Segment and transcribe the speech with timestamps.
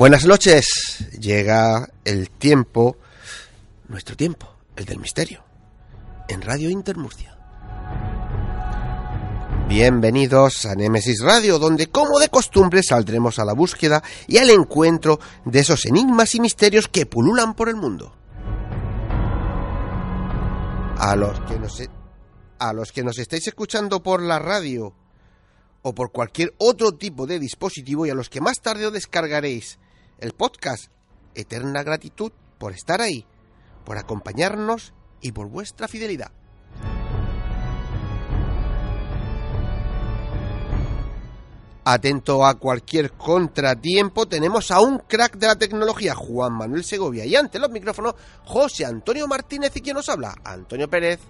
[0.00, 1.04] Buenas noches.
[1.20, 2.96] Llega el tiempo,
[3.86, 5.44] nuestro tiempo, el del misterio,
[6.26, 7.36] en Radio Intermurcia.
[9.68, 15.20] Bienvenidos a Nemesis Radio, donde como de costumbre saldremos a la búsqueda y al encuentro
[15.44, 18.16] de esos enigmas y misterios que pululan por el mundo.
[20.96, 21.90] A los que nos, e-
[22.58, 24.94] a los que nos estáis escuchando por la radio
[25.82, 29.78] o por cualquier otro tipo de dispositivo y a los que más tarde os descargaréis
[30.20, 30.90] el podcast.
[31.34, 33.24] Eterna gratitud por estar ahí,
[33.84, 36.32] por acompañarnos y por vuestra fidelidad.
[41.82, 47.34] Atento a cualquier contratiempo, tenemos a un crack de la tecnología, Juan Manuel Segovia, y
[47.34, 48.14] ante los micrófonos,
[48.44, 51.20] José Antonio Martínez y quien nos habla, Antonio Pérez.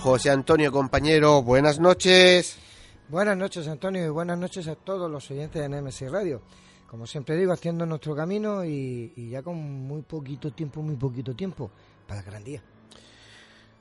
[0.00, 2.63] José Antonio, compañero, buenas noches.
[3.08, 6.40] Buenas noches, Antonio, y buenas noches a todos los oyentes de NMC Radio.
[6.88, 11.34] Como siempre digo, haciendo nuestro camino y, y ya con muy poquito tiempo, muy poquito
[11.34, 11.70] tiempo
[12.06, 12.62] para el gran día.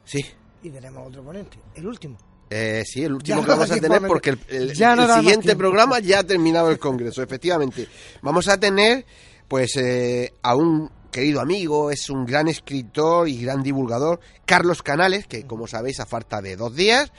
[0.04, 0.20] Sí,
[0.64, 2.18] Y tenemos otro ponente, el último.
[2.50, 5.08] Eh, sí, el último Ya que vamos a tener porque el, el- Ya no el
[5.08, 7.88] da más siguiente programa ya ha terminado el Congreso, efectivamente.
[8.22, 9.06] Vamos a tener,
[9.48, 15.28] pues, eh, a un querido amigo, es un gran escritor y gran divulgador, Carlos Canales,
[15.28, 17.12] que como sabéis, a falta de dos días,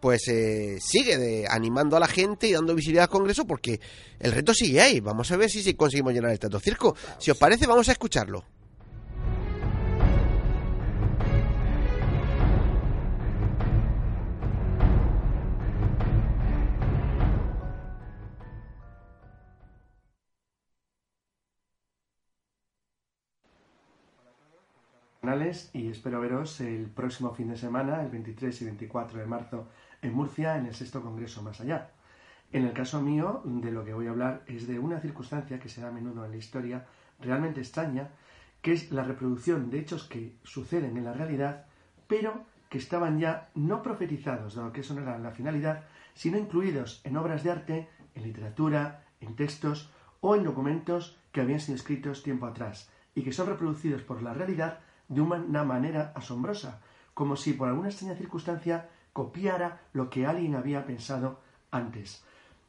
[0.00, 3.80] pues eh, sigue de- animando a la gente y dando visibilidad al Congreso porque
[4.18, 5.00] el reto sigue ahí.
[5.00, 6.96] Vamos a ver si, si conseguimos llenar el Teatro Circo.
[7.18, 8.44] Si os parece, vamos a escucharlo.
[25.72, 29.68] y espero veros el próximo fin de semana, el 23 y 24 de marzo,
[30.02, 31.90] en Murcia, en el sexto Congreso Más Allá.
[32.52, 35.68] En el caso mío, de lo que voy a hablar es de una circunstancia que
[35.68, 36.86] se da a menudo en la historia,
[37.20, 38.10] realmente extraña,
[38.60, 41.66] que es la reproducción de hechos que suceden en la realidad,
[42.08, 45.84] pero que estaban ya no profetizados, dado que eso no era la finalidad,
[46.14, 49.90] sino incluidos en obras de arte, en literatura, en textos
[50.20, 54.34] o en documentos que habían sido escritos tiempo atrás y que son reproducidos por la
[54.34, 56.80] realidad de una manera asombrosa,
[57.14, 61.40] como si por alguna extraña circunstancia copiara lo que alguien había pensado
[61.70, 62.24] antes.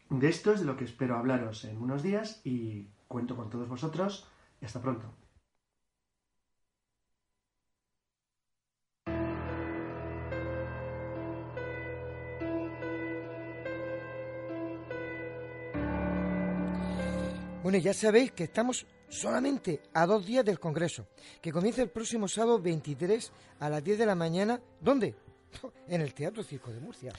[0.10, 3.70] De esto es de lo que espero hablaros en unos días y cuento con todos
[3.70, 4.28] vosotros
[4.62, 5.12] hasta pronto.
[17.64, 21.08] Bueno, ya sabéis que estamos solamente a dos días del Congreso,
[21.42, 24.60] que comienza el próximo sábado 23 a las 10 de la mañana.
[24.80, 25.16] ¿Dónde?
[25.88, 27.14] En el Teatro Circo de Murcia.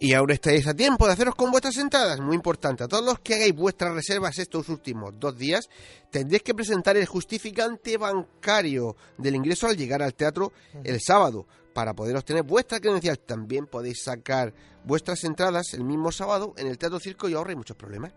[0.00, 2.20] Y ahora estáis a tiempo de haceros con vuestras entradas.
[2.20, 5.68] Muy importante, a todos los que hagáis vuestras reservas estos últimos dos días,
[6.10, 10.52] tendréis que presentar el justificante bancario del ingreso al llegar al teatro
[10.84, 13.18] el sábado para poder obtener vuestra credencial.
[13.18, 17.76] También podéis sacar vuestras entradas el mismo sábado en el Teatro Circo y ahorráis muchos
[17.76, 18.14] problemas.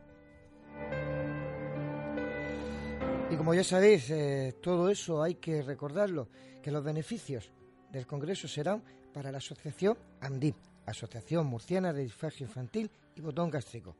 [3.31, 6.27] Y como ya sabéis, eh, todo eso hay que recordarlo,
[6.61, 7.51] que los beneficios
[7.91, 10.55] del Congreso serán para la asociación AMDIP,
[10.85, 13.95] Asociación Murciana de Disfagia Infantil y Botón Gástrico.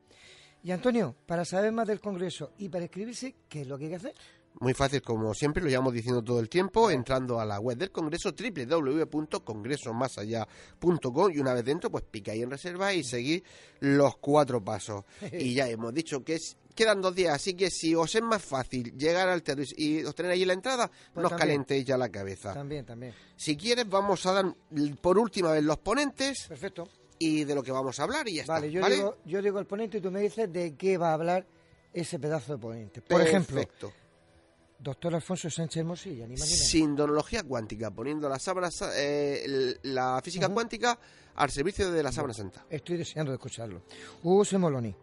[0.64, 3.90] Y Antonio, para saber más del Congreso y para inscribirse, ¿qué es lo que hay
[3.92, 4.14] que hacer?
[4.60, 7.90] Muy fácil, como siempre, lo llevamos diciendo todo el tiempo, entrando a la web del
[7.90, 13.44] Congreso, www.congresomasallá.com y una vez dentro, pues ahí en reserva y seguir
[13.80, 15.06] los cuatro pasos.
[15.32, 18.42] y ya hemos dicho que es, quedan dos días, así que si os es más
[18.44, 22.10] fácil llegar al teatro y obtener ahí la entrada, Pues no os calentéis ya la
[22.10, 22.54] cabeza.
[22.54, 23.14] También, también.
[23.36, 24.56] Si quieres, vamos a dar
[25.02, 26.88] por última vez los ponentes Perfecto.
[27.20, 28.76] y de lo que vamos a hablar y ya Vale, está.
[28.76, 28.96] yo, ¿vale?
[28.96, 31.46] Digo, yo digo el ponente y tú me dices de qué va a hablar
[31.94, 33.02] ese pedazo de ponente.
[33.02, 33.92] Por ejemplo, Perfecto.
[34.80, 36.68] doctor Alfonso Sánchez Mosilla, ni más ni menos.
[36.68, 40.98] Sindonología cuántica, poniendo la sábana, sa- eh, la física cuántica
[41.36, 42.66] al servicio de la sábana santa.
[42.70, 43.84] Estoy deseando de escucharlo.
[44.24, 44.96] Hugo Semoloni,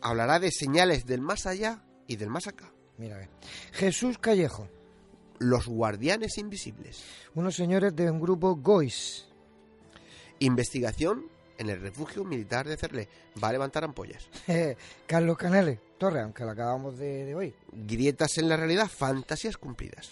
[0.00, 2.72] Hablará de señales del más allá y del más acá.
[2.98, 3.28] mira, a ver.
[3.72, 4.68] Jesús Callejo,
[5.38, 7.02] Los guardianes invisibles.
[7.34, 9.26] unos señores de un grupo GOIS.
[10.40, 11.26] Investigación
[11.58, 13.08] en el refugio militar de Cerlé.
[13.42, 14.28] Va a levantar ampollas.
[15.06, 17.54] Carlos Canales, Torre, aunque lo acabamos de, de hoy.
[17.72, 20.10] Grietas en la realidad, fantasías cumplidas.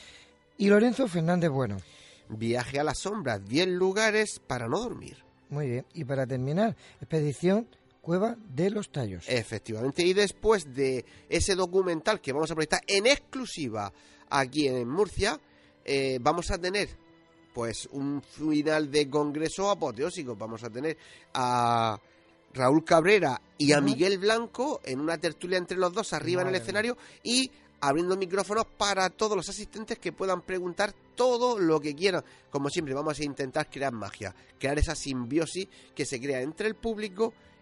[0.59, 1.77] Y Lorenzo Fernández Bueno.
[2.29, 5.17] Viaje a las sombras, 10 lugares para no dormir.
[5.49, 5.87] Muy bien.
[5.95, 7.69] Y para terminar, expedición
[8.07, 9.25] Cueva de los Tallos.
[9.27, 13.93] Efectivamente, y después de ese documental que vamos a proyectar en exclusiva
[14.31, 15.41] aquí en Murcia,
[15.85, 16.89] eh, vamos a tener
[17.53, 20.37] pues un final de congreso apoteósico.
[20.37, 20.97] Vamos a tener
[21.35, 21.99] a
[22.55, 23.81] Raúl Cabrera y a.
[23.81, 27.51] Miguel Blanco en una tertulia entre los dos arriba en el escenario y
[27.81, 32.23] abriendo micrófonos para todos los asistentes que puedan preguntar todo lo que quieran.
[32.51, 36.77] Como siempre, vamos a intentar crear magia, crear esa simbiosis que se crea entre el
[36.77, 37.56] público y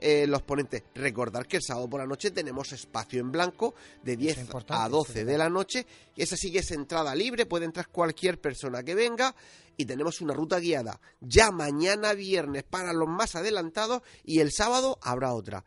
[0.00, 0.84] eh, los ponentes.
[0.94, 4.88] Recordar que el sábado por la noche tenemos espacio en blanco de 10 importante, a
[4.88, 5.86] 12 sí, de la noche.
[6.14, 9.34] Y esa sí que es entrada libre, puede entrar cualquier persona que venga.
[9.76, 14.98] Y tenemos una ruta guiada ya mañana viernes para los más adelantados y el sábado
[15.02, 15.64] habrá otra.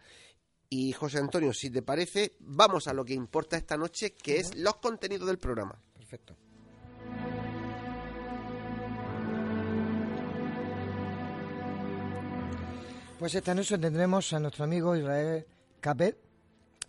[0.70, 4.56] Y José Antonio, si te parece, vamos a lo que importa esta noche, que es
[4.56, 5.82] los contenidos del programa.
[5.94, 6.38] Perfecto.
[13.22, 15.46] Pues esta noche tendremos a nuestro amigo Israel
[15.80, 16.18] Capet,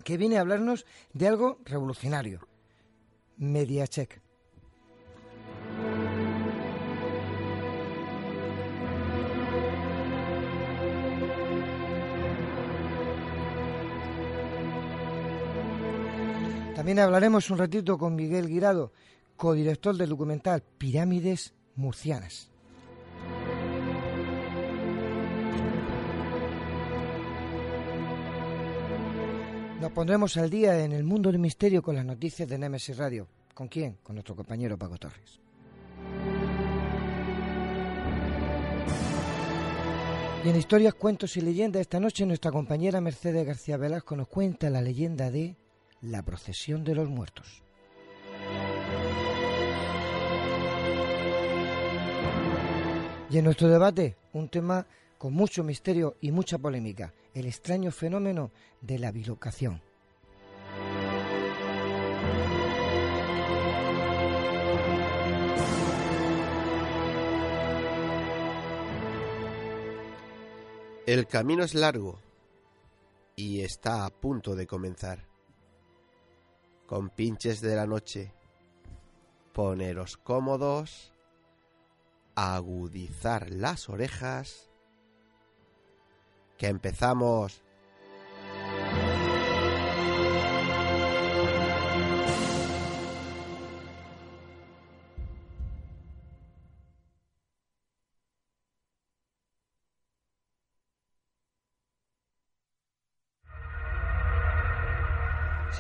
[0.03, 2.41] que viene a hablarnos de algo revolucionario.
[3.37, 4.19] Mediacheck.
[16.75, 18.95] También hablaremos un ratito con Miguel Guirado,
[19.37, 22.52] codirector del documental Pirámides Murcianas.
[29.83, 33.27] Nos pondremos al día en el mundo del misterio con las noticias de Nemesis Radio.
[33.53, 33.99] ¿Con quién?
[34.01, 35.41] Con nuestro compañero Paco Torres.
[40.45, 44.71] Y en historias, cuentos y leyendas, esta noche nuestra compañera Mercedes García Velasco nos cuenta
[44.71, 45.57] la leyenda de
[46.01, 47.65] la procesión de los muertos.
[53.31, 54.87] Y en nuestro debate, un tema
[55.19, 58.51] con mucho misterio y mucha polémica, el extraño fenómeno
[58.81, 59.81] de la bilocación.
[71.05, 72.21] El camino es largo
[73.37, 75.27] y está a punto de comenzar.
[76.87, 78.33] Con pinches de la noche,
[79.53, 81.13] poneros cómodos,
[82.35, 84.71] agudizar las orejas,
[86.59, 87.63] que empezamos.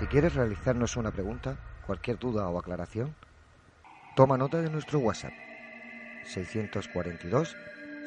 [0.02, 3.14] Si quieres realizarnos una pregunta, cualquier duda o aclaración,
[4.16, 5.32] toma nota de nuestro WhatsApp
[6.24, 7.56] 642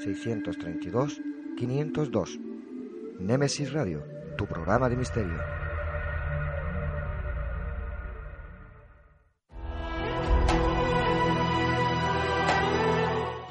[0.04, 1.22] 632
[1.58, 2.55] 502.
[3.20, 4.04] Némesis Radio,
[4.38, 5.40] tu programa de misterio.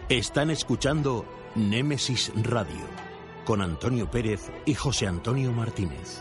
[0.09, 2.87] Están escuchando Némesis Radio
[3.47, 6.21] con Antonio Pérez y José Antonio Martínez.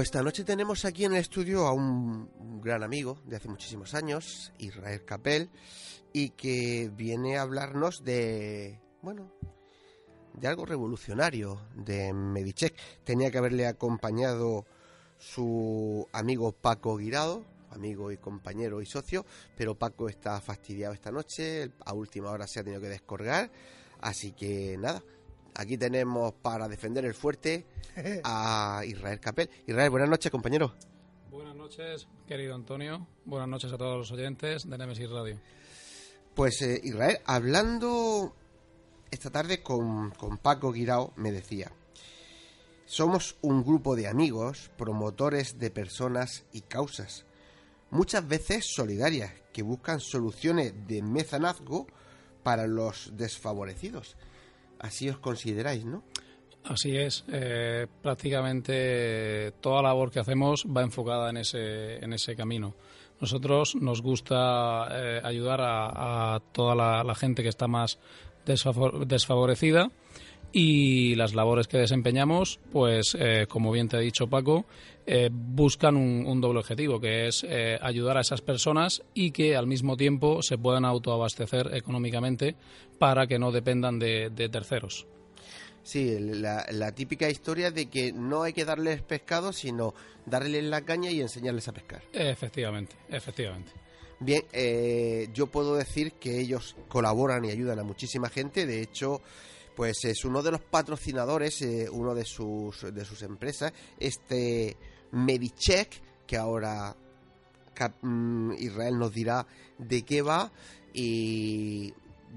[0.00, 2.30] Pues esta noche tenemos aquí en el estudio a un,
[2.62, 5.50] gran amigo de hace muchísimos años, Israel Capel,
[6.14, 9.30] y que viene a hablarnos de, bueno,
[10.32, 12.74] de algo revolucionario, de Medichek.
[13.04, 14.64] Tenía que haberle acompañado
[15.18, 21.72] su amigo Paco Guirado, amigo y compañero y socio, pero Paco está fastidiado esta noche,
[21.84, 23.50] a última hora se ha tenido que descolgar,
[24.00, 25.02] así que nada,
[25.54, 27.66] aquí tenemos para defender el fuerte
[28.24, 29.50] a Israel Capel.
[29.66, 30.74] Israel, buenas noches, compañero.
[31.30, 33.06] Buenas noches, querido Antonio.
[33.24, 35.38] Buenas noches a todos los oyentes de Nemesis Radio.
[36.34, 38.34] Pues eh, Israel, hablando
[39.10, 41.72] esta tarde con, con Paco Guirao, me decía,
[42.86, 47.24] somos un grupo de amigos, promotores de personas y causas,
[47.90, 51.86] muchas veces solidarias, que buscan soluciones de mezanazgo
[52.42, 54.16] para los desfavorecidos.
[54.80, 56.02] Así os consideráis, ¿no?
[56.64, 62.34] Así es, eh, prácticamente toda la labor que hacemos va enfocada en ese, en ese
[62.36, 62.74] camino.
[63.20, 67.98] Nosotros nos gusta eh, ayudar a, a toda la, gente que está más
[68.46, 69.90] desfavor- desfavorecida
[70.52, 74.64] y las labores que desempeñamos, pues eh, como bien te ha dicho Paco,
[75.06, 79.56] eh, buscan un, un doble objetivo, que es eh, ayudar a esas personas y que
[79.56, 82.54] al mismo tiempo se puedan autoabastecer económicamente
[82.98, 85.06] para que no dependan de, de terceros.
[85.82, 89.94] Sí, la, la típica historia de que no hay que darles pescado, sino
[90.26, 92.02] darles la caña y enseñarles a pescar.
[92.12, 93.72] Efectivamente, efectivamente.
[94.20, 98.66] Bien, eh, yo puedo decir que ellos colaboran y ayudan a muchísima gente.
[98.66, 99.22] De hecho,
[99.80, 104.76] pues es uno de los patrocinadores, eh, uno de sus, de sus empresas, este
[105.12, 105.88] Medicheck,
[106.26, 106.94] que ahora
[108.02, 109.46] mm, Israel nos dirá
[109.78, 110.52] de qué va
[110.92, 111.94] y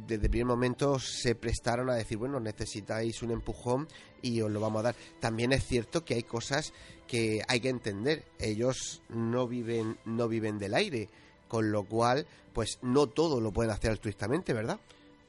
[0.07, 3.89] desde el primer momento se prestaron a decir, bueno, necesitáis un empujón
[4.21, 4.95] y os lo vamos a dar.
[5.19, 6.71] También es cierto que hay cosas
[7.09, 8.23] que hay que entender.
[8.39, 11.09] Ellos no viven, no viven del aire,
[11.49, 14.79] con lo cual, pues no todo lo pueden hacer altruistamente, ¿verdad?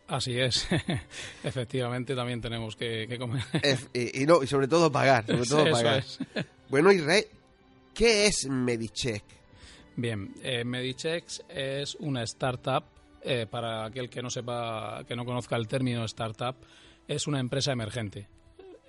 [0.09, 0.67] Así es.
[1.45, 3.43] Efectivamente, también tenemos que, que comer.
[3.93, 5.99] Y, y no, y sobre todo pagar, sobre todo Eso pagar.
[5.99, 6.19] es.
[6.69, 7.27] Bueno, Israel,
[7.95, 9.23] ¿qué es Medicheck?
[9.97, 10.65] Bien, eh,
[11.49, 12.85] es una startup.
[13.23, 16.57] eh, para aquel que no sepa, que no conozca el término startup,
[17.09, 18.29] es una empresa emergente.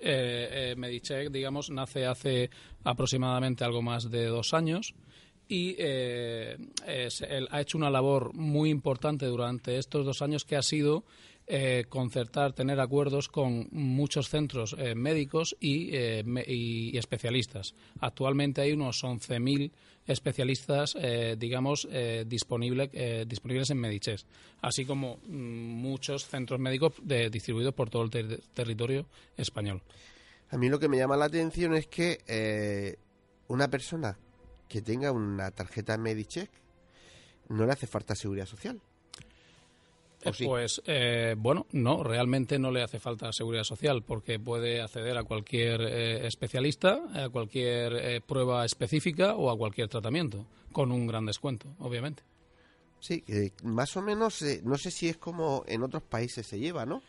[0.00, 2.50] Eh, eh, Medicheck, digamos, nace hace
[2.84, 4.94] aproximadamente algo más de dos años
[5.48, 6.56] y eh,
[7.50, 11.04] ha hecho una labor muy importante durante estos dos años que ha sido
[11.48, 17.74] eh, concertar, tener acuerdos con muchos centros eh, médicos y, eh, y especialistas.
[18.00, 19.70] Actualmente hay unos 11.000
[20.08, 20.96] especialistas,
[21.36, 21.88] digamos,
[22.26, 24.24] disponible- disponibles en Mediches,
[24.62, 26.92] así como mm, muchos centros médicos
[27.30, 29.82] distribuidos por todo el ter- territorio español.
[30.50, 32.96] A mí lo que me llama la atención es que
[33.48, 34.16] una persona
[34.68, 36.50] que tenga una tarjeta Medicheck
[37.48, 38.80] no le hace falta seguridad social.
[40.24, 40.44] ¿O Eh, sí?
[40.44, 45.24] Pues eh, bueno, no, realmente no le hace falta seguridad social porque puede acceder a
[45.24, 51.26] cualquier eh, especialista, a cualquier eh, prueba específica o a cualquier tratamiento, con un gran
[51.26, 52.22] descuento, obviamente.
[52.98, 53.22] Sí,
[53.62, 57.02] más o menos, eh, no sé si es como en otros países se lleva, ¿no?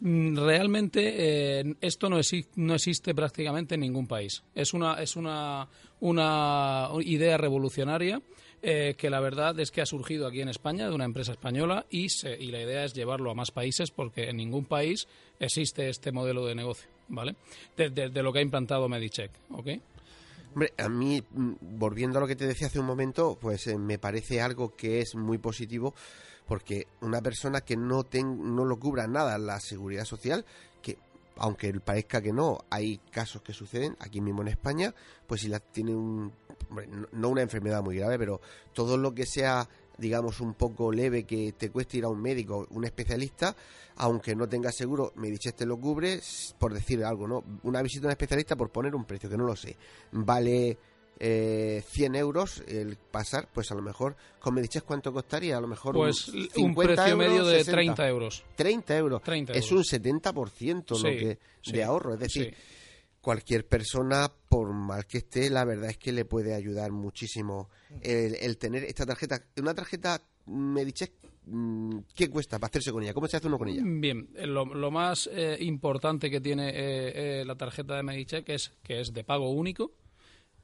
[0.00, 4.42] Mm, Realmente eh, esto no, exi- no existe prácticamente en ningún país.
[4.54, 5.68] Es una, es una,
[6.00, 8.20] una idea revolucionaria
[8.62, 11.86] eh, que la verdad es que ha surgido aquí en España de una empresa española
[11.90, 15.08] y, se- y la idea es llevarlo a más países porque en ningún país
[15.40, 17.36] existe este modelo de negocio, ¿vale?
[17.76, 19.68] De, de- de lo que ha implantado Medicheck, ¿ok?
[20.54, 23.76] Hombre, a mí, mm, volviendo a lo que te decía hace un momento, pues eh,
[23.78, 25.94] me parece algo que es muy positivo
[26.46, 30.44] porque una persona que no, ten- no lo cubra nada la seguridad social,
[30.82, 30.98] que
[31.36, 34.94] aunque parezca que no, hay casos que suceden aquí mismo en España,
[35.26, 36.32] pues si la tiene un,
[37.12, 38.40] no- una enfermedad muy grave, pero
[38.72, 42.66] todo lo que sea digamos un poco leve que te cueste ir a un médico,
[42.68, 43.56] un especialista,
[43.96, 46.20] aunque no tengas seguro, Mediches te lo cubre,
[46.58, 47.42] por decir algo, ¿no?
[47.62, 49.74] Una visita a un especialista, por poner un precio que no lo sé,
[50.12, 50.76] vale
[51.18, 55.68] eh, 100 euros el pasar, pues a lo mejor con Mediches cuánto costaría, a lo
[55.68, 57.72] mejor Pues un un 50 precio euros, medio de 60.
[57.72, 58.44] 30 euros.
[58.56, 59.22] 30 euros.
[59.22, 62.62] 30 es un 70% lo Sí, que, sí, de ahorro, es decir, sí.
[63.20, 67.70] cualquier persona, por mal que esté, la verdad es que le puede ayudar muchísimo
[68.02, 69.42] el, el tener esta tarjeta.
[69.58, 71.12] Una tarjeta Medicheck,
[71.46, 73.14] mm, ¿qué cuesta para hacerse con ella?
[73.14, 73.82] ¿Cómo se hace uno con ella?
[73.84, 78.72] Bien, lo, lo más eh, importante que tiene eh, eh, la tarjeta de Medicheck es
[78.82, 79.92] que es de pago único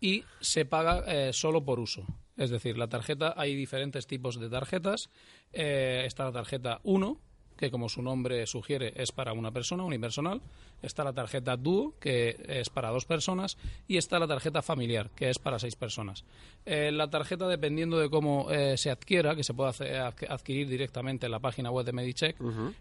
[0.02, 2.04] y se paga eh, solo por uso.
[2.36, 5.08] Es decir, la tarjeta, hay diferentes tipos de tarjetas.
[5.52, 7.20] Eh, está la tarjeta 1,
[7.56, 10.40] que como su nombre sugiere es para una persona, unipersonal.
[10.82, 13.56] Está la tarjeta Duo, que es para dos personas.
[13.86, 16.24] Y está la tarjeta familiar, que es para seis personas.
[16.66, 20.68] Eh, la tarjeta, dependiendo de cómo eh, se adquiera, que se puede hacer- adqu- adquirir
[20.68, 22.36] directamente en la página web de Medicheck,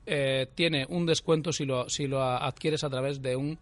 [0.07, 3.59] eh, tiene un descuento si lo, si lo adquieres a través de un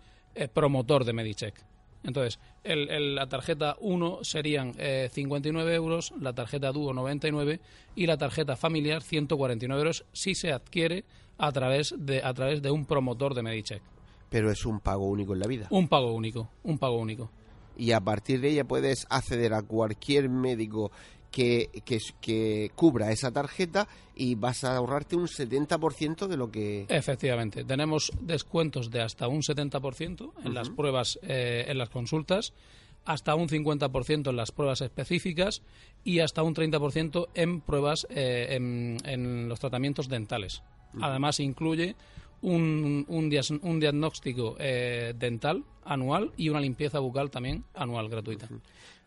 [0.53, 1.55] promotor de Medicheck.
[2.03, 7.59] Entonces, el- el- la tarjeta 1 serían eh, 59 euros, la tarjeta Duo 99
[7.95, 11.03] y la tarjeta familiar 149 euros si se adquiere
[11.37, 13.81] a través de, a través de un promotor de Medicheck.
[14.29, 15.67] Pero es un pago único en la vida.
[15.71, 17.29] Un pago único, un pago único.
[17.77, 20.91] Y a partir de ella puedes acceder a cualquier médico
[21.31, 26.85] que, que, que cubra esa tarjeta y vas a ahorrarte un 70% de lo que...
[26.89, 32.53] Efectivamente, tenemos descuentos de hasta un 70% en las pruebas, eh, en las consultas,
[33.05, 35.61] hasta un 50% en las pruebas específicas
[36.03, 40.61] y hasta un 30% en pruebas eh, en, en los tratamientos dentales.
[41.01, 41.95] Además, incluye
[42.41, 48.47] un, un, dias- un diagnóstico eh, dental anual y una limpieza bucal también anual gratuita.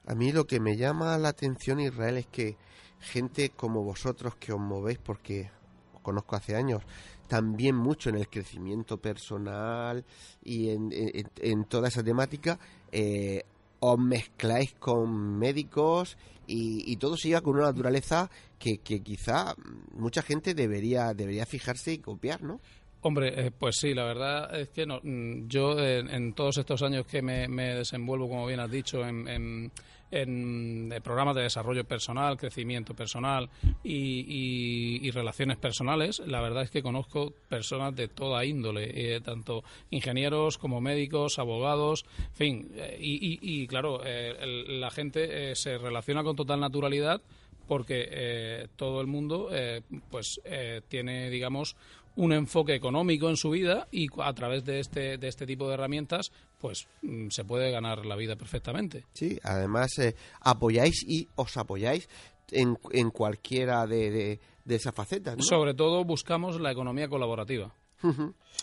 [0.06, 2.56] A mí lo que me llama la atención, Israel, es que
[2.98, 5.50] gente como vosotros que os movéis, porque
[5.94, 6.82] os conozco hace años,
[7.28, 10.04] también mucho en el crecimiento personal
[10.44, 12.58] y en, toda esa temática,
[12.90, 13.44] eh,
[13.80, 16.16] os mezcláis con médicos
[16.46, 19.54] y, todo siga con una naturaleza que, que quizá
[19.94, 22.60] mucha gente debería, debería fijarse y copiar, ¿no?
[23.04, 27.04] Hombre, eh, pues sí, la verdad es que no, mm, yo en, todos estos años
[27.04, 29.72] que me, me desenvuelvo, como bien has dicho, en, en-
[30.14, 33.48] en, programas de desarrollo personal, crecimiento personal
[33.82, 39.64] y, y- relaciones personales, la verdad es que conozco personas de toda índole, eh, tanto
[39.90, 45.78] ingenieros como médicos, abogados, en fin, eh, y, y- claro, eh, el- la gente se
[45.78, 47.22] relaciona con total naturalidad
[47.66, 51.76] porque eh, todo el mundo eh, pues eh, tiene digamos
[52.16, 55.74] un enfoque económico en su vida y a través de este de este tipo de
[55.74, 61.56] herramientas pues mm, se puede ganar la vida perfectamente Sí, además eh, apoyáis y os
[61.56, 62.08] apoyáis
[62.50, 65.42] en, en cualquiera de, de, de esas facetas, ¿no?
[65.42, 67.72] sobre todo buscamos la economía colaborativa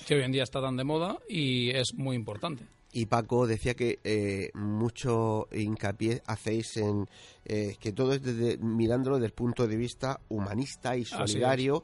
[0.05, 3.73] que hoy en día está tan de moda y es muy importante Y Paco decía
[3.73, 7.07] que eh, mucho hincapié hacéis en
[7.45, 11.83] eh, que todo es desde, mirándolo desde el punto de vista humanista y es.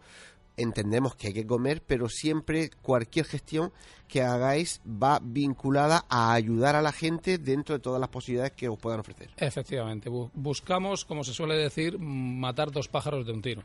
[0.57, 3.71] Entendemos que hay que comer, pero siempre cualquier gestión
[4.07, 8.69] que hagáis va vinculada a ayudar a la gente dentro de todas las posibilidades que
[8.69, 9.29] os puedan ofrecer.
[9.37, 13.63] Efectivamente, bu- buscamos, como se suele decir, matar dos pájaros de un tiro.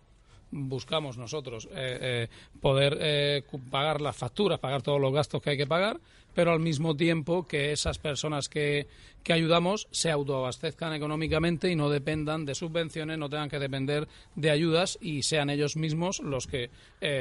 [0.52, 2.28] Buscamos nosotros eh, eh,
[2.60, 6.00] poder eh, pagar las facturas, pagar todos los gastos que hay que pagar,
[6.34, 8.86] pero al mismo tiempo que esas personas que,
[9.22, 14.50] que ayudamos se autoabastezcan económicamente y no dependan de subvenciones, no tengan que depender de
[14.50, 16.70] ayudas y sean ellos mismos los que,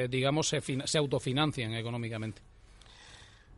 [0.09, 2.41] digamos, se, se autofinancien económicamente.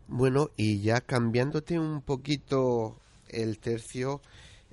[0.07, 2.97] Bueno, y ya cambiándote un poquito
[3.29, 4.21] el tercio,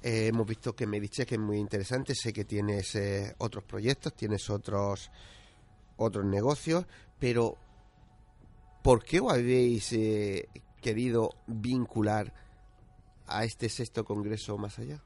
[0.02, 4.48] eh, hemos visto que Medicheck es muy interesante, sé que tienes eh, otros proyectos, tienes
[4.50, 5.10] otros
[5.96, 6.86] otros negocios,
[7.18, 7.56] pero
[8.82, 10.48] ¿por qué os habéis eh,
[10.80, 12.32] querido vincular
[13.26, 15.02] a este sexto congreso más allá?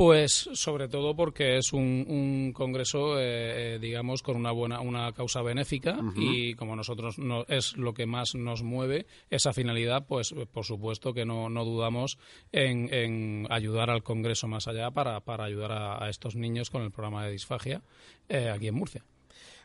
[0.00, 5.12] Pues sobre todo porque es un, un congreso, eh, eh, digamos, con una buena una
[5.12, 10.32] causa benéfica y como nosotros no es lo que más nos mueve esa finalidad, pues
[10.32, 12.16] eh, por supuesto que no, no dudamos
[12.50, 16.80] en, en ayudar al congreso más allá para, para ayudar a, a estos niños con
[16.80, 17.82] el programa de disfagia
[18.30, 19.04] eh, aquí en Murcia.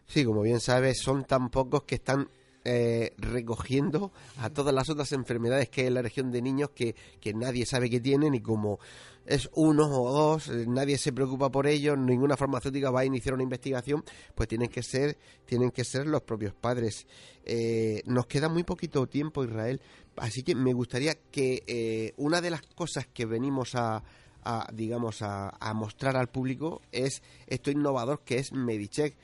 [0.06, 2.28] Sí, como bien sabes, son tan pocos que están
[2.66, 6.96] eh, recogiendo a todas las otras enfermedades que hay en la región de niños que,
[7.22, 8.80] que nadie sabe que tienen y como
[9.26, 13.34] es uno o dos, eh, nadie se preocupa por ellos, ninguna farmacéutica va a iniciar
[13.34, 14.04] una investigación,
[14.36, 17.08] pues tienen que ser, tienen que ser los propios padres.
[17.44, 19.82] Eh, nos queda muy poquito tiempo, Israel,
[20.18, 24.04] así que me gustaría que eh, una de las cosas que venimos a,
[24.44, 29.16] a, digamos, a, a mostrar al público es esto innovador que es Medicheck.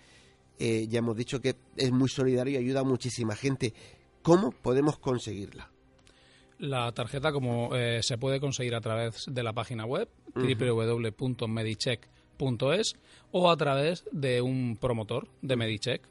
[0.63, 3.74] Eh, ya hemos dicho que es muy solidario y ayuda a muchísima gente.
[4.21, 5.71] ¿Cómo podemos conseguirla?
[6.60, 12.95] La tarjeta, como eh, se puede conseguir a través de la página web www.medicheck.es
[13.32, 16.02] o a través de un promotor de Medicheck.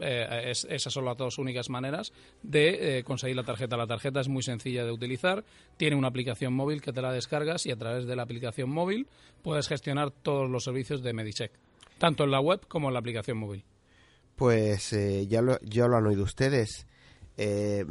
[0.00, 3.76] Eh, es- esas son las dos únicas maneras de eh, conseguir la tarjeta.
[3.76, 5.44] La tarjeta es muy sencilla de utilizar,
[5.76, 9.06] tiene una aplicación móvil que te la descargas y a través de la aplicación móvil
[9.42, 11.52] puedes gestionar todos los servicios de Medicheck,
[11.98, 13.64] tanto en la web como en la aplicación móvil.
[14.36, 16.86] Pues eh, ya, lo, ya lo han oído ustedes.
[17.36, 17.84] Eh,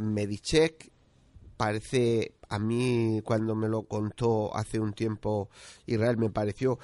[1.58, 5.49] parece, a mí cuando me lo contó hace un tiempo
[5.86, 6.79] Israel, me pareció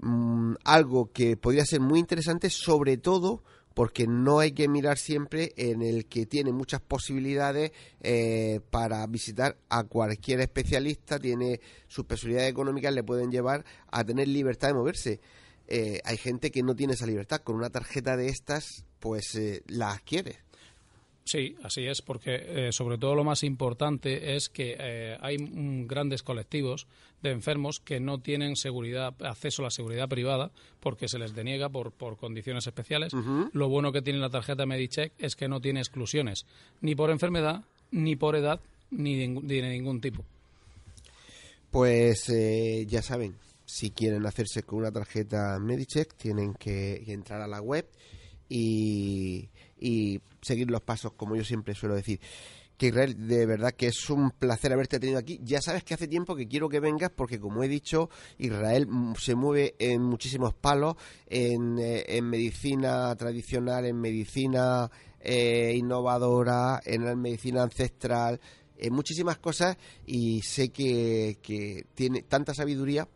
[0.00, 3.42] mm, algo que podría ser muy interesante, sobre todo
[3.74, 9.56] porque no hay que mirar siempre en el que tiene muchas posibilidades eh, para visitar
[9.68, 15.20] a cualquier especialista, tiene sus posibilidades económicas, le pueden llevar a tener libertad de moverse.
[15.68, 19.62] Eh, hay gente que no tiene esa libertad, con una tarjeta de estas, pues eh,
[19.68, 20.36] la adquiere.
[21.24, 22.34] Sí, así es, porque
[22.68, 25.36] eh, sobre todo lo más importante es que eh, hay
[25.86, 26.88] grandes colectivos
[27.22, 31.68] de enfermos que no tienen seguridad, acceso a la seguridad privada porque se les deniega
[31.68, 33.12] por, por condiciones especiales.
[33.52, 36.44] Lo bueno que tiene la tarjeta Medicheck es que no tiene exclusiones,
[36.80, 38.58] ni por enfermedad, ni por edad,
[38.90, 40.24] ni de, ningún- de ningún tipo.
[41.70, 47.46] Pues eh, ya saben, si quieren hacerse con una tarjeta Medicheck, tienen que entrar a
[47.46, 47.88] la web
[48.48, 49.48] y,
[49.78, 52.20] y seguir los pasos, como yo siempre suelo decir.
[52.76, 55.38] Que Israel, de verdad que es un placer haberte tenido aquí.
[55.42, 59.34] Ya sabes que hace tiempo que quiero que vengas porque, como he dicho, Israel se
[59.34, 60.96] mueve en muchísimos palos,
[61.26, 68.40] en, eh, en medicina tradicional, en medicina eh, innovadora, en la medicina ancestral,
[68.76, 73.06] en muchísimas cosas y sé que, que tiene tanta sabiduría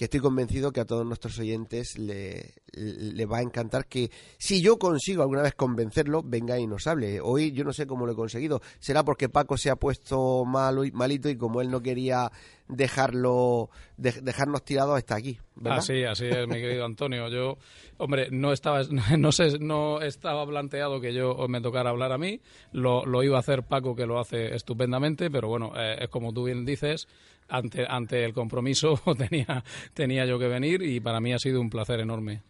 [0.00, 4.62] que estoy convencido que a todos nuestros oyentes le, le va a encantar que si
[4.62, 7.20] yo consigo alguna vez convencerlo, venga y nos hable.
[7.20, 8.62] Hoy yo no sé cómo lo he conseguido.
[8.78, 12.32] Será porque Paco se ha puesto malo y, malito y como él no quería
[12.66, 15.38] dejarlo de- dejarnos tirados hasta aquí.
[15.66, 17.28] Así, así es, mi querido Antonio.
[17.28, 17.58] Yo,
[17.98, 18.80] hombre, no estaba,
[19.18, 22.40] no sé, no estaba planteado que yo me tocara hablar a mí.
[22.72, 26.32] Lo, lo iba a hacer Paco, que lo hace estupendamente, pero bueno, eh, es como
[26.32, 27.06] tú bien dices,
[27.50, 31.70] ante, ante el compromiso tenía, tenía yo que venir y para mí ha sido un
[31.70, 32.42] placer enorme.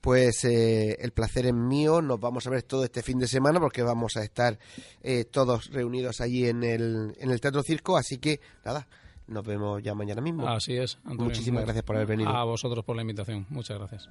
[0.00, 2.00] Pues eh, el placer es mío.
[2.00, 4.58] Nos vamos a ver todo este fin de semana porque vamos a estar
[5.02, 7.96] eh, todos reunidos allí en el, en el Teatro Circo.
[7.96, 8.86] Así que nada,
[9.26, 10.46] nos vemos ya mañana mismo.
[10.46, 11.24] Así es, Antonio.
[11.24, 12.30] Muchísimas gracias por haber venido.
[12.30, 13.46] A vosotros por la invitación.
[13.50, 14.08] Muchas gracias.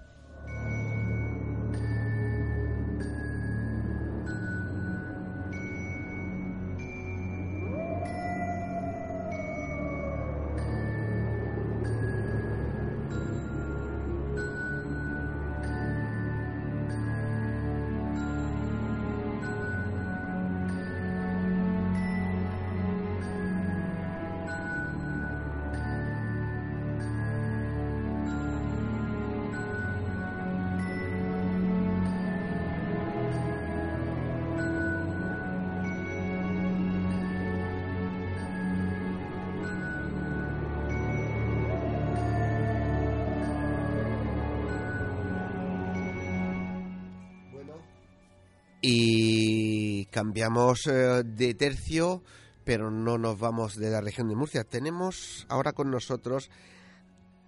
[50.18, 52.24] Cambiamos eh, de tercio,
[52.64, 54.64] pero no nos vamos de la región de Murcia.
[54.64, 56.50] Tenemos ahora con nosotros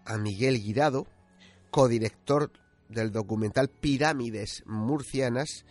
[0.05, 1.08] a Miguel Guirado,
[1.71, 2.51] codirector
[2.88, 5.65] del documental Pirámides Murcianas.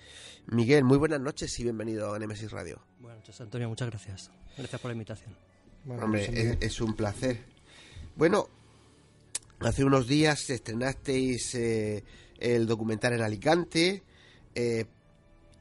[0.49, 2.83] Miguel, muy buenas noches y bienvenido a Nemesis Radio.
[2.99, 3.69] Buenas noches, Antonio.
[3.69, 4.33] Muchas gracias.
[4.57, 5.37] Gracias por la invitación.
[5.85, 7.45] Bueno, Hombre, pues, es, es un placer.
[8.17, 8.49] Bueno,
[9.61, 12.03] hace unos días estrenasteis eh,
[12.41, 14.03] el documental en Alicante
[14.57, 14.87] eh,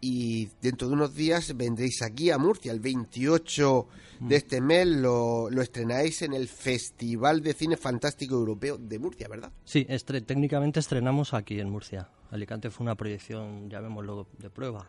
[0.02, 3.88] y dentro de unos días vendréis aquí a Murcia, el 28
[4.20, 9.28] de este mes lo, lo estrenáis en el Festival de Cine Fantástico Europeo de Murcia,
[9.28, 9.52] ¿verdad?
[9.66, 12.10] Sí, estre- técnicamente estrenamos aquí en Murcia.
[12.32, 14.88] Alicante fue una proyección, llamémoslo, de prueba,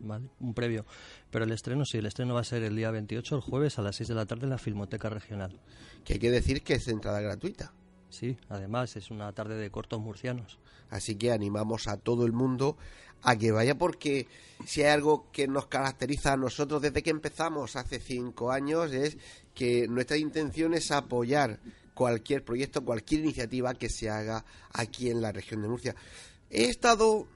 [0.00, 0.28] ¿vale?
[0.40, 0.84] Un previo.
[1.30, 3.82] Pero el estreno sí, el estreno va a ser el día 28, el jueves, a
[3.82, 5.58] las 6 de la tarde en la Filmoteca Regional.
[6.04, 7.72] Que hay que decir que es entrada gratuita.
[8.14, 10.58] Sí, además es una tarde de cortos murcianos.
[10.88, 12.76] Así que animamos a todo el mundo
[13.22, 14.28] a que vaya porque
[14.64, 19.16] si hay algo que nos caracteriza a nosotros desde que empezamos hace cinco años es
[19.54, 21.58] que nuestra intención es apoyar
[21.94, 25.96] cualquier proyecto, cualquier iniciativa que se haga aquí en la región de Murcia.
[26.50, 27.26] He estado,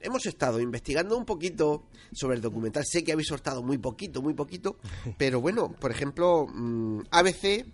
[0.00, 2.84] hemos estado investigando un poquito sobre el documental.
[2.86, 4.78] Sé que habéis soltado muy poquito, muy poquito,
[5.18, 7.66] pero bueno, por ejemplo, mm, ABC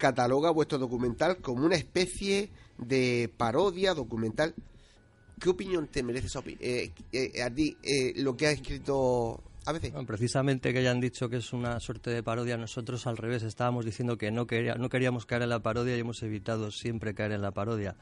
[0.00, 4.54] cataloga vuestro documental como una especie de parodia documental.
[5.38, 9.92] ¿Qué opinión te merece esa eh, eh, a ti eh, lo que ha escrito ABC?
[9.92, 13.84] Bueno, precisamente que hayan dicho que es una suerte de parodia, nosotros al revés estábamos
[13.86, 17.32] diciendo que no, quería- no queríamos caer en la parodia y hemos evitado siempre caer
[17.32, 17.96] en la parodia.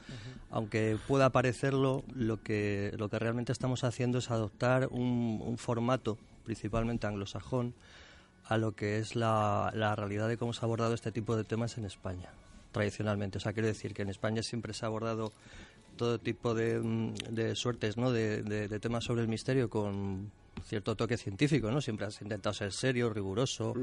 [0.49, 6.17] Aunque pueda parecerlo, lo que, lo que realmente estamos haciendo es adoptar un, un formato,
[6.43, 7.73] principalmente anglosajón,
[8.49, 11.43] a lo que es la, la realidad de cómo se ha abordado este tipo de
[11.45, 12.29] temas en España,
[12.71, 13.37] tradicionalmente.
[13.37, 15.31] O sea, quiero decir que en España siempre se ha abordado
[15.97, 18.11] todo tipo de, mm, de suertes, ¿no?
[18.11, 20.31] De, de- de temas sobre el misterio con
[20.65, 21.79] cierto toque científico, ¿no?
[21.81, 23.73] Siempre has intentado ser serio, riguroso,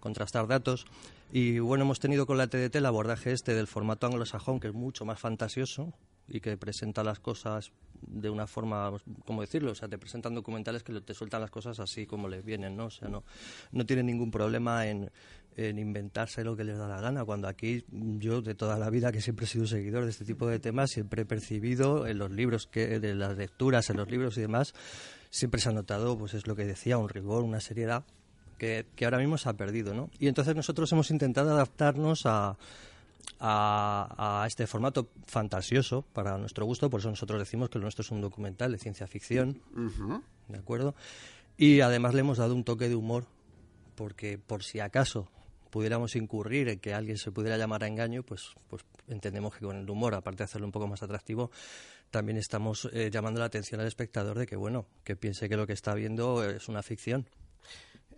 [0.00, 0.86] contrastar datos.
[1.32, 4.74] Y bueno, hemos tenido con la TDT el abordaje este del formato anglosajón, que es
[4.74, 5.92] mucho más fantasioso
[6.32, 8.90] y que presenta las cosas de una forma,
[9.26, 9.72] ¿cómo decirlo?
[9.72, 12.86] O sea, te presentan documentales que te sueltan las cosas así como les vienen, ¿no?
[12.86, 13.22] O sea, no,
[13.70, 15.10] no tienen ningún problema en,
[15.56, 19.12] en inventarse lo que les da la gana, cuando aquí yo de toda la vida
[19.12, 22.30] que siempre he sido seguidor de este tipo de temas, siempre he percibido en los
[22.30, 24.72] libros, que de las lecturas, en los libros y demás,
[25.28, 28.04] siempre se ha notado, pues es lo que decía, un rigor, una seriedad
[28.56, 30.08] que, que ahora mismo se ha perdido, ¿no?
[30.18, 32.56] Y entonces nosotros hemos intentado adaptarnos a,
[33.44, 38.02] a, a, este formato fantasioso para nuestro gusto, por eso nosotros decimos que lo nuestro
[38.02, 39.60] es un documental de ciencia ficción,
[40.46, 40.94] ¿de acuerdo?
[41.56, 43.26] Y además le hemos dado un toque de humor,
[43.96, 45.28] porque por si acaso
[45.70, 49.76] pudiéramos incurrir en que alguien se pudiera llamar a engaño, pues, pues entendemos que con
[49.76, 51.50] el humor, aparte de hacerlo un poco más atractivo,
[52.12, 55.66] también estamos eh, llamando la atención al espectador de que, bueno, que piense que lo
[55.66, 57.26] que está viendo es una ficción.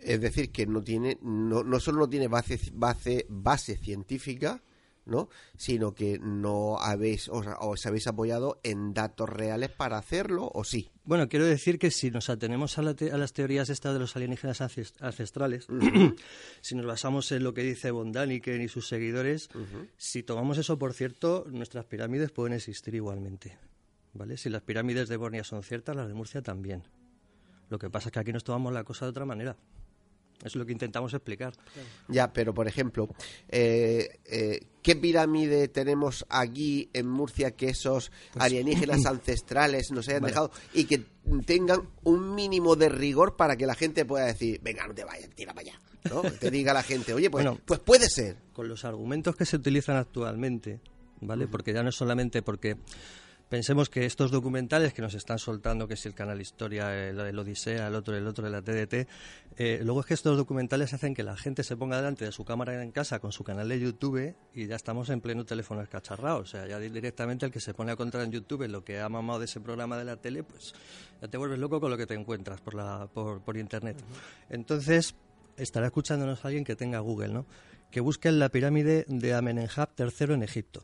[0.01, 4.61] Es decir, que no tiene, no, no solo no tiene base, base, base científica,
[5.05, 5.29] ¿no?
[5.57, 10.89] sino que no habéis os, os, habéis apoyado en datos reales para hacerlo o sí
[11.03, 13.99] bueno quiero decir que si nos atenemos a, la te a las teorías estas de
[13.99, 16.15] los alienígenas ancestrales uh -huh.
[16.61, 19.89] si nos basamos en lo que dice von Daniken y sus seguidores uh -huh.
[19.97, 23.57] si tomamos eso por cierto nuestras pirámides pueden existir igualmente
[24.13, 26.83] vale si las pirámides de Bornea son ciertas las de Murcia también
[27.69, 29.55] lo que pasa es que aquí nos tomamos la cosa de otra manera
[30.43, 31.53] es lo que intentamos explicar.
[32.07, 33.09] Ya, pero por ejemplo,
[33.49, 38.45] eh, eh, ¿qué pirámide tenemos aquí en Murcia que esos pues...
[38.45, 40.31] alienígenas ancestrales nos hayan vale.
[40.31, 41.05] dejado y que
[41.45, 45.29] tengan un mínimo de rigor para que la gente pueda decir, venga, no te vayas,
[45.31, 45.79] tira para allá?
[46.09, 46.21] ¿no?
[46.39, 48.37] Te diga la gente, oye, pues, bueno, pues puede ser.
[48.53, 50.79] Con los argumentos que se utilizan actualmente,
[51.21, 51.45] ¿vale?
[51.45, 51.51] Uh -huh.
[51.51, 52.77] Porque ya no es solamente porque
[53.49, 57.37] Pensemos que estos documentales que nos están soltando, que si el canal Historia, el, el
[57.37, 59.07] Odisea, el otro, el otro de la TDT,
[59.57, 62.43] eh, luego es que estos documentales hacen que la gente se ponga delante de su
[62.43, 66.39] cámara en casa con su canal de YouTube y ya estamos en pleno teléfono escacharrado.
[66.39, 69.09] O sea, ya directamente el que se pone a contar en YouTube lo que ha
[69.09, 70.73] mamado de ese programa de la tele, pues
[71.21, 73.97] ya te vuelves loco con lo que te encuentras por, la, por, por Internet.
[74.01, 74.55] Uh -huh.
[74.55, 75.15] Entonces,
[75.55, 77.45] estará escuchándonos alguien que tenga Google, ¿no?
[77.91, 80.81] Que busquen la pirámide de Amenemhab III en Egipto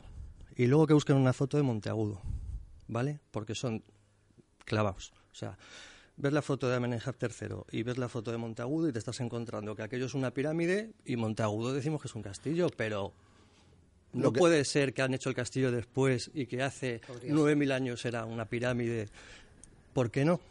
[0.56, 2.22] y luego que busquen una foto de Monteagudo.
[2.92, 3.20] ¿Vale?
[3.32, 3.84] Porque son
[4.66, 5.14] clavados.
[5.32, 5.58] O sea,
[6.18, 9.20] ves la foto de Amenemhab III y ves la foto de Monteagudo y te estás
[9.22, 13.14] encontrando que aquello es una pirámide y Monteagudo decimos que es un castillo, pero
[14.14, 14.40] no que...
[14.40, 18.26] puede ser que han hecho el castillo después y que hace nueve mil años era
[18.26, 19.08] una pirámide.
[19.94, 20.42] ¿Por qué no?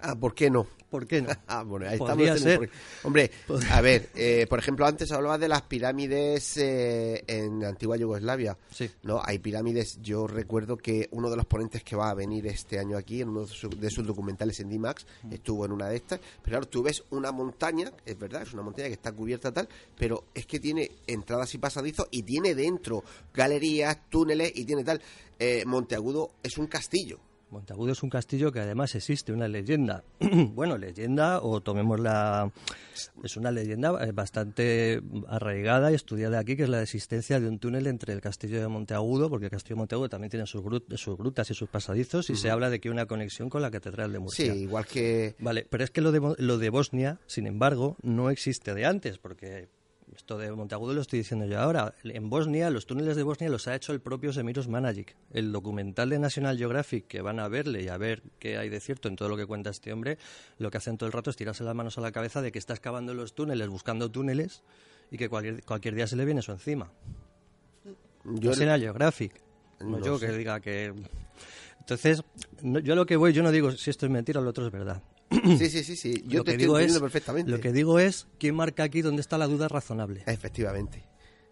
[0.00, 0.66] Ah, ¿por qué no?
[0.94, 1.28] ¿Por qué no?
[1.48, 2.40] ah, bueno, ahí estamos.
[2.40, 2.70] Ser.
[3.02, 3.30] Hombre,
[3.70, 8.56] a ver, eh, por ejemplo, antes hablaba de las pirámides eh, en antigua Yugoslavia.
[8.70, 8.88] Sí.
[9.02, 10.00] No, hay pirámides.
[10.02, 13.30] Yo recuerdo que uno de los ponentes que va a venir este año aquí, en
[13.30, 15.32] uno de sus documentales en D-Max, mm.
[15.32, 16.20] estuvo en una de estas.
[16.20, 19.68] Pero claro, tú ves una montaña, es verdad, es una montaña que está cubierta tal,
[19.98, 23.02] pero es que tiene entradas y pasadizos y tiene dentro
[23.32, 25.02] galerías, túneles y tiene tal.
[25.40, 27.18] Eh, Monteagudo es un castillo.
[27.54, 30.02] Monteagudo es un castillo que además existe una leyenda,
[30.54, 32.50] bueno, leyenda o tomémosla,
[33.22, 37.60] es una leyenda eh, bastante arraigada y estudiada aquí, que es la existencia de un
[37.60, 40.92] túnel entre el castillo de Monteagudo, porque el castillo de Monteagudo también tiene sus, grut
[40.96, 42.38] sus grutas y sus pasadizos, y uh -huh.
[42.40, 44.52] se habla de que hay una conexión con la catedral de Murcia.
[44.52, 45.36] Sí, igual que...
[45.38, 49.18] Vale, pero es que lo de, lo de Bosnia, sin embargo, no existe de antes,
[49.18, 49.68] porque
[50.16, 51.94] esto de Monteagudo lo estoy diciendo yo ahora.
[52.04, 55.16] En Bosnia, los túneles de Bosnia los ha hecho el propio Semiros Managic.
[55.32, 58.80] El documental de National Geographic que van a verle y a ver qué hay de
[58.80, 60.18] cierto en todo lo que cuenta este hombre,
[60.58, 62.58] lo que hacen todo el rato es tirarse las manos a la cabeza de que
[62.58, 64.62] está excavando los túneles, buscando túneles
[65.10, 66.90] y que cualquier, cualquier día se le viene eso encima.
[68.24, 68.80] Yo National.
[68.80, 69.40] Geographic.
[69.80, 70.26] No, no yo sé.
[70.26, 70.94] que diga que...
[71.80, 72.22] Entonces,
[72.62, 74.66] no, yo lo que voy, yo no digo si esto es mentira o lo otro
[74.66, 75.02] es verdad.
[75.58, 76.24] Sí, sí, sí, sí.
[76.26, 77.50] Yo lo te que estoy digo entendiendo es, perfectamente.
[77.50, 80.22] Lo que digo es quién marca aquí dónde está la duda razonable.
[80.26, 81.04] Efectivamente.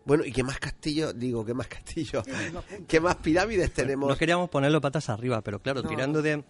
[0.05, 1.19] Bueno, ¿y qué más castillos?
[1.19, 2.25] Digo, ¿qué más castillos?
[2.89, 4.09] ¿Qué más pirámides tenemos?
[4.09, 5.89] No queríamos ponerlo patas arriba, pero claro, no.
[5.89, 6.45] tirando de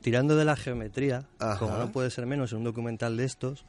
[0.00, 1.58] tirando de la geometría, Ajá.
[1.58, 3.64] como no puede ser menos en un documental de estos,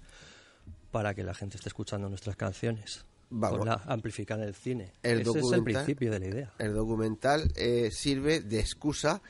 [0.92, 3.06] para que la gente esté escuchando nuestras canciones.
[3.36, 3.60] Vamos.
[3.60, 4.91] Con amplificar el cine.
[5.02, 6.54] El Ese es el principio de la idea.
[6.60, 9.24] El documental eh, sirve de excusa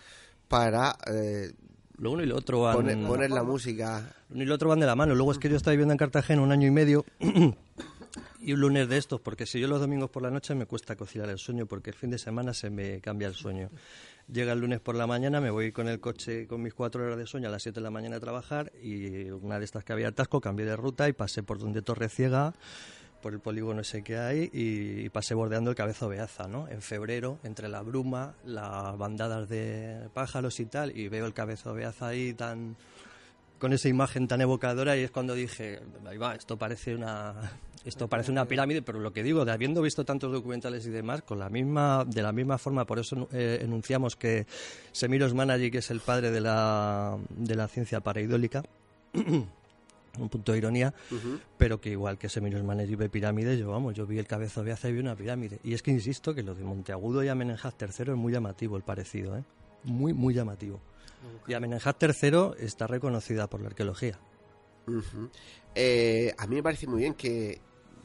[0.49, 1.53] para eh,
[1.97, 4.13] Lo uno y lo otro van, poner, poner la música.
[4.27, 5.15] lo uno y lo otro van de la mano.
[5.15, 7.05] Luego es que yo estaba viviendo en Cartagena un año y medio
[8.41, 10.97] y un lunes de estos, porque si yo los domingos por la noche me cuesta
[10.97, 13.69] conciliar el sueño, porque el fin de semana se me cambia el sueño.
[14.29, 17.17] Llega el lunes por la mañana, me voy con el coche con mis cuatro horas
[17.17, 19.93] de sueño a las 7 de la mañana a trabajar y una de estas que
[19.93, 22.53] había atasco, cambié de ruta y pasé por donde Torre Ciega,
[23.23, 26.67] por el polígono ese que hay y, pasé bordeando el Cabezo Beaza, ¿no?
[26.67, 31.73] En febrero, entre la bruma, las bandadas de pájaros y tal, y veo el Cabezo
[31.73, 32.75] Beaza ahí tan
[33.57, 37.33] con esa imagen tan evocadora y es cuando dije, ahí va, esto parece una
[37.85, 41.21] esto parece una pirámide, pero lo que digo, de habiendo visto tantos documentales y demás,
[41.21, 44.45] con la misma de la misma forma, por eso eh, enunciamos que
[44.91, 48.63] Semiros Managi, que es el padre de la de la ciencia paraidólica,
[50.19, 50.93] un punto de ironía,
[51.57, 54.71] pero que igual que Semiros Managi ve pirámides, yo vamos, yo vi el cabezo de
[54.71, 55.59] Aza y vi una pirámide.
[55.63, 58.83] Y es que insisto que lo de Monteagudo y Amenenjaz III es muy llamativo el
[58.83, 59.43] parecido, ¿eh?
[59.83, 60.79] Muy, muy llamativo.
[61.47, 64.19] Y Amenenjaz III está reconocida por la arqueología.
[65.75, 67.59] Eh, a mí me parece muy bien que,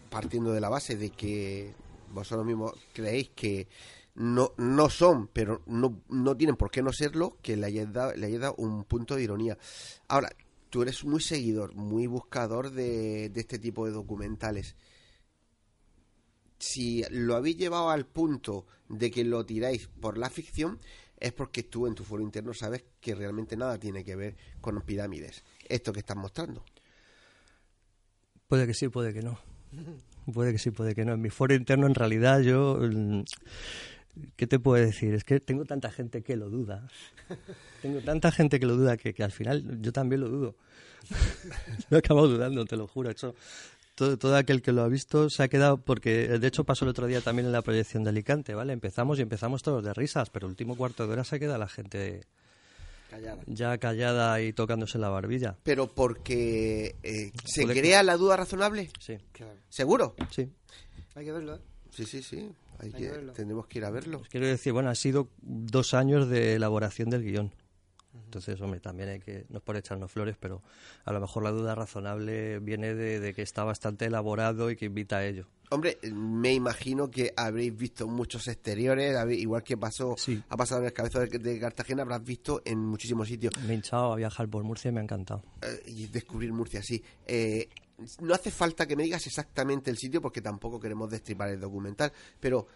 [0.08, 1.74] partiendo de la base de que
[2.10, 3.68] vosotros mismos creéis que
[4.14, 8.14] no, no son, pero no, no tienen por qué no serlo, que le hayáis, dado,
[8.14, 9.58] le hayáis dado un punto de ironía.
[10.08, 10.30] Ahora,
[10.70, 14.76] tú eres muy seguidor, muy buscador de, este tipo de documentales.
[16.58, 20.78] Si lo habéis llevado al punto de que lo tiráis por la ficción,
[21.18, 24.80] es porque tú en tu foro interno sabes que realmente nada tiene que ver con
[24.82, 25.44] pirámides.
[25.68, 26.64] Esto que estás mostrando.
[28.46, 29.38] Puede que sí, puede que no.
[30.32, 31.14] Puede que sí, puede que no.
[31.14, 32.78] En mi foro interno, en realidad, yo.
[34.36, 35.14] ¿Qué te puedo decir?
[35.14, 36.88] Es que tengo tanta gente que lo duda.
[37.82, 40.56] Tengo tanta gente que lo duda que, que al final yo también lo dudo.
[41.90, 43.08] Lo he acabado dudando, te lo juro.
[43.10, 43.34] Eso,
[43.94, 46.90] todo, todo aquel que lo ha visto se ha quedado, porque de hecho pasó el
[46.90, 48.72] otro día también en la proyección de Alicante, ¿vale?
[48.72, 51.68] Empezamos y empezamos todos de risas, pero el último cuarto de hora se queda la
[51.68, 52.24] gente
[53.10, 53.42] Callada.
[53.46, 55.56] ya callada y tocándose la barbilla.
[55.62, 58.90] Pero porque eh, se crea la duda razonable.
[59.00, 59.54] Sí, Claro.
[59.68, 60.14] ¿Seguro?
[60.30, 60.48] sí.
[61.14, 61.60] Hay que verlo, ¿eh?
[61.90, 62.50] Sí, sí, sí.
[62.78, 64.22] Hay que, tendremos que ir a verlo.
[64.30, 67.52] Quiero decir, bueno, ha sido dos años de elaboración del guion.
[68.24, 70.62] Entonces, hombre, también hay que, no es por echarnos flores, pero
[71.04, 74.86] a lo mejor la duda razonable viene de, de que está bastante elaborado y que
[74.86, 75.46] invita a ello.
[75.70, 80.42] Hombre, me imagino que habréis visto muchos exteriores, igual que pasó, Sí.
[80.48, 83.52] ha pasado en el cabezo de, de Cartagena, habrás visto en muchísimos sitios.
[83.66, 85.42] Me he hinchado a viajar por Murcia y me ha encantado.
[85.62, 87.02] Eh, y descubrir Murcia, sí.
[87.26, 87.68] Eh,
[88.20, 92.12] no hace falta que me digas exactamente el sitio porque tampoco queremos destripar el documental,
[92.40, 92.66] pero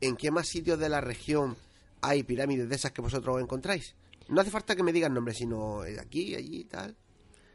[0.00, 1.56] ¿en qué más sitios de la región
[2.02, 3.94] hay pirámides de esas que vosotros encontráis?
[4.28, 6.96] No hace falta que me digan nombres, sino eh, aquí, allí y tal.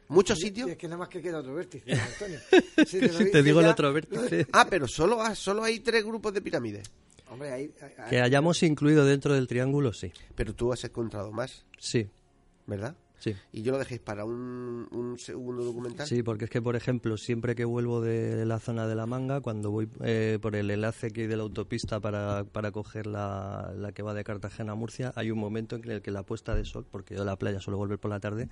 [0.08, 0.70] ¿Muchos Sí, sitios?
[0.70, 2.40] Es que nada más que queda otro vértice, Antonio.
[2.86, 3.00] Si
[3.32, 4.46] te, digo el otro vértice.
[4.54, 6.90] Ah, pero solo, ha- solo hay tres grupos de pirámides.
[7.30, 10.12] Hombre, ahí, ahí- ahí- Que hayamos incluido dentro del triángulo, sí.
[10.36, 12.10] Pero tú has encontrado más, Sí,
[12.68, 12.96] ¿verdad?
[13.22, 13.34] Sí.
[13.54, 16.06] Y yo lo dejéis para un, un segundo documental.
[16.06, 19.40] Sí, porque es que, por ejemplo, siempre que vuelvo de la zona de la manga,
[19.40, 23.72] cuando voy eh, por el enlace que hay de la autopista para, para coger la,
[23.78, 26.56] la que va de Cartagena a Murcia, hay un momento en el que la puesta
[26.56, 28.50] de sol, porque yo a la playa suelo volver por la tarde,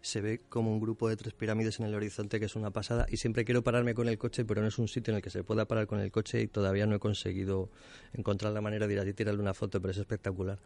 [0.00, 3.06] se ve como un grupo de tres pirámides en el horizonte, que es una pasada,
[3.10, 5.30] y siempre quiero pararme con el coche, pero no es un sitio en el que
[5.30, 7.70] se pueda parar con el coche y todavía no he conseguido
[8.12, 10.58] encontrar la manera de ir allí y tirarle una foto, pero es espectacular.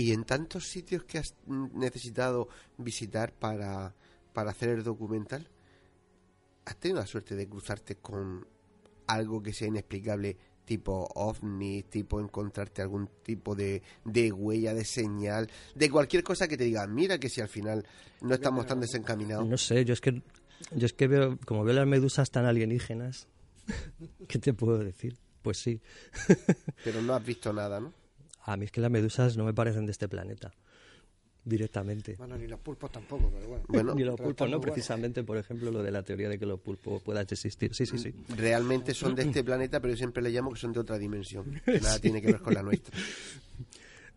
[0.00, 2.48] Y en tantos sitios que has necesitado
[2.78, 3.94] visitar para,
[4.32, 5.46] para hacer el documental,
[6.64, 8.46] ¿has tenido la suerte de cruzarte con
[9.06, 15.50] algo que sea inexplicable, tipo ovni, tipo encontrarte algún tipo de, de huella, de señal,
[15.74, 17.86] de cualquier cosa que te diga, mira que si al final
[18.22, 19.46] no estamos tan desencaminados?
[19.46, 20.22] No sé, yo es que
[20.74, 23.28] yo es que veo, como veo las medusas tan alienígenas,
[24.28, 25.18] ¿qué te puedo decir?
[25.42, 25.78] Pues sí.
[26.84, 27.99] Pero no has visto nada, ¿no?
[28.42, 30.52] A mí es que las medusas no me parecen de este planeta.
[31.42, 32.16] directamente.
[32.16, 33.94] Bueno, ni los pulpos tampoco, pero bueno.
[33.94, 37.02] ni los pulpos, no, precisamente, por ejemplo, lo de la teoría de que los pulpos
[37.02, 37.74] puedan existir.
[37.74, 38.14] Sí, sí, sí.
[38.36, 41.60] Realmente son de este planeta, pero yo siempre le llamo que son de otra dimensión.
[41.64, 42.96] Que nada tiene que ver con la nuestra.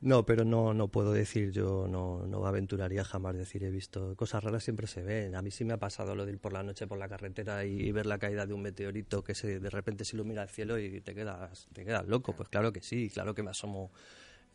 [0.03, 4.17] No, pero no, no puedo decir, yo no, no aventuraría jamás decir he visto.
[4.17, 5.33] Cosas raras siempre se ven.
[5.33, 7.63] A mí sí me ha pasado lo de ir por la noche por la carretera
[7.63, 10.77] y, ver la caída de un meteorito que se, de repente se ilumina el cielo
[10.77, 12.35] y te quedas, te quedas loco.
[12.35, 13.91] Pues claro que sí, claro que me asomo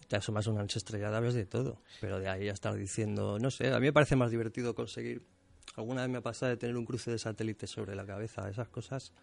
[0.07, 1.81] te asomas una noche estrellada, ves de todo.
[2.03, 5.23] Pero de ahí a estar diciendo, no sé, a mí me parece más divertido conseguir.
[5.77, 8.69] Alguna vez me ha pasado de tener un cruce de satélites sobre la cabeza, esas
[8.69, 9.15] cosas.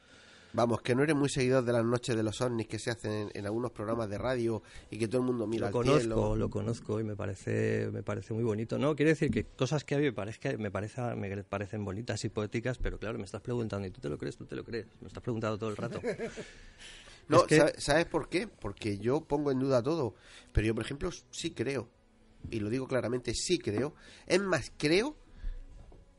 [0.55, 3.29] Vamos, que no eres muy seguidor de las noches de los ovnis que se hacen
[3.33, 6.99] en, algunos programas de radio y que todo el mundo mira lo conozco, Lo conozco
[7.01, 8.79] y me parece, me parece muy bonito.
[8.79, 12.23] No, quiere decir que cosas que a mí me, parezca, me, parece, me parecen bonitas
[12.23, 14.37] y poéticas, pero claro, me estás preguntando, ¿y tú te lo crees?
[14.37, 14.87] ¿Tú te lo crees?
[15.01, 15.99] Me estás preguntando todo el rato.
[17.27, 17.43] No,
[17.79, 18.47] ¿sabes por qué?
[18.47, 20.13] Porque yo pongo en duda todo.
[20.53, 21.89] Pero yo, por ejemplo, sí creo.
[22.51, 23.95] Y lo digo claramente, sí creo.
[24.27, 25.17] Es más, creo.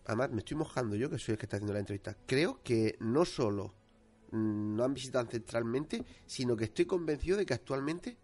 [0.04, 2.16] Además, me estoy mojando yo, que soy el que está haciendo la entrevista.
[2.26, 3.75] Creo que no solo
[4.36, 8.16] no han visitado ancestralmente, sino que estoy convencido de que actualmente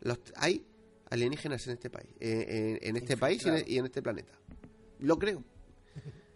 [0.00, 0.64] los, hay
[1.10, 2.08] alienígenas en este país.
[2.20, 4.32] Eh, en, este país y en este planeta.
[5.00, 5.44] Lo creo.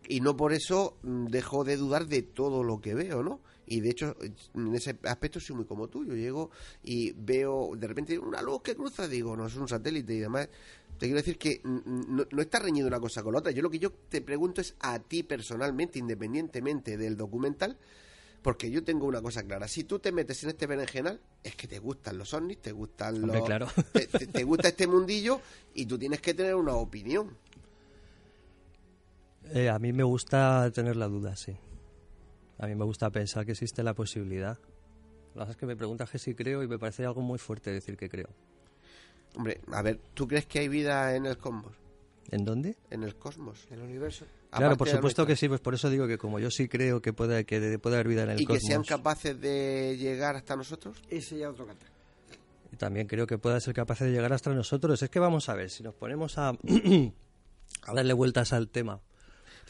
[0.08, 3.40] Y no por eso mm, dejo de dudar de todo lo que veo, ¿no?
[3.66, 4.16] Y de hecho,
[4.54, 6.04] en ese aspecto soy muy como tú.
[6.04, 6.50] Yo llego
[6.82, 10.48] y veo de repente una luz que cruza, digo, no, es un satélite y demás.
[10.98, 13.52] Te quiero decir que no, está reñido una cosa con la otra.
[13.52, 17.78] Yo lo que yo te pregunto es a ti personalmente, independientemente del documental,
[18.42, 19.68] porque yo tengo una cosa clara.
[19.68, 23.20] Si tú te metes en este berenjenal, es que te gustan los ovnis, te gustan
[23.20, 23.44] los...
[23.44, 23.68] Claro.
[24.32, 25.40] te gusta este mundillo
[25.74, 27.36] y tú tienes que tener una opinión.
[29.52, 31.56] Eh, a mí me gusta tener la duda, sí.
[32.58, 34.58] A mí me gusta pensar que existe la posibilidad.
[35.34, 37.70] Lo que es que me preguntas que si creo y me parece algo muy fuerte
[37.70, 38.28] decir que creo.
[39.36, 41.74] Hombre, a ver, ¿tú crees que hay vida en el cosmos?
[42.30, 42.76] ¿En dónde?
[42.90, 43.66] En el cosmos.
[43.70, 44.26] En el universo.
[44.50, 47.12] Claro, por supuesto que sí, pues por eso digo que como yo sí creo que
[47.12, 48.56] puede, que puede haber vida en el cosmos.
[48.56, 51.00] ¿Y que sean capaces de llegar hasta nosotros?
[51.08, 51.86] Ese ya otro canta.
[52.72, 55.02] Y también creo que pueda ser capaz de llegar hasta nosotros.
[55.02, 56.48] Es que vamos a ver, si nos ponemos a,
[57.82, 59.00] a darle vueltas al tema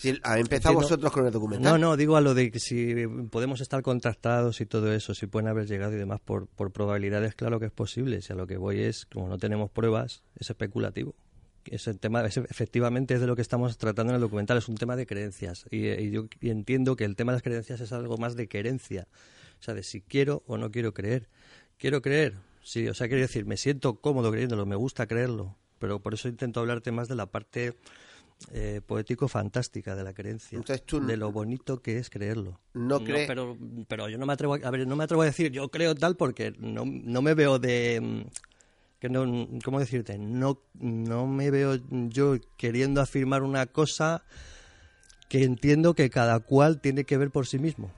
[0.00, 1.72] si, empezado vosotros con el documental.
[1.72, 5.26] No, no, digo a lo de que si podemos estar contactados y todo eso, si
[5.26, 8.22] pueden haber llegado y demás por, por probabilidades, claro que es posible.
[8.22, 11.14] Si a lo que voy es, como no tenemos pruebas, es especulativo.
[11.64, 14.96] Ese tema, efectivamente, es de lo que estamos tratando en el documental, es un tema
[14.96, 15.66] de creencias.
[15.70, 19.08] Y, yo entiendo que el tema de las creencias es algo más de querencia.
[19.60, 21.28] O sea, de si quiero o no quiero creer.
[21.76, 26.00] Quiero creer, sí, o sea, quiero decir, me siento cómodo creyéndolo, me gusta creerlo, pero
[26.00, 27.74] por eso intento hablarte más de la parte
[28.52, 32.60] eh, poético-fantástica de la creencia, de lo bonito que es creerlo.
[32.72, 33.56] No, pero,
[33.86, 36.16] pero yo no me atrevo a, ver, no me atrevo a decir yo creo tal
[36.16, 38.22] porque no, no me veo de mm,
[39.00, 39.24] que no,
[39.64, 40.18] ¿cómo decirte?
[40.18, 44.22] No, no me veo yo queriendo afirmar una cosa
[45.28, 47.90] que entiendo que cada cual tiene que ver por sí mismo.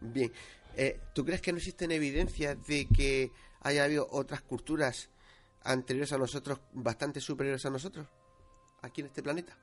[0.00, 0.32] Bien,
[0.76, 5.10] eh, ¿tú crees que no existen evidencias de que haya habido otras culturas
[5.64, 8.06] anteriores a nosotros, bastante superiores a nosotros,
[8.82, 9.58] aquí en este planeta?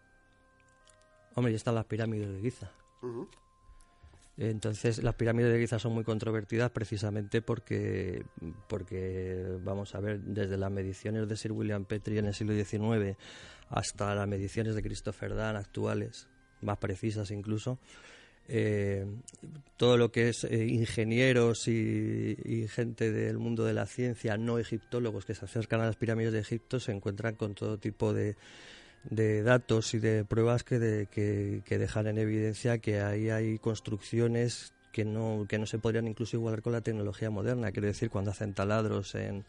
[1.36, 2.72] Hombre, ya están las pirámides de Giza.
[4.38, 8.26] Entonces, las pirámides de Giza son muy controvertidas precisamente porque,
[8.68, 13.16] porque, vamos a ver, desde las mediciones de Sir William Petrie en el siglo XIX
[13.70, 16.28] hasta las mediciones de Christopher Dan actuales,
[16.62, 17.78] más precisas incluso,
[18.48, 19.06] eh,
[19.78, 24.58] todo lo que es eh, ingenieros y, y, gente del mundo de la ciencia, no
[24.58, 28.36] egiptólogos que se acercan a las pirámides de Egipto, se encuentran con todo tipo de,
[29.10, 35.06] de datos y de pruebas que, que, dejan en evidencia que ahí hay construcciones que
[35.06, 37.72] no, que no se podrían incluso igualar con la tecnología moderna.
[37.72, 39.44] Quiero decir, cuando hacen taladros en,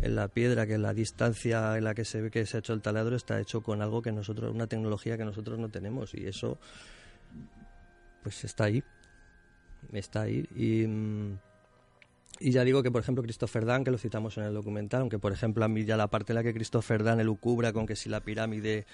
[0.00, 2.72] en la piedra, que la distancia en la que se ve que se ha hecho
[2.72, 6.14] el taladro está hecho con algo que nosotros, una tecnología que nosotros no tenemos.
[6.14, 6.58] Y eso
[8.22, 8.82] pues está ahí,
[9.92, 10.48] está ahí.
[10.54, 10.86] Y...
[12.40, 15.18] Y ya digo que, por ejemplo, Christopher Dan, que lo citamos en el documental, aunque,
[15.18, 17.96] por ejemplo, a mí ya la parte en la que Christopher Dan elucubra con que
[17.96, 18.86] si la pirámide,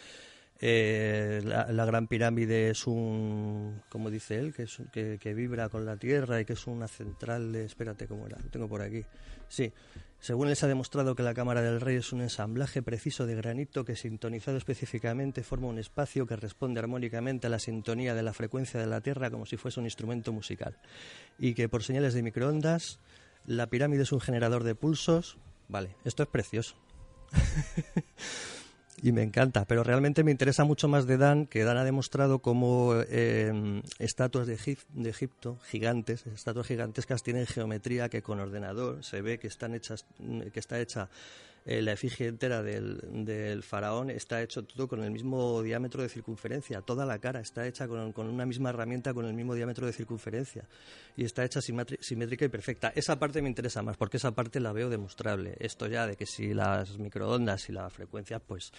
[0.60, 5.86] eh, la, gran pirámide es un, como dice él, que, es, que, que, vibra con
[5.86, 8.38] la tierra y que es una central de, espérate, ¿cómo era?
[8.38, 9.02] Lo tengo por aquí.
[9.48, 9.72] Sí,
[10.20, 13.34] según él se ha demostrado que la Cámara del Rey es un ensamblaje preciso de
[13.34, 18.34] granito que, sintonizado específicamente, forma un espacio que responde armónicamente a la sintonía de la
[18.34, 20.76] frecuencia de la Tierra como si fuese un instrumento musical.
[21.38, 22.98] Y que por señales de microondas
[23.46, 25.38] la pirámide es un generador de pulsos.
[25.68, 26.76] Vale, esto es precioso.
[29.02, 32.40] y me encanta, pero realmente me interesa mucho más de Dan, que Dan ha demostrado
[32.40, 39.38] cómo eh, estatuas de, Egipto, gigantes, estatuas gigantescas tienen geometría que con ordenador se ve
[39.38, 40.06] que están hechas,
[40.52, 41.08] que está hecha
[41.66, 46.08] eh, la efigie entera del, del, faraón está hecho todo con el mismo diámetro de
[46.08, 46.80] circunferencia.
[46.80, 49.92] Toda la cara está hecha con, con una misma herramienta con el mismo diámetro de
[49.92, 50.64] circunferencia.
[51.16, 52.92] Y está hecha simétrica y perfecta.
[52.94, 55.56] Esa parte me interesa más porque esa parte la veo demostrable.
[55.60, 58.72] Esto ya de que si las microondas y la frecuencia, pues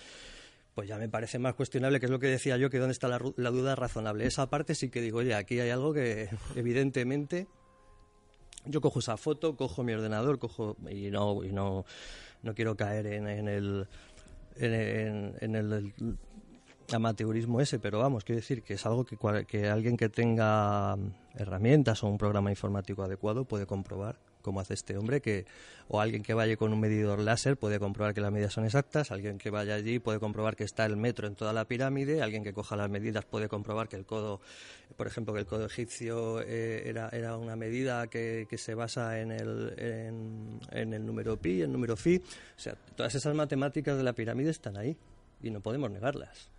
[0.74, 3.10] pues ya me parece más cuestionable, que es lo que decía yo, que dónde está
[3.10, 4.26] la, la, duda razonable.
[4.26, 7.48] Esa parte sí que digo, oye, aquí hay algo que evidentemente
[8.66, 11.86] yo cojo esa foto, cojo mi ordenador, cojo y no y no
[12.44, 13.88] no quiero caer en, en el
[14.56, 15.94] en, en el
[16.94, 20.98] amateurismo ese, pero vamos, quiero decir que es algo que, que alguien que tenga
[21.36, 25.46] herramientas o un programa informático adecuado puede comprobar como hace este hombre, que
[25.88, 29.12] o alguien que vaya con un medidor láser puede comprobar que las medidas son exactas,
[29.12, 32.44] alguien que vaya allí puede comprobar que está el metro en toda la pirámide, alguien
[32.44, 34.42] que coja las medidas puede comprobar que el codo,
[34.98, 39.20] por ejemplo, que el codo egipcio eh, era, era una medida que, que se basa
[39.20, 43.98] en el, en, en el número pi, el número phi, o sea, todas esas matemáticas
[43.98, 44.98] de la pirámide están ahí
[45.42, 46.51] y no podemos negarlas.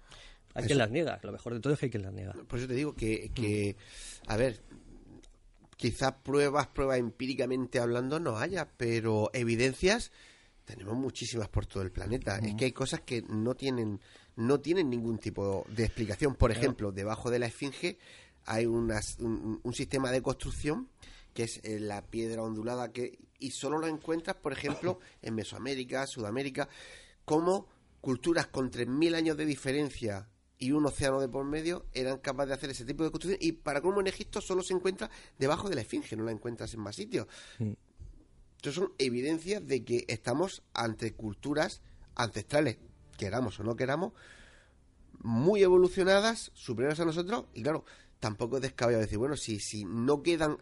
[0.54, 2.32] Hay quien las niega, lo mejor de todo es que hay quien las niega.
[2.32, 3.76] Por eso te digo que, que
[4.26, 4.60] a ver,
[5.76, 10.12] quizás pruebas, pruebas empíricamente hablando no haya, pero evidencias
[10.64, 12.38] tenemos muchísimas por todo el planeta.
[12.38, 14.00] Es que hay cosas que no tienen,
[14.36, 16.34] no tienen ningún tipo de explicación.
[16.34, 17.98] Por ejemplo, debajo de la esfinge
[18.44, 20.88] hay unas, un, un, sistema de construcción
[21.34, 26.06] que es eh, la piedra ondulada que y solo lo encuentras, por ejemplo, en Mesoamérica,
[26.06, 26.68] Sudamérica,
[27.24, 27.66] como
[28.00, 30.28] culturas con 3.000 años de diferencia
[30.62, 33.50] y un océano de por medio eran capaces de hacer ese tipo de construcción y
[33.50, 36.78] para cómo en Egipto solo se encuentra debajo de la esfinge, no la encuentras en
[36.78, 37.26] más sitios.
[37.58, 41.82] Entonces son evidencias de que estamos ante culturas
[42.14, 42.78] ancestrales,
[43.18, 44.12] queramos o no queramos,
[45.18, 47.84] muy evolucionadas, superiores a nosotros, y claro,
[48.20, 50.58] tampoco es descabellado decir, bueno, si, si no quedan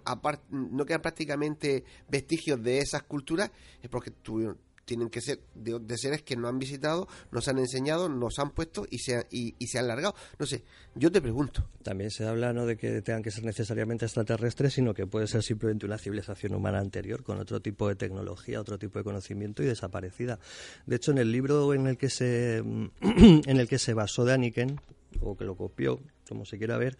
[0.49, 3.51] no quedan prácticamente vestigios de esas culturas,
[3.83, 4.57] es porque tuvieron,
[4.91, 8.89] tienen que ser de, seres que no han visitado, nos han enseñado, nos han puesto
[8.91, 10.17] y se, y, se han largado.
[10.37, 10.65] No sé,
[10.97, 11.65] yo te pregunto.
[11.85, 15.45] También se habla no de que tengan que ser necesariamente extraterrestres, sino que puede ser
[15.45, 19.67] simplemente una civilización humana anterior, con otro tipo de tecnología, otro tipo de conocimiento y
[19.67, 20.41] desaparecida.
[20.87, 22.57] De hecho, en el libro en el que se,
[23.01, 24.81] en el que se basó Daniken,
[25.21, 26.99] o que lo copió, como se quiera ver,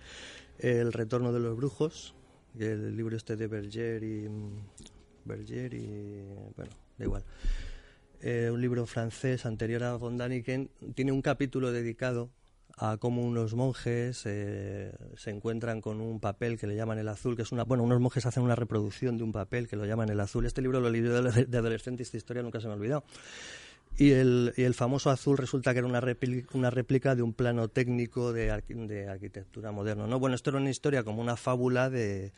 [0.61, 2.15] El retorno de los brujos,
[2.57, 4.29] el libro este de Berger y...
[5.25, 6.23] Berger y...
[6.55, 7.25] bueno, da igual
[8.21, 12.31] eh, un libro francés anterior a von Daniken, tiene un capítulo dedicado
[12.77, 17.37] a cómo unos monjes eh, se encuentran con un papel que le llaman el azul,
[17.37, 17.65] que es una...
[17.65, 20.47] Bueno, unos monjes hacen una reproducción de un papel que lo llaman el azul.
[20.47, 23.05] Este libro lo leí de, de adolescente esta historia nunca se me ha olvidado.
[23.99, 26.03] Y el, y el famoso azul resulta que era una
[26.55, 30.07] una réplica de un plano técnico de, de arquitectura moderno.
[30.07, 30.19] ¿no?
[30.19, 32.33] Bueno, esto era una historia como una fábula de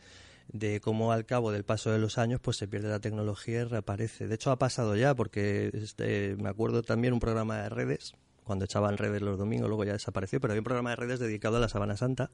[0.47, 3.63] de cómo al cabo del paso de los años pues se pierde la tecnología y
[3.63, 4.27] reaparece.
[4.27, 8.13] De hecho ha pasado ya porque este, me acuerdo también un programa de redes,
[8.43, 11.57] cuando echaban redes los domingos, luego ya desapareció, pero había un programa de redes dedicado
[11.57, 12.31] a la Sabana Santa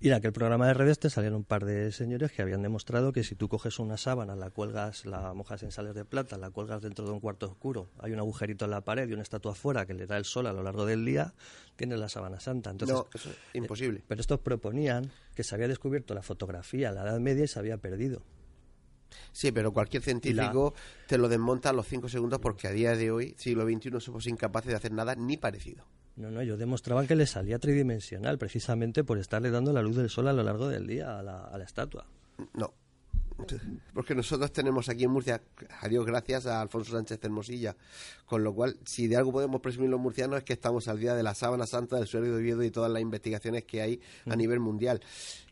[0.00, 3.12] y en aquel programa de redes te salieron un par de señores que habían demostrado
[3.12, 6.50] que si tú coges una sábana, la cuelgas, la mojas en sales de plata, la
[6.50, 9.52] cuelgas dentro de un cuarto oscuro, hay un agujerito en la pared y una estatua
[9.52, 11.34] afuera que le da el sol a lo largo del día,
[11.76, 12.70] tienes la sábana santa.
[12.70, 14.00] Entonces, no, eso es imposible.
[14.00, 17.58] Eh, pero estos proponían que se había descubierto la fotografía la Edad Media y se
[17.58, 18.22] había perdido.
[19.32, 20.74] Sí, pero cualquier científico
[21.06, 24.26] te lo desmonta a los cinco segundos porque a día de hoy, siglo XXI, somos
[24.26, 25.84] incapaces de hacer nada ni parecido.
[26.16, 30.10] No, no, ellos demostraban que le salía tridimensional precisamente por estarle dando la luz del
[30.10, 32.06] sol a lo largo del día a la, a la estatua.
[32.54, 32.74] No,
[33.94, 35.42] porque nosotros tenemos aquí en Murcia,
[35.80, 37.76] a Dios gracias, a Alfonso Sánchez Hermosilla,
[38.26, 41.14] con lo cual, si de algo podemos presumir los murcianos es que estamos al día
[41.14, 44.34] de la sábana santa, del suelo de Oviedo y todas las investigaciones que hay a
[44.34, 44.38] mm.
[44.38, 45.00] nivel mundial.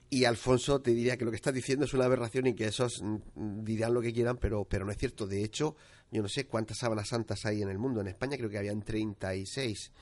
[0.09, 3.03] Y Alfonso te diría que lo que estás diciendo es una aberración y que esos
[3.03, 5.27] mm, dirán lo que quieran, pero, pero no es cierto.
[5.27, 5.77] De hecho,
[6.11, 8.01] yo no sé cuántas sábanas santas hay en el mundo.
[8.01, 9.93] En España creo que habían 36.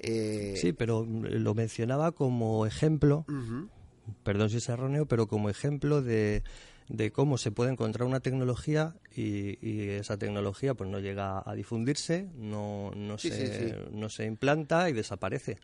[0.00, 0.54] Eh...
[0.56, 3.26] Sí, pero lo mencionaba como ejemplo,
[4.22, 6.42] perdón si es erróneo, pero como ejemplo de,
[6.88, 11.54] de cómo se puede encontrar una tecnología y, y, esa tecnología pues no llega a
[11.54, 15.58] difundirse, no, no, se, no se implanta y desaparece.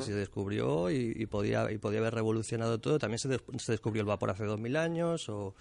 [0.00, 2.98] Se descubrió y, y, podía, y podía haber revolucionado todo.
[2.98, 5.54] También se, se descubrió el vapor hace dos mil años o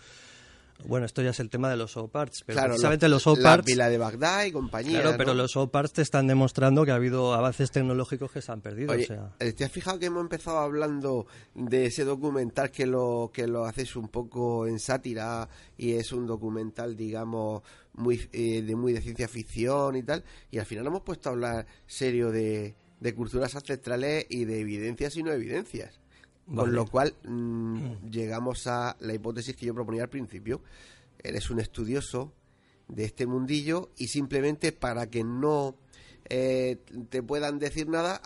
[0.86, 3.64] bueno, esto ya es el tema de los O-Parts, pero claro, precisamente los O-Parts...
[3.68, 5.18] La pila de Bagdad y compañía, Claro, ¿no?
[5.18, 8.94] pero los O-Parts te están demostrando que ha habido avances tecnológicos que se han perdido,
[8.94, 9.36] Oye, o sea...
[9.40, 13.66] eh, ¿Te has fijado que hemos empezado hablando de ese documental que lo que lo
[13.66, 17.64] haces un poco en sátira y es un documental, digamos,
[17.94, 21.32] muy eh, de muy de ciencia ficción y tal, y al final hemos puesto a
[21.34, 26.00] hablar serio de, de culturas ancestrales y de evidencias y no evidencias?
[26.48, 26.62] Vale.
[26.62, 30.62] Con lo cual mmm, llegamos a la hipótesis que yo proponía al principio.
[31.22, 32.34] Eres un estudioso
[32.88, 35.76] de este mundillo y simplemente para que no
[36.30, 36.78] eh,
[37.10, 38.22] te puedan decir nada,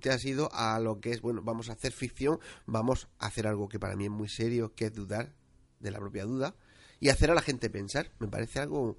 [0.00, 3.46] te has ido a lo que es, bueno, vamos a hacer ficción, vamos a hacer
[3.46, 5.34] algo que para mí es muy serio, que es dudar
[5.80, 6.54] de la propia duda
[6.98, 8.10] y hacer a la gente pensar.
[8.18, 8.98] Me parece algo...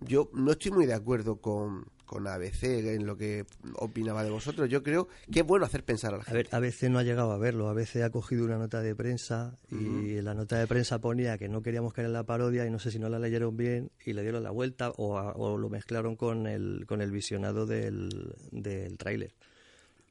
[0.00, 3.44] Yo no estoy muy de acuerdo con, con ABC en lo que
[3.74, 4.68] opinaba de vosotros.
[4.68, 6.48] Yo creo que es bueno hacer pensar a la gente.
[6.54, 7.68] A ver, ABC no ha llegado a verlo.
[7.68, 11.62] ABC ha cogido una nota de prensa y la nota de prensa ponía que no
[11.62, 14.22] queríamos caer en la parodia y no sé si no la leyeron bien y le
[14.22, 19.34] dieron la vuelta o, lo mezclaron con el, con el visionado del, del tráiler.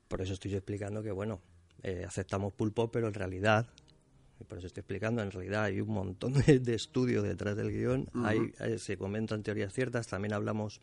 [0.07, 1.41] Por eso estoy yo explicando que, bueno,
[1.83, 3.67] eh, aceptamos pulpo, pero en realidad
[4.45, 8.09] por eso estoy explicando, en realidad hay un montón de, de estudio detrás del guion,
[8.23, 10.81] hay, eh, se comentan teorías ciertas, también hablamos,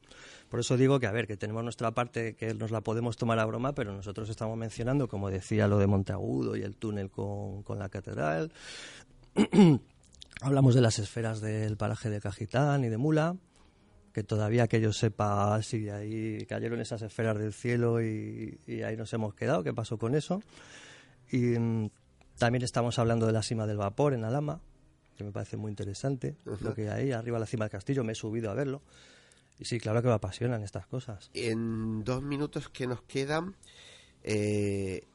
[0.49, 3.39] por eso digo que, a ver, que tenemos nuestra parte que nos la podemos tomar
[3.39, 7.63] a broma, pero nosotros estamos mencionando, como decía, lo de Monteagudo y el túnel con,
[7.63, 8.53] con la catedral,
[10.41, 13.37] hablamos de las esferas del paraje de Cajitán y de Mula,
[14.13, 18.97] que todavía que yo sepa sigue ahí, cayeron esas esferas del cielo y, y ahí
[18.97, 20.41] nos hemos quedado, ¿qué pasó con eso?
[21.31, 21.91] Y mm,
[22.39, 24.61] también estamos hablando de la cima del vapor en Alama,
[25.17, 26.37] que me parece muy interesante.
[26.61, 28.83] Lo que hay arriba de la cima del castillo, me he subido a verlo.
[29.59, 31.31] Y sí, claro que me apasionan estas cosas.
[31.33, 33.55] En dos minutos que nos quedan,
[34.23, 35.07] eh,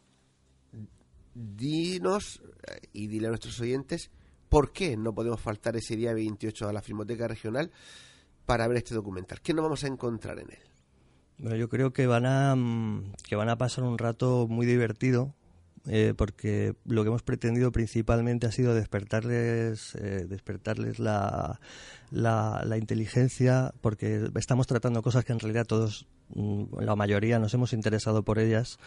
[1.34, 4.12] dinos eh, y dile a nuestros oyentes
[4.48, 7.72] por qué no podemos faltar ese día 28 a la Filmoteca Regional
[8.46, 9.42] para ver este documental.
[9.42, 10.60] ¿Qué nos vamos a encontrar en él?
[11.38, 15.36] Bueno, yo creo que van a mm, que van a pasar un rato muy divertido
[15.92, 21.60] eh, porque lo que hemos pretendido principalmente ha sido despertarles, eh, despertarles la,
[22.12, 27.74] la, inteligencia, porque estamos tratando cosas que en realidad todos, mm, la mayoría, nos hemos
[27.74, 28.78] interesado por ellas.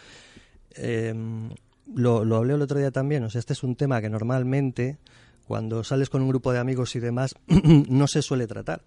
[0.75, 1.49] Em,
[1.93, 4.97] lo, lo hablé el otro día también, o sea, este es un tema que normalmente
[5.45, 7.35] cuando sales con un grupo de amigos y demás
[7.89, 8.81] no se suele tratar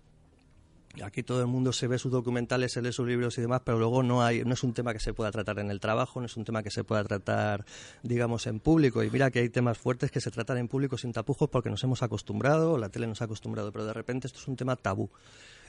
[1.02, 3.78] Aquí todo el mundo se ve sus documentales, se lee sus libros y demás, pero
[3.78, 6.26] luego no hay, no es un tema que se pueda tratar en el trabajo, no
[6.26, 7.64] es un tema que se pueda tratar,
[8.02, 9.02] digamos, en público.
[9.02, 11.82] Y mira que hay temas fuertes que se tratan en público sin tapujos porque nos
[11.84, 15.10] hemos acostumbrado, la tele nos ha acostumbrado, pero de repente esto es un tema tabú.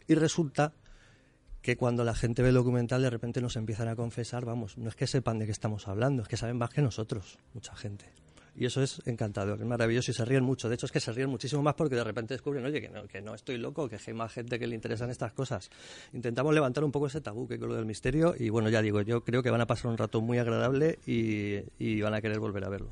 [0.07, 0.73] Y resulta
[1.61, 4.87] que cuando la gente ve el documental de repente nos empiezan a confesar, vamos, no
[4.87, 8.05] es que sepan de qué estamos hablando, es que saben más que nosotros, mucha gente
[8.57, 10.67] y eso es encantador, es maravilloso y se ríen mucho.
[10.67, 13.07] De hecho, es que se ríen muchísimo más porque de repente descubren, oye, que no,
[13.07, 15.69] que no estoy loco, que hay más gente que le interesan estas cosas.
[16.11, 19.01] Intentamos levantar un poco ese tabú que es lo del misterio y bueno, ya digo,
[19.01, 22.63] yo creo que van a pasar un rato muy agradable y, van a querer volver
[22.63, 22.89] a verlo.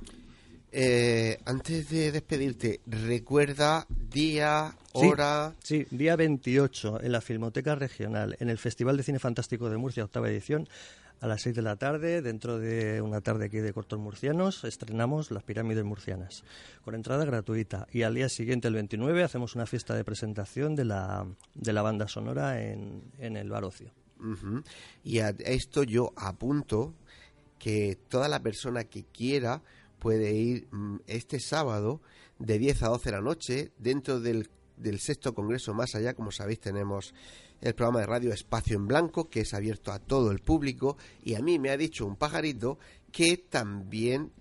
[0.72, 5.56] Eh, antes de despedirte, recuerda día, hora.
[5.64, 10.04] Sí, día 28 en la Filmoteca Regional, en el Festival de Cine Fantástico de Murcia,
[10.04, 10.68] octava edición
[11.22, 15.32] a las 6 de la tarde, dentro de una tarde aquí de cortos murcianos, estrenamos
[15.32, 16.44] las pirámides murcianas,
[16.84, 17.88] con entrada gratuita.
[17.92, 21.82] Y al día siguiente, el 29, hacemos una fiesta de presentación de la, de la
[21.82, 23.92] banda sonora en, en el Bar Ocio.
[25.04, 26.94] Y a esto yo apunto
[27.60, 29.62] que toda la persona que quiera
[30.00, 32.02] puede ir mm, este sábado
[32.40, 36.32] de 10 a 12 de la noche dentro del, del sexto congreso más allá, como
[36.32, 37.14] sabéis tenemos
[37.62, 41.36] el programa de radio Espacio en Blanco, que es abierto a todo el público, y
[41.36, 42.78] a mí me ha dicho un pajarito
[43.12, 44.32] que también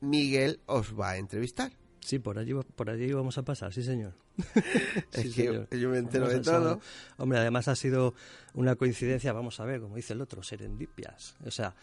[0.00, 1.72] Miguel os va a entrevistar.
[2.00, 4.14] Sí, por allí, por allí vamos a pasar, sí señor.
[5.12, 6.80] es que yo me entero de todo.
[7.16, 8.14] Hombre, además ha sido
[8.54, 11.36] una coincidencia, vamos a ver, como dice el otro, serendipias.
[11.44, 11.74] O sea,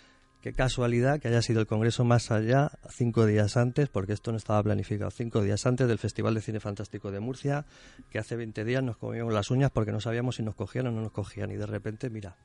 [0.46, 4.38] Qué casualidad que haya sido el Congreso más allá cinco días antes, porque esto no
[4.38, 7.66] estaba planificado, cinco días antes del Festival de Cine Fantástico de Murcia,
[8.12, 10.92] que hace 20 días nos comíamos las uñas porque no sabíamos si nos cogían o
[10.92, 11.50] no nos cogían.
[11.50, 12.36] Y de repente, mira,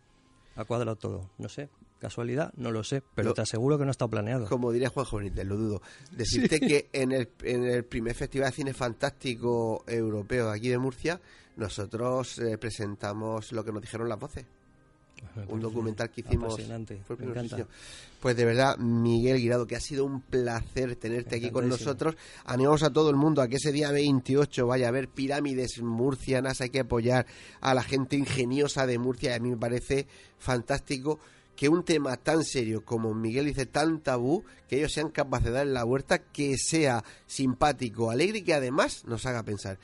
[0.56, 1.30] ha cuadrado todo.
[1.36, 4.48] No sé, casualidad, no lo sé, pero te aseguro que no está planeado.
[4.48, 5.82] Como diría Juan Benítez, lo dudo.
[6.10, 11.20] Decirte que en el, en el primer Festival de Cine Fantástico Europeo aquí de Murcia,
[11.58, 14.46] nosotros eh, presentamos lo que nos dijeron las voces
[15.48, 16.56] un documental que hicimos.
[18.20, 22.16] Pues de verdad, Miguel Guirado, que ha sido un placer tenerte aquí con nosotros.
[22.44, 26.60] Animamos a todo el mundo a que ese día 28 vaya a ver pirámides murcianas.
[26.60, 27.26] Hay que apoyar
[27.60, 29.32] a la gente ingeniosa de Murcia.
[29.32, 30.06] Y a mí me parece
[30.38, 31.18] fantástico
[31.56, 35.52] que un tema tan serio como Miguel dice, tan tabú, que ellos sean capaces de
[35.52, 39.78] dar en la huerta, que sea simpático, alegre y que además nos haga pensar.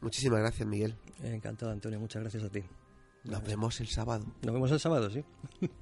[0.00, 0.96] Muchísimas gracias, Miguel.
[1.22, 2.00] Encantado, Antonio.
[2.00, 2.64] Muchas gracias a ti.
[3.24, 4.24] Nos vemos el sábado.
[4.42, 5.24] Nos vemos el sábado, sí.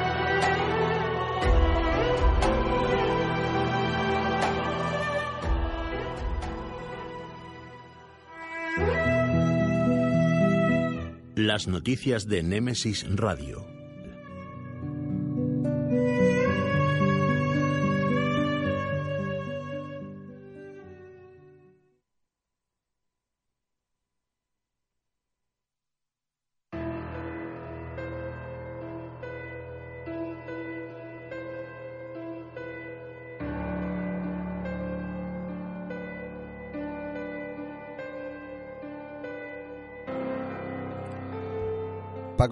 [11.51, 13.80] Las noticias de Némesis Radio.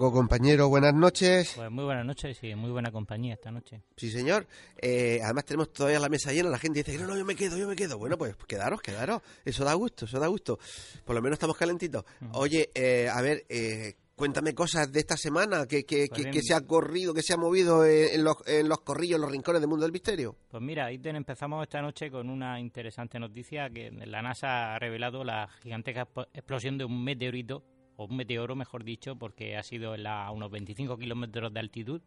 [0.00, 1.52] Paco, compañero, buenas noches.
[1.56, 3.82] Pues muy buenas noches y muy buena compañía esta noche.
[3.98, 4.46] Sí, señor.
[4.80, 7.58] Eh, además tenemos todavía la mesa llena, la gente dice, no, no, yo me quedo,
[7.58, 7.98] yo me quedo.
[7.98, 9.20] Bueno, pues quedaros, quedaros.
[9.44, 10.58] Eso da gusto, eso da gusto.
[11.04, 12.02] Por lo menos estamos calentitos.
[12.32, 16.44] Oye, eh, a ver, eh, cuéntame cosas de esta semana, que, que, Pues que, bien.
[16.44, 19.30] se ha corrido, que se ha movido en, en los, en los corrillos, en los
[19.30, 20.34] rincones del mundo del misterio.
[20.48, 25.24] Pues mira, ahí empezamos esta noche con una interesante noticia que la NASA ha revelado
[25.24, 27.62] la gigantesca explosión de un meteorito,
[28.00, 32.00] o un meteoro mejor dicho, porque ha sido a unos 25 kilómetros de altitud,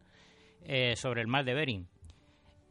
[0.64, 1.88] eh, sobre el mar de Bering.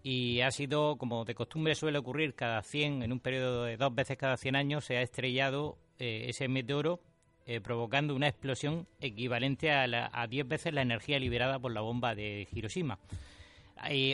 [0.02, 3.94] Y ha sido, como de costumbre suele ocurrir, cada 100, en un periodo de dos
[3.94, 7.00] veces cada 100 años, se ha estrellado eh, ese meteoro
[7.46, 11.80] eh, provocando una explosión equivalente a, la- a 10 veces la energía liberada por la
[11.80, 12.98] bomba de Hiroshima.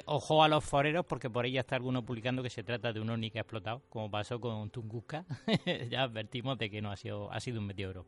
[0.06, 3.10] Ojo a los foreros porque por ya está alguno publicando que se trata de un
[3.10, 5.26] ovni que ha explotado, como pasó con Tunguska.
[5.90, 8.06] ya advertimos de que no ha sido, ha sido un meteoro.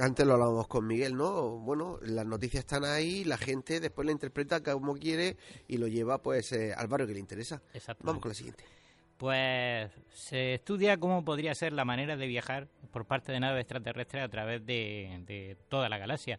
[0.00, 1.58] Antes lo hablábamos con Miguel, ¿no?
[1.58, 5.36] Bueno, las noticias están ahí, la gente después la interpreta como quiere
[5.68, 7.62] y lo lleva pues eh, al barrio que le interesa.
[8.02, 8.64] Vamos con la siguiente.
[9.18, 14.24] Pues se estudia cómo podría ser la manera de viajar por parte de naves extraterrestres
[14.24, 16.38] a través de, de toda la galaxia.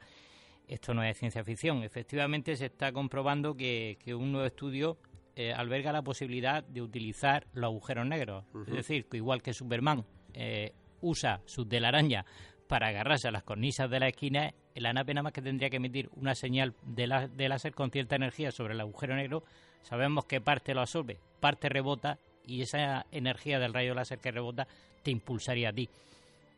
[0.68, 1.84] Esto no es ciencia ficción.
[1.84, 4.98] Efectivamente se está comprobando que, que un nuevo estudio
[5.36, 8.44] eh, alberga la posibilidad de utilizar los agujeros negros.
[8.68, 12.26] Es decir, que igual que Superman eh, usa su telaraña
[12.72, 15.76] para agarrarse a las cornisas de la esquina, la nave nada más que tendría que
[15.76, 19.44] emitir una señal de, láser con cierta energía sobre el agujero negro.
[19.82, 22.18] Sabemos que parte lo absorbe, parte rebota
[22.48, 24.70] y esa energía del rayo láser que rebota
[25.04, 25.90] te impulsaría a ti.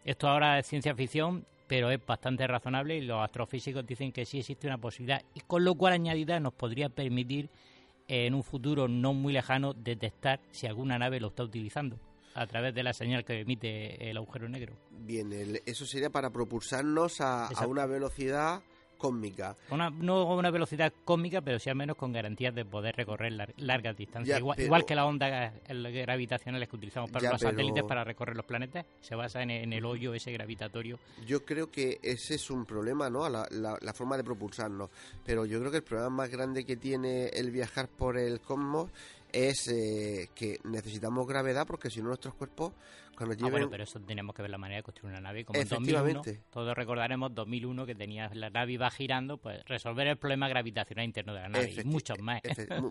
[0.05, 4.38] Esto ahora es ciencia ficción, pero es bastante razonable y los astrofísicos dicen que sí
[4.38, 7.49] existe una posibilidad y con lo cual añadida nos podría permitir
[8.07, 11.97] en un futuro no muy lejano detectar si alguna nave lo está utilizando
[12.36, 14.74] a través de la señal que emite el agujero negro.
[14.92, 18.62] Bien, el- eso sería para propulsarnos a, a una velocidad
[18.98, 19.58] cósmica.
[19.70, 23.34] Una, no a una velocidad cósmica, pero sí al menos con garantías de poder recorrer
[23.34, 24.34] lar- largas distancias.
[24.36, 25.54] Ya, igual, pero- igual que las ondas
[25.92, 29.52] gravitacionales que utilizamos para Ya, los pero- satélites para recorrer los planetas, se basa en,
[29.52, 31.00] en el hoyo ese gravitatorio.
[31.26, 33.28] Yo creo que ese es un problema, ¿no?
[33.30, 34.90] La, la- la forma de propulsarnos.
[35.26, 38.90] Pero yo creo que el problema más grande que tiene el viajar por el cosmos
[39.34, 42.72] es eh, que necesitamos gravedad porque si no nuestros cuerpos
[43.18, 43.52] cuando Ah, lleven...
[43.52, 45.44] bueno, pero eso tenemos que ver la manera de construir una nave.
[45.46, 46.44] Como en 2001, Efectivamente.
[46.52, 51.34] todos recordaremos 2001 que tenía la nave iba girando, pues resolver el problema gravitacional interno
[51.34, 52.42] de la nave y muchos más.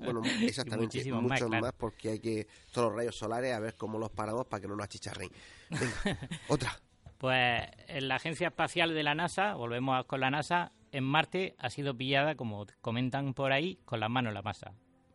[0.00, 1.76] bueno, Y exactamente, muchísimos muchos más, más, claro.
[1.78, 4.76] porque hay que todos los rayos solares a ver cómo los paramos para que no
[4.76, 5.30] nos achicharren.
[5.70, 6.18] Venga,
[6.48, 6.76] otra.
[7.18, 11.70] Pues en la Agencia Espacial de la NASA, volvemos con la NASA, en Marte ha
[11.70, 14.72] sido pillada, como comentan por ahí, con las manos en la masa.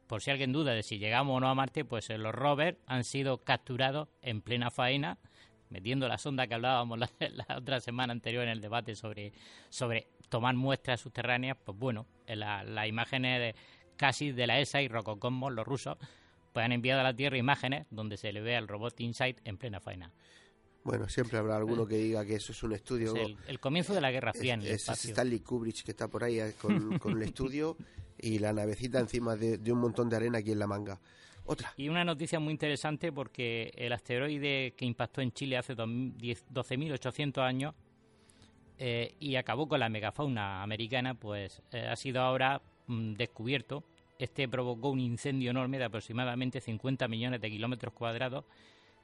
[0.08, 2.78] Por si alguien duda de si llegamos o no a Marte, pues eh, los rovers
[2.86, 5.18] han sido capturados en plena faena,
[5.70, 9.34] metiendo la sonda que hablábamos la, otra semana anterior en el debate sobre,
[9.70, 11.58] sobre tomar muestras subterráneas.
[11.64, 13.55] Pues bueno, en la- las imágenes de,
[13.97, 15.97] casi de la ESA y Rococosmos, los rusos,
[16.53, 19.58] pues han enviado a la Tierra imágenes donde se le ve al robot InSight en
[19.58, 20.12] plena faena.
[20.88, 23.14] Bueno, siempre habrá alguno que diga que eso es un estudio.
[23.16, 25.10] Es el, el comienzo de la Guerra Fría en el Es- espacio.
[25.12, 27.76] Stanley Kubrick que está por ahí eh, con, con el estudio
[28.18, 31.00] y la navecita encima de, de un montón de arena aquí en la manga.
[31.46, 31.74] Otra.
[31.78, 37.42] Y una noticia muy interesante porque el asteroide que impactó en Chile hace 2010 12.800
[37.42, 37.74] años
[38.80, 43.84] eh, y acabó con la megafauna americana, pues eh, ha sido ahora mm, descubierto.
[44.20, 48.46] Este provocó un incendio enorme de aproximadamente 50 millones de kilómetros cuadrados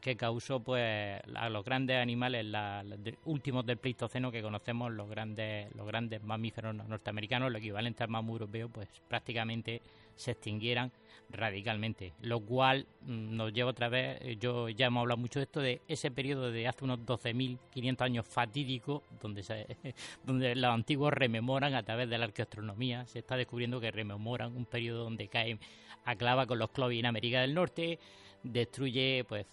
[0.04, 2.84] que causó pues a los grandes animales la,
[3.24, 8.34] últimos del Pleistoceno que conocemos los grandes los grandes mamíferos norteamericanos el equivalente al mamú
[8.34, 9.82] europeo pues prácticamente
[10.18, 10.92] se extinguieran
[11.30, 12.14] radicalmente.
[12.20, 15.62] Lo cual mm, nos lleva otra vez eh, yo ya hemos hablado mucho de esto
[15.62, 19.78] de ese periodo de hace unos 12.500 años fatídico donde se,
[20.26, 24.66] donde los antiguos rememoran a través de la arqueoastronomía se está descubriendo que rememoran un
[24.66, 25.58] periodo donde cae
[26.04, 28.00] a clava con los Clovis en América del Norte
[28.44, 29.46] destruye pues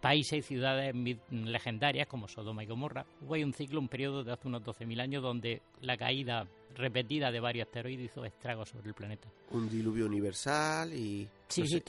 [0.00, 0.94] países y ciudades
[1.30, 3.04] legendarias como Sodoma y Gomorra.
[3.20, 7.32] Hubo hay un ciclo, un periodo de hace unos 12.000 años donde la caída repetida
[7.32, 9.28] de varios asteroides hizo estragos sobre el planeta.
[9.50, 11.28] Un diluvio universal y...
[11.48, 11.82] Sí, sí,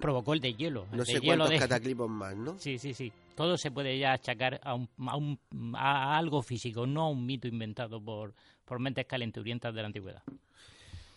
[0.00, 0.86] provocó el de hielo.
[0.92, 2.58] No sé cuántos cataclismos más, ¿no?
[2.58, 3.10] Sí, sí, sí.
[3.34, 5.38] Todo se puede ya achacar a, un,
[5.74, 8.34] a, algo físico, no a un mito inventado por,
[8.64, 10.22] por mentes calenturientas de la antigüedad.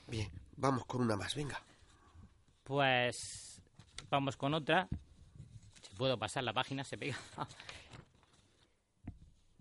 [0.08, 1.62] Bien, vamos con una más, venga.
[2.64, 3.57] Pues
[4.10, 4.88] Vamos con otra.
[5.82, 7.18] Si puedo pasar la página, se pega.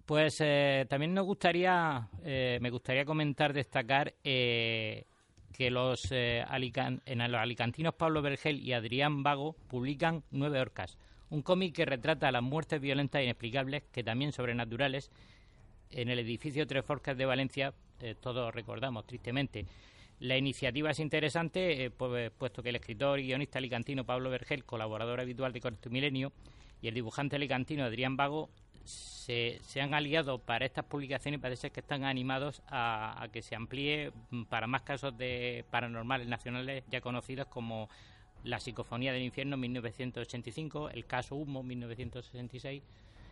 [0.07, 5.05] Pues eh, también nos gustaría, eh, me gustaría comentar, destacar eh,
[5.53, 10.97] que los, en los alicantinos Pablo Vergel y Adrián Vago publican Nueve Orcas,
[11.29, 15.11] un cómic que retrata las muertes violentas e inexplicables, que también sobrenaturales,
[15.91, 17.75] en el edificio Tres Forcas de Valencia,
[18.21, 19.67] todos recordamos tristemente.
[20.19, 24.65] La iniciativa es interesante, eh, pues, puesto que el escritor y guionista alicantino Pablo Vergel,
[24.65, 26.33] colaborador habitual de Corto Milenio,
[26.81, 28.49] y el dibujante alicantino Adrián Vago
[28.85, 34.13] se, han aliado para estas publicaciones y parece que están animados a, que se amplíe
[34.31, 37.89] mm, para más casos de paranormales nacionales ya conocidos como
[38.45, 42.83] la psicofonía del infierno 1985, el caso Humo 1966.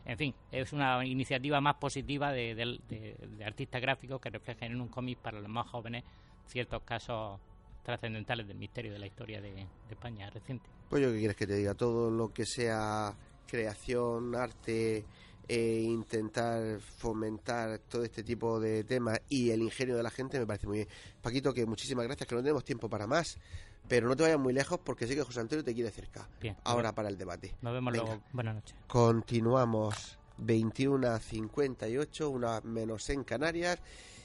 [0.07, 4.89] En fin, es una iniciativa más positiva de, de artistas gráficos que reflejan en un
[4.89, 6.05] cómic para los más jóvenes
[6.47, 7.41] ciertos casos
[7.83, 10.69] trascendentales del misterio de la historia de, España reciente.
[10.89, 13.15] Pues yo qué quieres que te diga, todo lo que sea
[13.47, 15.05] creación, arte,
[15.47, 20.47] e intentar fomentar todo este tipo de temas y el ingenio de la gente me
[20.47, 20.89] parece muy bien.
[21.21, 23.39] Paquito, que muchísimas gracias, que no tenemos tiempo para más,
[23.87, 26.27] pero no te vayas muy lejos porque sé que José Antonio te quiere cerca.
[26.41, 27.55] Bien, Ahora para el debate.
[27.61, 28.23] Nos vemos luego.
[28.33, 28.77] Buenas noches.
[28.87, 33.79] Continuamos 21 a 58, una menos en Canarias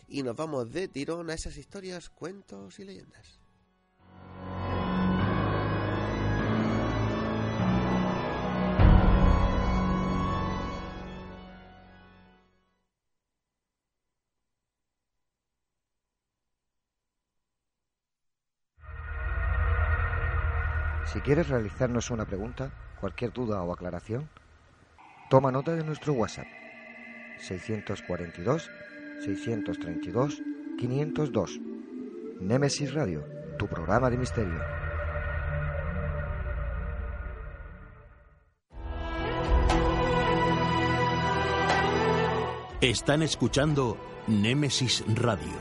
[0.10, 3.40] y nos vamos de tirón a esas historias, cuentos y leyendas.
[21.06, 24.30] Si quieres realizarnos una pregunta, cualquier duda o aclaración,
[25.30, 26.46] toma nota de nuestro WhatsApp
[27.40, 28.70] 642
[29.20, 30.42] 632
[30.78, 31.60] 502.
[32.40, 33.26] Némesis Radio,
[33.58, 34.60] tu programa de misterio.
[42.82, 43.98] Están escuchando
[44.28, 45.52] Némesis Radio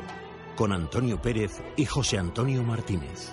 [0.55, 3.33] con Antonio Pérez y José Antonio Martínez.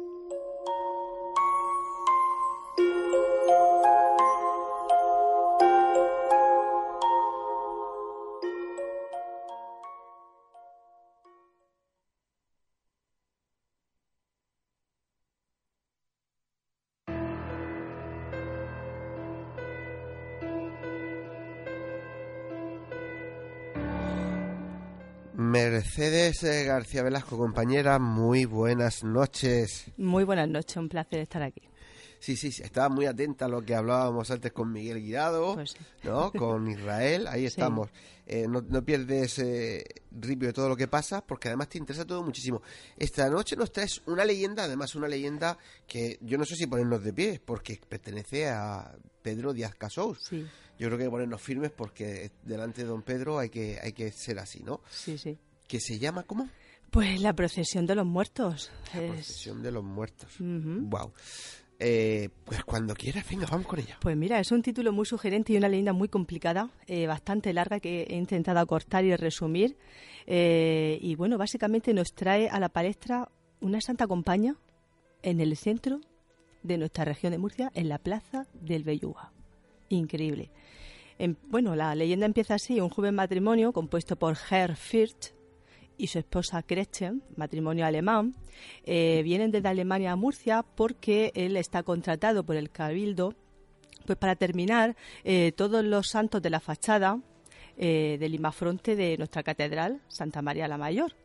[26.43, 29.85] García Velasco, compañera, muy buenas noches.
[29.97, 31.61] Muy buenas noches, un placer estar aquí.
[32.19, 36.31] Sí, sí, estaba muy atenta a lo que hablábamos antes con Miguel Guirado, pues ¿no?
[36.31, 37.89] Con Israel, ahí estamos.
[38.25, 42.23] Eh, no, pierdes eh, ripio de todo lo que pasa, porque además te interesa todo
[42.23, 42.63] muchísimo.
[42.97, 47.03] Esta noche nos traes una leyenda, además una leyenda que yo no sé si ponernos
[47.03, 50.23] de pie, porque pertenece a Pedro Díaz Casous.
[50.23, 50.47] Sí.
[50.79, 54.39] Yo creo que ponernos firmes porque delante de don Pedro hay que, hay que ser
[54.39, 54.81] así, ¿no?
[54.89, 55.37] Sí, sí
[55.71, 56.49] que se llama ¿cómo?
[56.89, 58.69] Pues la procesión de los muertos.
[58.93, 60.29] La procesión de los muertos.
[60.39, 61.13] Wow.
[61.79, 63.97] Eh, pues cuando quieras, venga, vamos con ella.
[64.01, 67.79] Pues mira, es un título muy sugerente y una leyenda muy complicada, eh, bastante larga
[67.79, 69.77] que he intentado acortar y resumir.
[70.27, 73.29] Eh, y bueno, básicamente nos trae a la palestra
[73.61, 74.55] una santa compañía
[75.23, 76.01] en el centro
[76.63, 79.31] de nuestra región de Murcia, en la plaza del Belluga.
[79.87, 80.51] Increíble.
[81.17, 85.33] En- bueno, la leyenda empieza así, un joven matrimonio compuesto por Herr Firth
[86.01, 88.33] y su esposa Gretchen, matrimonio alemán,
[88.83, 93.35] eh, vienen desde Alemania a Murcia porque él está contratado por el Cabildo
[94.05, 97.19] pues para terminar eh, todos los santos de la fachada
[97.77, 101.15] eh, del imafronte de nuestra catedral, Santa María la Mayor.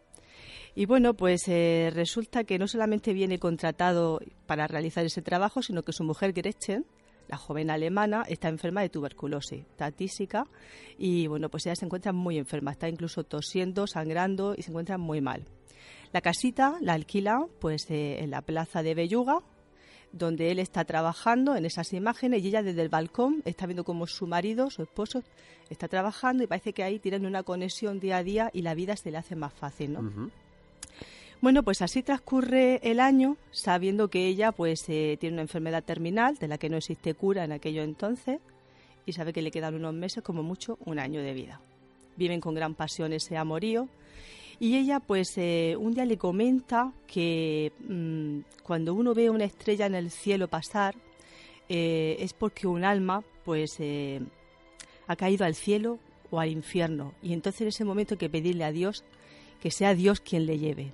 [0.74, 5.83] Y bueno, pues eh, resulta que no solamente viene contratado para realizar ese trabajo, sino
[5.83, 6.85] que su mujer Gretchen,
[7.29, 9.93] la joven alemana, está enferma de tuberculosis, está
[10.99, 14.99] y bueno, pues ella se encuentra muy enferma, está incluso tosiendo, sangrando y se encuentra
[14.99, 15.45] muy mal.
[16.12, 19.41] La casita la alquila pues eh, en la plaza de Belluga,
[20.12, 24.07] donde él está trabajando en esas imágenes y ella desde el balcón está viendo cómo
[24.07, 25.22] su marido, su esposo,
[25.68, 28.97] está trabajando y parece que ahí tienen una conexión día a día y la vida
[28.97, 30.31] se le hace más fácil, ¿no?
[31.43, 36.37] Bueno, pues así transcurre el año, sabiendo que ella pues eh, tiene una enfermedad terminal
[36.37, 38.41] de la que no existe cura en aquello entonces
[39.05, 41.61] y sabe que le quedan unos meses, como mucho, un año de vida.
[42.16, 43.87] Viven con gran pasión ese amorío
[44.59, 49.84] y ella pues eh, un día le comenta que mm, cuando uno ve una estrella
[49.84, 50.95] en el cielo pasar
[51.68, 53.78] eh, es porque un alma pues
[55.07, 55.99] ha caído al cielo
[56.30, 59.05] o al infierno y entonces en ese momento hay que pedirle a Dios
[59.61, 60.93] que sea Dios quien le lleve.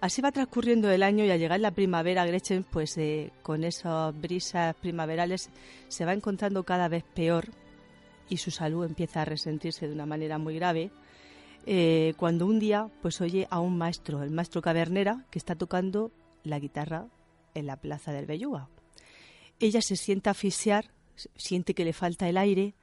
[0.00, 4.18] Así va transcurriendo el año y al llegar la primavera, Gretchen, pues eh, con esas
[4.20, 5.50] brisas primaverales,
[5.88, 7.46] se va encontrando cada vez peor
[8.28, 10.90] y su salud empieza a resentirse de una manera muy grave.
[11.66, 16.12] eh, cuando un día, pues oye a un maestro, el maestro Cavernera, que está tocando
[16.44, 17.08] la guitarra
[17.54, 18.68] en la plaza del Belluga.
[19.58, 20.92] Ella se siente asfixiar,
[21.34, 22.74] siente que le falta el aire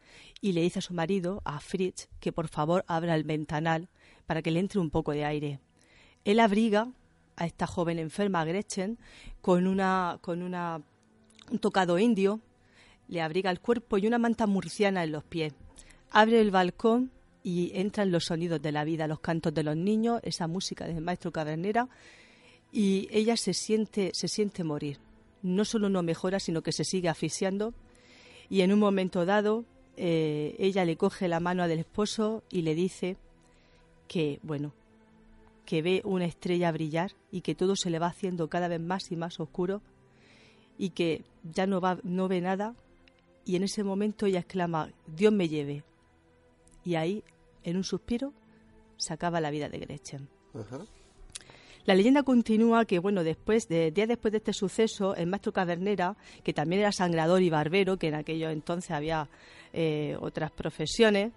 [0.41, 3.87] y le dice a su marido, a Fritz, que por favor abra el ventanal
[4.25, 5.59] para que le entre un poco de aire.
[6.25, 6.87] Él abriga
[7.35, 8.97] a esta joven enferma, Gretchen,
[9.41, 10.81] con una con una
[11.51, 12.39] un tocado indio,
[13.07, 15.53] le abriga el cuerpo y una manta murciana en los pies.
[16.11, 17.11] Abre el balcón
[17.43, 21.01] y entran los sonidos de la vida, los cantos de los niños, esa música del
[21.01, 21.89] maestro Cavernera
[22.71, 24.99] y ella se siente se siente morir.
[25.41, 27.73] No solo no mejora, sino que se sigue asfixiando
[28.49, 29.65] y en un momento dado
[29.97, 33.17] eh, ella le coge la mano del esposo y le dice
[34.07, 34.73] que, bueno,
[35.65, 39.11] que ve una estrella brillar y que todo se le va haciendo cada vez más
[39.11, 39.81] y más oscuro
[40.77, 42.75] y que ya no, va, no ve nada
[43.45, 45.83] y en ese momento ella exclama, Dios me lleve.
[46.85, 47.23] Y ahí,
[47.63, 48.33] en un suspiro,
[48.97, 50.29] se acaba la vida de Gretchen.
[51.85, 56.15] La leyenda continúa que, bueno, después de, días después de este suceso, el maestro Cavernera,
[56.43, 59.27] que también era sangrador y barbero, que en aquellos entonces había
[59.73, 61.33] eh, otras profesiones,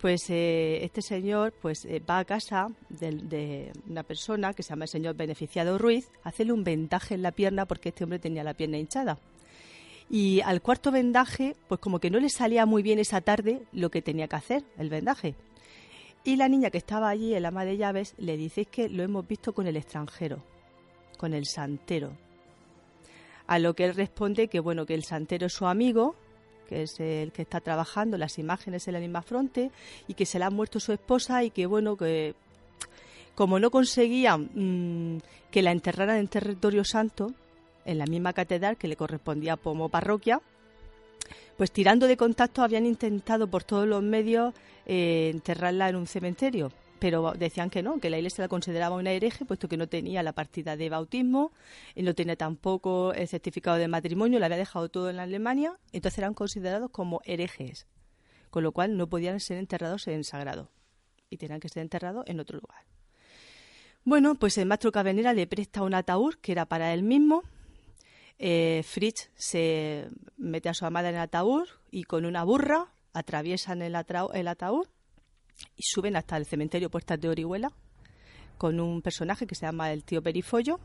[0.00, 4.70] pues eh, este señor pues eh, va a casa de, de una persona que se
[4.70, 8.18] llama el señor Beneficiado Ruiz a hacerle un vendaje en la pierna porque este hombre
[8.18, 9.18] tenía la pierna hinchada.
[10.08, 13.90] Y al cuarto vendaje, pues como que no le salía muy bien esa tarde lo
[13.90, 15.36] que tenía que hacer, el vendaje.
[16.24, 19.02] Y la niña que estaba allí, el ama de llaves, le dice "Es que lo
[19.02, 20.42] hemos visto con el extranjero,
[21.16, 22.12] con el santero.
[23.46, 26.16] A lo que él responde que bueno, que el santero es su amigo,
[26.70, 29.72] que es el que está trabajando las imágenes en la misma fronte
[30.06, 32.34] y que se le ha muerto su esposa y que bueno, que
[33.34, 35.18] como no conseguían mm,
[35.50, 37.34] que la enterraran en territorio santo,
[37.84, 40.40] en la misma catedral que le correspondía como parroquia,
[41.56, 44.54] pues tirando de contacto habían intentado por todos los medios
[44.86, 46.70] eh, enterrarla en un cementerio,
[47.00, 50.22] pero decían que no, que la iglesia la consideraba una hereje, puesto que no tenía
[50.22, 51.50] la partida de bautismo,
[51.94, 56.18] y no tenía tampoco el certificado de matrimonio, la había dejado todo en Alemania, entonces
[56.18, 57.86] eran considerados como herejes,
[58.50, 60.70] con lo cual no podían ser enterrados en sagrado,
[61.28, 62.84] y tenían que ser enterrados en otro lugar.
[64.04, 67.42] Bueno, pues el maestro Cabenera le presta un ataúd que era para él mismo.
[68.38, 73.82] Eh, Fritz se mete a su amada en el ataúd y con una burra atraviesan
[73.82, 74.86] el, atra- el ataúd
[75.76, 77.72] y suben hasta el cementerio Puertas de Orihuela
[78.60, 80.78] con un personaje que se llama el tío Perifollo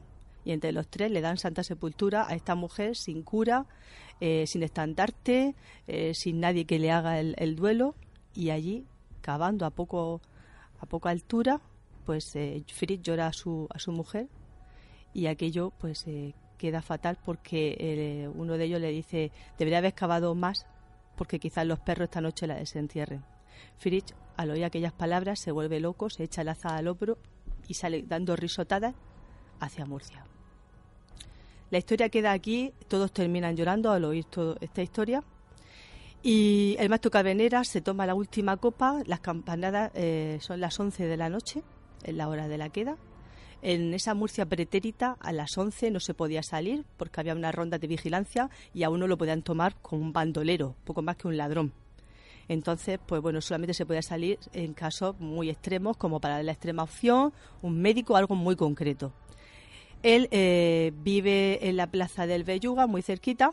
[0.46, 3.66] y entre los tres le dan santa sepultura a esta mujer sin cura,
[4.22, 5.56] eh, sin estandarte,
[5.88, 7.96] eh, sin nadie que le haga el, el duelo
[8.34, 8.86] y allí
[9.22, 10.22] cavando a poco
[10.80, 11.60] a poca altura
[12.06, 14.30] pues eh, Fritz llora a su, a su mujer
[15.14, 16.06] y aquello pues
[16.58, 20.66] queda fatal porque uno de ellos le dice debería haber excavado más
[21.18, 23.35] porque quizás los perros esta noche la desentierren.
[23.78, 27.18] Fritz al oír aquellas palabras se vuelve loco, se echa la aza al hombro
[27.68, 28.96] y sale dando risotadas
[29.60, 30.26] hacia Murcia.
[31.72, 35.24] La historia queda aquí, todos terminan llorando al oír toda esta historia.
[36.22, 41.06] Y el maestro Cabenera se toma la última copa, las campanadas eh, son las 11
[41.06, 41.64] de la noche,
[42.04, 42.98] en la hora de la queda.
[43.62, 47.80] En esa Murcia pretérita a las 11 no se podía salir porque había una ronda
[47.80, 51.38] de vigilancia y a uno lo podían tomar como un bandolero, poco más que un
[51.38, 51.74] ladrón.
[52.48, 56.84] Entonces, pues bueno, solamente se podía salir en casos muy extremos, como para la extrema
[56.84, 59.14] opción, un médico, algo muy concreto.
[60.04, 63.52] Él eh, vive en la plaza del Belluga, muy cerquita,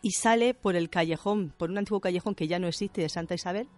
[0.00, 3.34] y sale por el callejón, por un antiguo callejón que ya no existe de Santa
[3.34, 3.68] Isabel.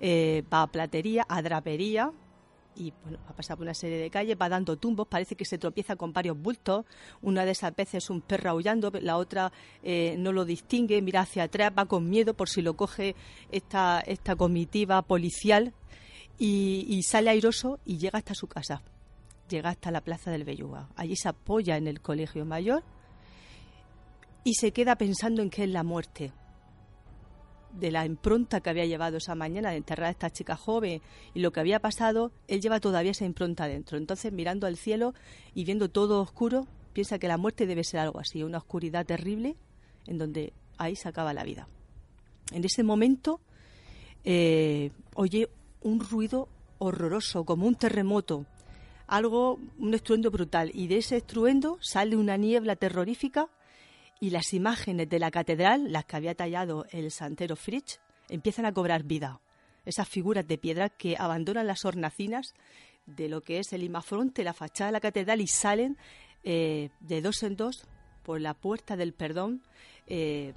[0.00, 2.12] Eh, va a platería, a drapería,
[2.80, 5.44] y bueno, va a pasar por una serie de calles, va dando tumbos, parece que
[5.44, 6.86] se tropieza con varios bultos,
[7.20, 9.52] una de esas veces un perro aullando, la otra
[9.82, 13.14] eh, no lo distingue, mira hacia atrás, va con miedo por si lo coge
[13.50, 15.74] esta, esta comitiva policial
[16.38, 18.82] y, y sale airoso y llega hasta su casa
[19.50, 20.88] llega hasta la plaza del Belluga.
[20.94, 22.84] Allí se apoya en el colegio mayor
[24.44, 26.32] y se queda pensando en qué es la muerte.
[27.72, 31.00] De la impronta que había llevado esa mañana de enterrar a esta chica joven
[31.34, 33.96] y lo que había pasado, él lleva todavía esa impronta dentro.
[33.96, 35.14] Entonces, mirando al cielo
[35.54, 39.56] y viendo todo oscuro, piensa que la muerte debe ser algo así, una oscuridad terrible
[40.06, 41.68] en donde ahí se acaba la vida.
[42.52, 43.40] En ese momento
[44.24, 45.48] eh, oye
[45.82, 46.48] un ruido
[46.78, 48.46] horroroso, como un terremoto,
[49.06, 50.70] algo, un estruendo brutal.
[50.74, 53.48] Y de ese estruendo sale una niebla terrorífica
[54.20, 57.98] y las imágenes de la catedral, las que había tallado el santero Fritsch,
[58.28, 59.40] empiezan a cobrar vida.
[59.86, 62.54] Esas figuras de piedra que abandonan las hornacinas
[63.06, 65.96] de lo que es el imafronte, la fachada de la catedral y salen
[66.44, 67.86] eh, de dos en dos
[68.22, 69.62] por la puerta del perdón.
[70.06, 70.52] Eh,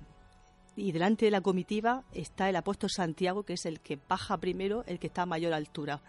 [0.75, 4.83] y delante de la comitiva está el apóstol Santiago, que es el que baja primero,
[4.87, 6.01] el que está a mayor altura.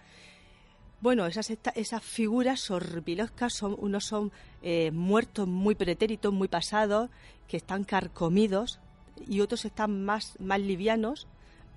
[1.05, 4.33] Bueno, esas, esas figuras sorbiloscas son, unos son
[4.63, 7.11] eh, muertos muy pretéritos, muy pasados,
[7.47, 8.81] que están carcomidos,
[9.29, 11.27] y otros están más, más livianos,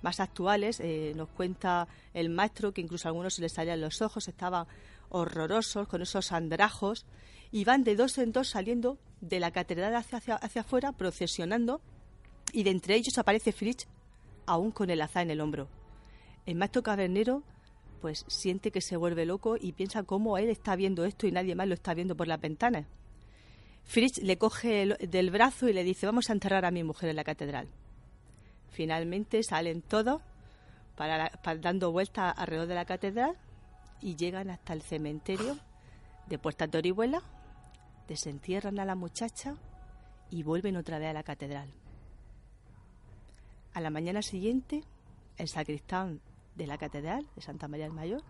[0.00, 0.80] más actuales.
[0.80, 4.66] Eh, nos cuenta el maestro que incluso a algunos se les salían los ojos, estaban
[5.10, 7.04] horrorosos, con esos andrajos,
[7.52, 11.82] y van de dos en dos saliendo de la catedral hacia, hacia, afuera, procesionando,
[12.54, 13.88] y de entre ellos aparece Fritz,
[14.46, 15.68] aún con el azar en el hombro.
[16.46, 17.42] El maestro cavernero
[18.00, 21.54] pues siente que se vuelve loco y piensa cómo él está viendo esto y nadie
[21.54, 22.86] más lo está viendo por las ventanas.
[23.84, 27.16] Fritz le coge del brazo y le dice, vamos a enterrar a mi mujer en
[27.16, 27.68] la catedral.
[28.70, 30.20] Finalmente salen todos
[30.94, 31.30] para,
[31.60, 33.36] dando vueltas alrededor de la catedral
[34.02, 35.56] y llegan hasta el cementerio
[36.26, 37.22] de Puerta Torihuela,
[38.08, 39.56] desentierran a la muchacha
[40.30, 41.70] y vuelven otra vez a la catedral.
[43.72, 44.84] A la mañana siguiente,
[45.38, 46.20] el sacristán
[46.58, 48.22] de la catedral de Santa María del Mayor.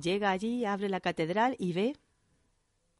[0.00, 1.96] Llega allí, abre la catedral y ve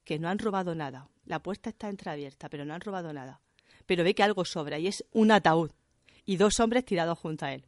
[0.05, 1.09] que no han robado nada.
[1.24, 3.41] La puerta está entreabierta, pero no han robado nada.
[3.87, 5.72] Pero ve que algo sobra y es un ataúd
[6.24, 7.64] y dos hombres tirados junto a él.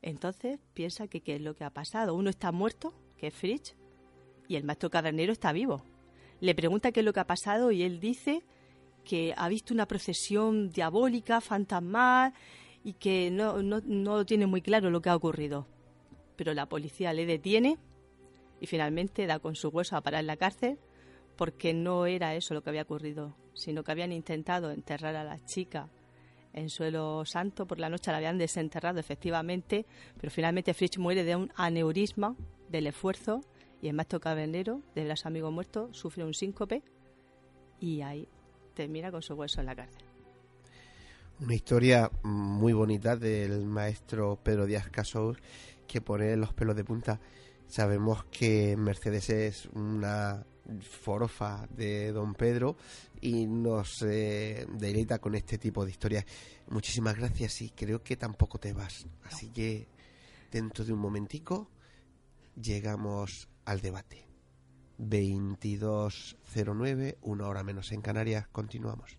[0.00, 2.14] Entonces piensa que qué es lo que ha pasado.
[2.14, 3.74] Uno está muerto, que es Fritz,
[4.46, 5.82] y el maestro cadernero está vivo.
[6.40, 8.44] Le pregunta qué es lo que ha pasado y él dice
[9.04, 12.32] que ha visto una procesión diabólica, fantasmal,
[12.84, 15.66] y que no, no, no tiene muy claro lo que ha ocurrido.
[16.36, 17.78] Pero la policía le detiene
[18.60, 20.78] y finalmente da con su hueso a parar en la cárcel
[21.36, 25.38] porque no era eso lo que había ocurrido, sino que habían intentado enterrar a la
[25.44, 25.88] chica
[26.52, 29.86] en suelo santo, por la noche la habían desenterrado efectivamente,
[30.20, 32.34] pero finalmente Fritz muere de un aneurisma
[32.68, 33.42] del esfuerzo
[33.80, 36.82] y el maestro cabernero de los amigos muertos sufre un síncope
[37.80, 38.28] y ahí
[38.74, 40.07] termina con su hueso en la cárcel.
[41.40, 45.38] Una historia muy bonita del maestro Pedro Díaz Casous
[45.86, 47.20] que pone los pelos de punta.
[47.68, 50.44] Sabemos que Mercedes es una
[50.80, 52.76] forofa de don Pedro
[53.20, 56.24] y nos eh, deleita con este tipo de historias.
[56.70, 59.06] Muchísimas gracias y creo que tampoco te vas.
[59.22, 59.86] Así que
[60.50, 61.70] dentro de un momentico
[62.60, 64.26] llegamos al debate.
[64.98, 69.18] 22.09, una hora menos en Canarias, continuamos.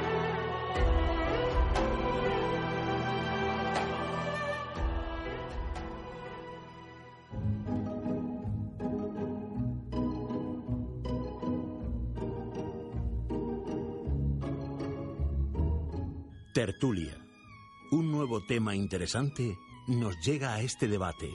[18.51, 19.57] Tema interesante
[19.87, 21.31] nos llega a este debate.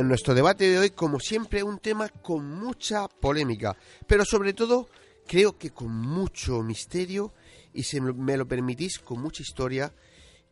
[0.00, 4.88] En nuestro debate de hoy, como siempre, un tema con mucha polémica, pero sobre todo
[5.26, 7.32] creo que con mucho misterio
[7.72, 9.92] y, si me lo permitís, con mucha historia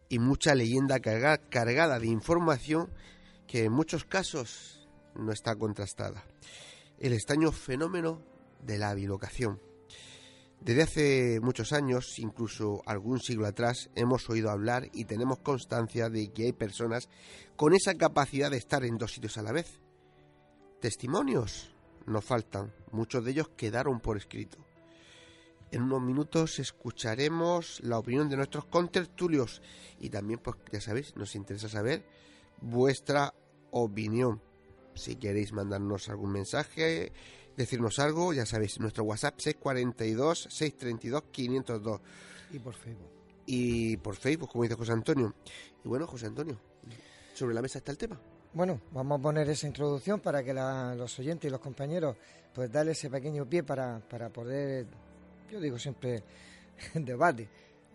[0.09, 2.91] y mucha leyenda carga- cargada de información
[3.47, 6.25] que en muchos casos no está contrastada.
[6.99, 8.23] El extraño fenómeno
[8.63, 9.61] de la bilocación.
[10.61, 16.33] Desde hace muchos años, incluso algún siglo atrás, hemos oído hablar y tenemos constancia de
[16.33, 17.09] que hay personas
[17.57, 19.81] con esa capacidad de estar en dos sitios a la vez.
[20.81, 21.75] Testimonios
[22.07, 24.59] no faltan, muchos de ellos quedaron por escrito.
[25.71, 29.63] En unos minutos escucharemos la opinión de nuestros contertulios
[30.01, 32.05] y también, pues ya sabéis, nos interesa saber
[32.61, 33.35] vuestra
[33.71, 34.43] opinión.
[34.95, 37.13] Si queréis mandarnos algún mensaje,
[37.59, 42.01] decirnos algo, ya sabéis, nuestro WhatsApp 642 632 502
[42.53, 43.09] Y por Facebook.
[43.47, 45.35] y por Facebook, como dice José Antonio.
[45.85, 46.59] Y bueno, José Antonio,
[47.35, 48.19] sobre la mesa está el tema.
[48.55, 52.17] Bueno, vamos a poner esa introducción para que la- los oyentes y los compañeros
[52.55, 54.87] pues darle ese pequeño pie para, para poder,
[55.51, 56.23] yo digo siempre,
[56.95, 57.49] debate,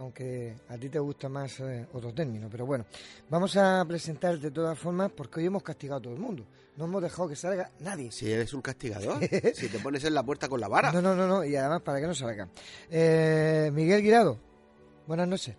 [0.04, 2.86] aunque a ti te gusta más eh, otro término, pero bueno,
[3.30, 6.86] vamos a presentar de todas formas porque hoy hemos castigado a todo el mundo, no
[6.86, 8.12] hemos dejado que salga nadie.
[8.12, 9.20] Si eres un castigador,
[9.54, 10.92] si te pones en la puerta con la vara.
[10.92, 12.50] No, no, no, no, y además para que no salga.
[12.92, 14.38] Eh, Miguel Guirado,
[15.08, 15.56] buenas noches.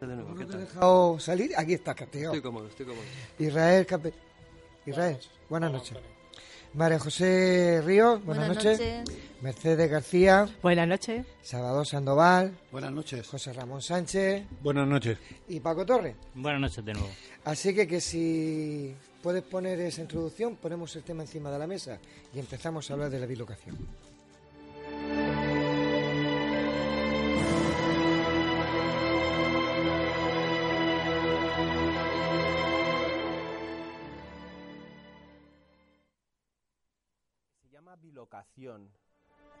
[0.00, 1.52] ¿No te he dejado salir?
[1.56, 2.34] Aquí estás castigado.
[2.34, 3.04] Estoy cómodo, estoy cómodo.
[3.38, 4.12] Israel Cape...
[4.86, 5.98] Israel, buenas noches.
[6.74, 8.80] María José Ríos, buenas, Buenas noches.
[9.06, 9.16] noches.
[9.42, 10.48] Mercedes García.
[10.62, 11.24] Buenas noches.
[11.42, 12.56] Salvador Sandoval.
[12.72, 13.26] Buenas noches.
[13.28, 14.42] José Ramón Sánchez.
[14.62, 15.18] Buenas noches.
[15.48, 16.16] Y Paco Torres.
[16.34, 17.08] Buenas noches de nuevo.
[17.44, 21.98] Así que que si puedes poner esa introducción, ponemos el tema encima de la mesa
[22.34, 23.76] y empezamos a hablar de la bilocación.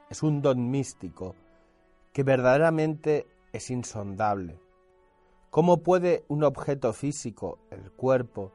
[0.08, 1.34] Es un don místico
[2.12, 4.60] que verdaderamente es insondable.
[5.50, 8.52] ¿Cómo puede un objeto físico, el cuerpo,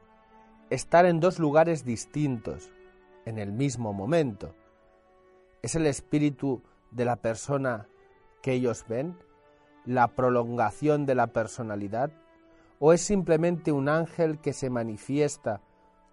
[0.70, 2.70] estar en dos lugares distintos
[3.26, 4.54] en el mismo momento?
[5.60, 7.86] ¿Es el espíritu de la persona
[8.40, 9.18] que ellos ven?
[9.84, 12.12] ¿La prolongación de la personalidad?
[12.78, 15.60] ¿O es simplemente un ángel que se manifiesta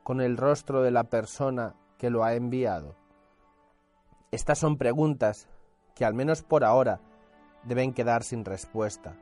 [0.04, 3.07] con el rostro de la persona que lo ha enviado?
[4.38, 5.50] Estas son preguntas
[5.96, 7.02] que, al menos por ahora,
[7.64, 9.16] deben quedar sin respuesta.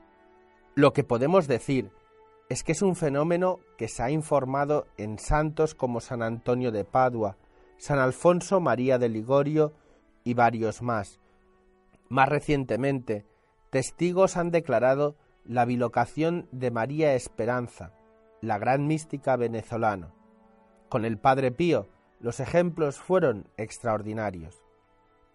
[0.76, 1.90] Lo que podemos decir
[2.50, 6.84] es que es un fenómeno que se ha informado en santos como San Antonio de
[6.84, 7.38] Padua,
[7.78, 9.72] San Alfonso María de Ligorio
[10.26, 11.22] y varios más.
[12.10, 13.26] Más recientemente,
[13.70, 15.16] testigos han declarado
[15.46, 17.94] la bilocación de María Esperanza,
[18.42, 20.14] la gran mística venezolana.
[20.90, 21.88] Con el Padre Pío,
[22.20, 24.65] los ejemplos fueron extraordinarios.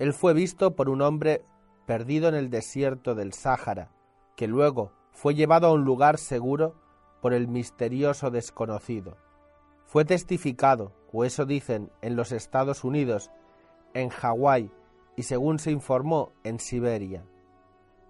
[0.00, 1.44] Él fue visto por un hombre
[1.84, 3.90] perdido en el desierto del Sáhara,
[4.34, 6.74] que luego fue llevado a un lugar seguro
[7.20, 9.18] por el misterioso desconocido.
[9.84, 13.30] Fue testificado, o eso dicen, en los Estados Unidos,
[13.92, 14.70] en Hawái
[15.16, 17.26] y según se informó, en Siberia.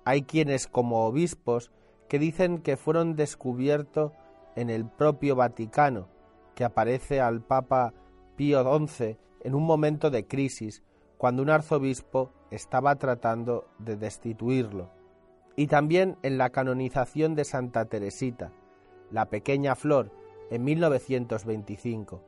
[0.04, 1.72] Hay quienes, como obispos,
[2.08, 4.12] que dicen que fueron descubiertos
[4.54, 6.06] en el propio Vaticano,
[6.54, 7.94] que aparece al Papa
[8.36, 10.84] Pío XI en un momento de crisis,
[11.20, 14.88] cuando un arzobispo estaba tratando de destituirlo,
[15.55, 18.52] y también en la canonización de Santa Teresita,
[19.10, 20.10] la pequeña flor,
[20.51, 22.22] en 1925.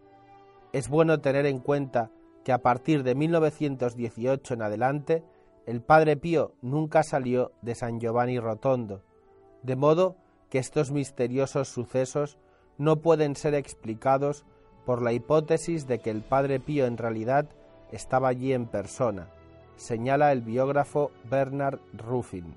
[0.74, 2.10] Es bueno tener en cuenta
[2.44, 5.24] que a partir de 1918 en adelante,
[5.64, 9.02] el Padre Pío nunca salió de San Giovanni Rotondo,
[9.62, 10.16] de modo
[10.50, 12.36] que estos misteriosos sucesos
[12.76, 14.44] no pueden ser explicados
[14.84, 17.48] por la hipótesis de que el Padre Pío en realidad
[17.92, 19.28] estaba allí en persona,
[19.76, 22.54] señala el biógrafo Bernard Ruffin.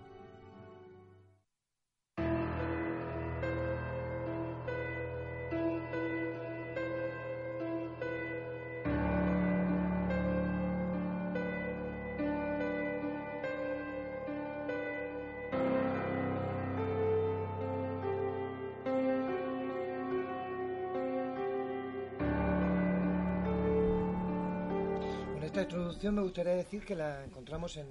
[26.12, 27.88] Me gustaría decir que la encontramos en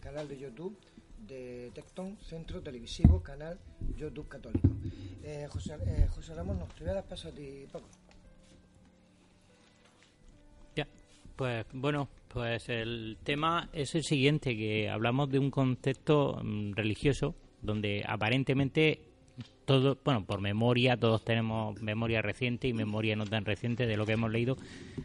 [0.00, 0.78] canal de YouTube
[1.26, 3.58] de Tecton, Centro Televisivo, canal
[3.96, 4.68] YouTube Católico.
[5.22, 7.88] Eh, José, eh, José, Ramón, nos primeras paso a ti, poco.
[10.76, 10.86] Ya,
[11.36, 17.34] pues bueno, pues el tema es el siguiente, que hablamos de un contexto mm, religioso
[17.62, 19.09] donde aparentemente
[19.64, 24.04] todo, bueno, por memoria, todos tenemos memoria reciente y memoria no tan reciente de lo
[24.04, 24.56] que hemos leído,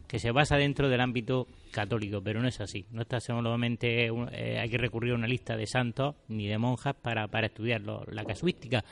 [0.07, 2.86] que se basa dentro del ámbito católico, pero no es así.
[2.91, 6.95] No está solamente eh, hay que recurrir a una lista de santos ni de monjas
[6.95, 8.84] para, para estudiar la casuística.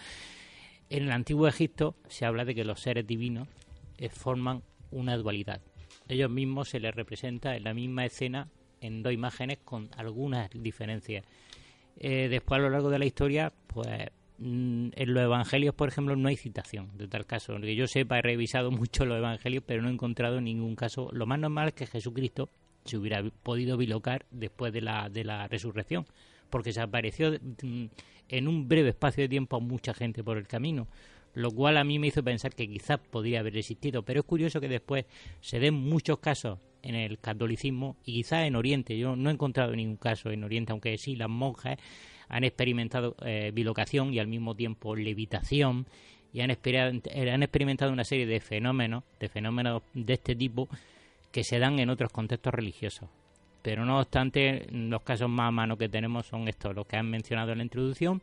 [0.89, 3.47] En el antiguo Egipto se habla de que los seres divinos
[3.97, 4.61] eh, forman
[4.91, 5.61] una dualidad.
[6.07, 8.47] Ellos mismos se les representa en la misma escena
[8.81, 11.25] en dos imágenes con algunas diferencias.
[11.97, 16.27] Eh, después a lo largo de la historia, pues en los evangelios, por ejemplo, no
[16.27, 17.59] hay citación de tal caso.
[17.59, 21.09] Que yo sepa, he revisado mucho los evangelios, pero no he encontrado ningún caso.
[21.11, 22.49] Lo más normal es que Jesucristo
[22.85, 26.05] se hubiera podido bilocar después de la, de la resurrección,
[26.49, 27.85] porque se apareció mm,
[28.29, 30.87] en un breve espacio de tiempo a mucha gente por el camino,
[31.33, 34.59] lo cual a mí me hizo pensar que quizás podría haber existido, pero es curioso
[34.59, 35.05] que después
[35.41, 38.97] se den muchos casos en el catolicismo y quizás en Oriente.
[38.97, 41.77] Yo no he encontrado ningún caso en Oriente, aunque sí las monjas
[42.29, 45.85] han experimentado eh, bilocación y al mismo tiempo levitación
[46.33, 50.67] y han, han experimentado una serie de fenómenos, de fenómenos de este tipo
[51.31, 53.09] que se dan en otros contextos religiosos.
[53.61, 57.09] Pero no obstante, los casos más a mano que tenemos son estos, los que han
[57.09, 58.21] mencionado en la introducción,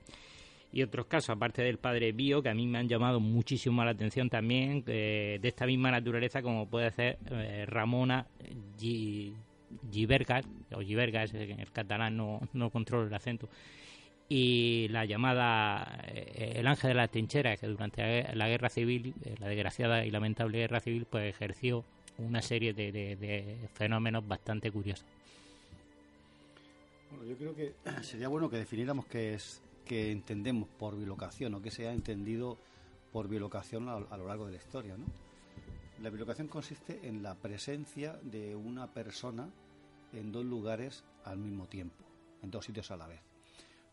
[0.73, 3.91] y otros casos, aparte del padre Bío, que a mí me han llamado muchísimo la
[3.91, 8.27] atención también, eh, de esta misma naturaleza, como puede ser eh, Ramona
[9.91, 13.49] Giverga, o Giverga, en el catalán no, no controlo el acento,
[14.32, 19.35] y la llamada eh, el ángel de la trinchera que durante la guerra civil eh,
[19.40, 21.85] la desgraciada y lamentable guerra civil pues ejerció
[22.16, 25.05] una serie de, fenómenos bastante curiosos
[27.11, 31.61] bueno yo creo que sería bueno que definiéramos qué es que entendemos por bilocación o
[31.61, 32.57] qué se ha entendido
[33.12, 35.07] por bilocación a, a lo largo de la historia ¿no?
[36.01, 39.48] la bilocación consiste en la presencia de una persona
[40.12, 42.05] en dos lugares al mismo tiempo
[42.44, 43.30] en dos sitios a la vez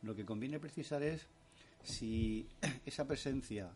[0.02, 1.28] lo que conviene precisar es
[1.84, 2.48] si
[2.86, 3.72] esa presencia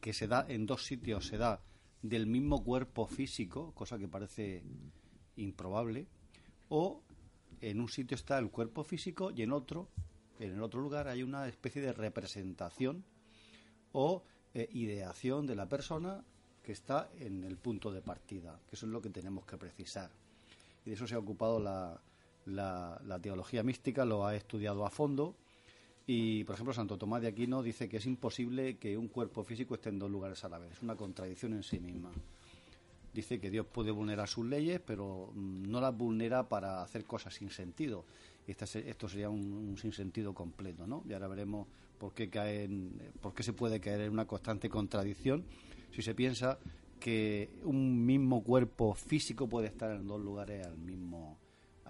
[0.00, 1.60] que se da en dos sitios se da
[2.02, 4.62] del mismo cuerpo físico, cosa que parece
[5.36, 6.06] improbable,
[6.68, 7.02] o
[7.60, 9.88] en un sitio está el cuerpo físico y en otro,
[10.38, 13.04] en el otro lugar, hay una especie de representación
[13.92, 14.24] o
[14.54, 16.24] eh, ideación de la persona
[16.62, 20.10] que está en el punto de partida, que eso es lo que tenemos que precisar.
[20.84, 22.00] Y de eso se ha ocupado la,
[22.46, 25.34] la, teología mística lo ha estudiado a fondo
[26.06, 29.74] y, por ejemplo, Santo Tomás de Aquino dice que es imposible que un cuerpo físico
[29.74, 30.72] esté en dos lugares a la vez.
[30.72, 32.10] Es una contradicción en sí misma.
[33.12, 37.34] dice que Dios puede vulnerar sus leyes, pero mm, no las vulnera para hacer cosas
[37.34, 38.04] sin sentido.
[38.46, 41.04] Esto sería un, un, sinsentido completo, ¿no?
[41.08, 41.68] Y ahora veremos
[41.98, 42.28] por qué,
[43.20, 45.44] por qué se puede caer en una constante contradicción
[45.92, 46.58] si se piensa
[46.98, 51.38] que un mismo cuerpo físico puede estar en dos lugares al mismo,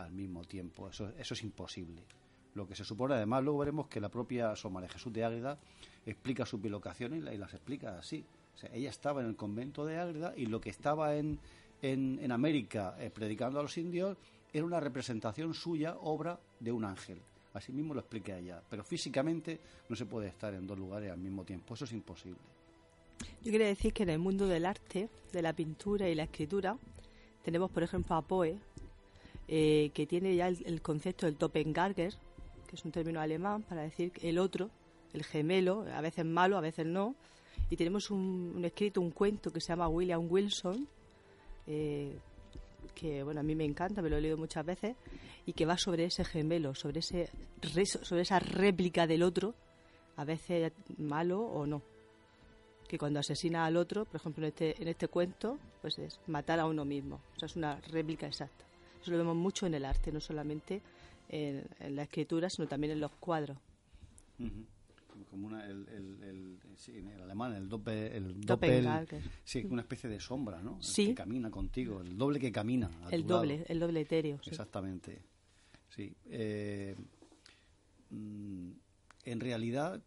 [0.04, 0.88] al mismo tiempo.
[0.88, 2.02] Eso, eso es imposible.
[2.54, 5.58] Lo que se supone, además, luego veremos que la propia de Jesús de Ágreda
[6.04, 8.24] explica sus bilocaciones y las explica así
[8.72, 11.38] ella estaba en el convento de Ágreda y lo que estaba en,
[11.82, 14.16] en, América eh, predicando a los indios
[14.52, 17.20] era una representación suya, obra de un ángel.
[17.54, 18.62] Así mismo lo expliqué allá.
[18.68, 21.74] Pero físicamente no se puede estar en dos lugares al mismo tiempo.
[21.74, 22.38] Eso es imposible.
[23.42, 26.76] Yo quería decir que en el mundo del arte, de la pintura y la escritura,
[27.42, 28.58] tenemos, por ejemplo, a Poe,
[29.52, 32.14] eh, que tiene ya el, concepto del Doppelganger,
[32.68, 34.70] que es un término alemán para decir el otro,
[35.12, 37.16] el gemelo, a veces malo, a veces no,
[37.68, 40.86] y tenemos un, escrito, un cuento que se llama William Wilson,
[41.66, 42.16] eh,
[42.94, 44.94] que bueno, a mí me encanta, me lo he leído muchas veces,
[45.44, 47.28] y que va sobre ese gemelo, sobre, ese,
[47.84, 49.56] sobre esa réplica del otro,
[50.14, 51.82] a veces malo o no.
[52.86, 56.60] Que cuando asesina al otro, por ejemplo en este, en este cuento, pues es matar
[56.60, 57.20] a uno mismo.
[57.34, 58.69] O sea, es una réplica exacta.
[59.00, 60.82] Eso lo vemos mucho en el arte, no solamente
[61.28, 61.64] en,
[61.94, 63.56] la escritura, sino también en los cuadros
[65.30, 66.58] como una, el, el,
[66.88, 68.88] en el alemán, el doble, el doppel,
[69.44, 70.82] sí, una especie de sombra, ¿no?
[70.82, 71.08] Sí.
[71.08, 72.90] que camina contigo, el doble que camina.
[73.10, 74.40] el doble, el doble etéreo.
[74.46, 75.22] Exactamente,
[75.88, 76.14] sí.
[76.26, 76.96] Eh,
[78.10, 78.70] mm,
[79.24, 80.02] en realidad,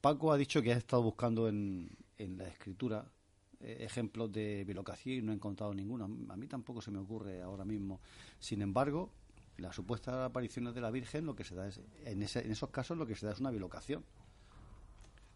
[0.00, 3.06] Paco ha dicho que ha estado buscando en, en la escritura
[3.64, 6.04] ejemplos de bilocación y no ha encontrado ninguno.
[6.04, 8.00] A mí tampoco se me ocurre ahora mismo.
[8.38, 9.10] Sin embargo,
[9.58, 12.70] las supuestas apariciones de la Virgen, lo que se da es, en, ese, en esos
[12.70, 14.04] casos, lo que se da es una bilocación.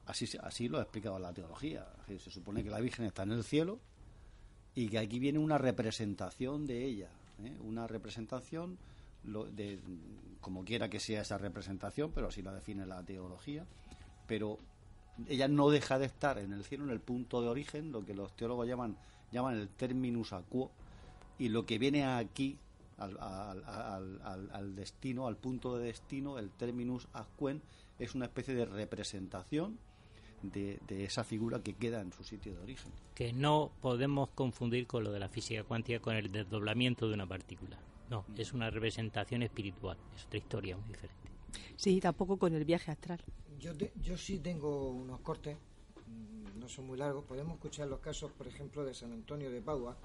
[0.06, 1.86] Así, así lo ha explicado la teología.
[2.06, 3.78] Se supone que la Virgen está en el cielo
[4.74, 7.10] y que aquí viene una representación de ella,
[7.44, 7.56] ¿eh?
[7.60, 8.78] una representación
[9.24, 9.80] de
[10.40, 13.66] como quiera que sea esa representación, pero así la define la teología.
[14.26, 14.58] Pero
[15.26, 18.14] ella no deja de estar en el cielo, en el punto de origen, lo que
[18.14, 18.96] los teólogos llaman,
[19.32, 20.70] llaman el terminus aquo,
[21.38, 22.58] y lo que viene aquí
[22.98, 27.62] al, al, al, destino, al punto de destino, el terminus aquen,
[27.98, 29.78] es una especie de representación
[30.42, 32.92] de, esa figura que queda en su sitio de origen.
[33.14, 37.26] Que no podemos confundir con lo de la física cuántica con el desdoblamiento de una
[37.26, 37.78] partícula.
[38.10, 38.40] No, mm.
[38.40, 41.28] es una representación espiritual, es otra historia muy diferente.
[41.76, 43.20] Sí, tampoco con el viaje astral.
[43.60, 43.72] Yo,
[44.02, 45.56] yo sí tengo unos cortes,
[46.06, 47.24] mm, no son muy largos.
[47.24, 49.96] Podemos escuchar los casos, por ejemplo, de San Antonio de Padua,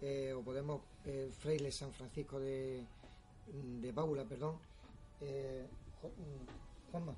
[0.00, 2.84] eh, o podemos, eh, Fraile San Francisco de,
[3.82, 4.56] de Paula, perdón.
[5.20, 5.66] Eh,
[6.90, 7.14] Juanma.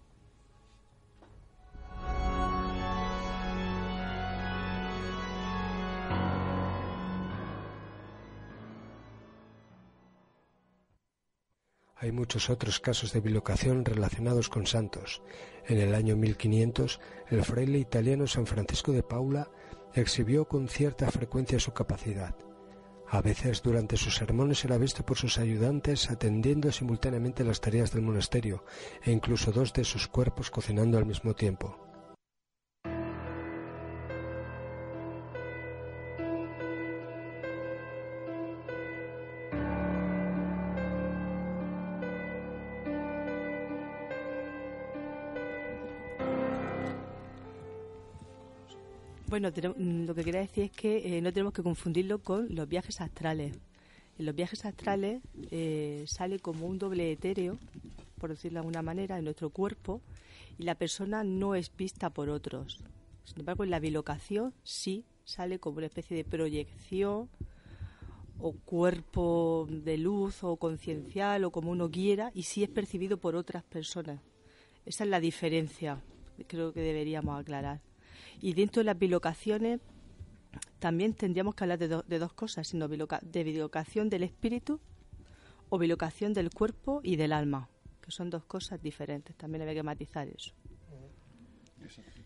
[12.03, 15.21] Hay muchos otros casos de bilocación relacionados con santos.
[15.67, 16.99] En el año 1500,
[17.29, 19.51] el fraile italiano San Francisco de Paula
[19.93, 22.35] exhibió con cierta frecuencia su capacidad.
[23.07, 28.01] A veces durante sus sermones era visto por sus ayudantes atendiendo simultáneamente las tareas del
[28.01, 28.65] monasterio
[29.03, 31.90] e incluso dos de sus cuerpos cocinando al mismo tiempo.
[49.41, 52.69] Bueno, mm, lo que quería decir es que eh, no tenemos que confundirlo con los
[52.69, 53.57] viajes astrales.
[54.19, 57.59] En los viajes astrales eh, sale como un doble etéreo,
[58.19, 60.03] por decirlo de alguna manera, en nuestro cuerpo
[60.59, 62.85] y la persona no es vista por otros.
[63.25, 67.31] Sin embargo, en la bilocación sí sale como una especie de proyección
[68.39, 73.37] o cuerpo de luz o conciencial o como uno quiera y sí es percibido por
[73.37, 74.21] otras personas.
[74.85, 75.99] Esa es la diferencia,
[76.47, 77.81] creo que deberíamos aclarar.
[78.41, 79.81] Y dentro de las bilocaciones
[80.79, 84.81] también tendríamos que hablar de, de dos cosas, sino de bilocación del espíritu
[85.69, 87.69] o bilocación del cuerpo y del alma,
[88.01, 89.37] que son dos cosas diferentes.
[89.37, 90.53] También hay que matizar eso.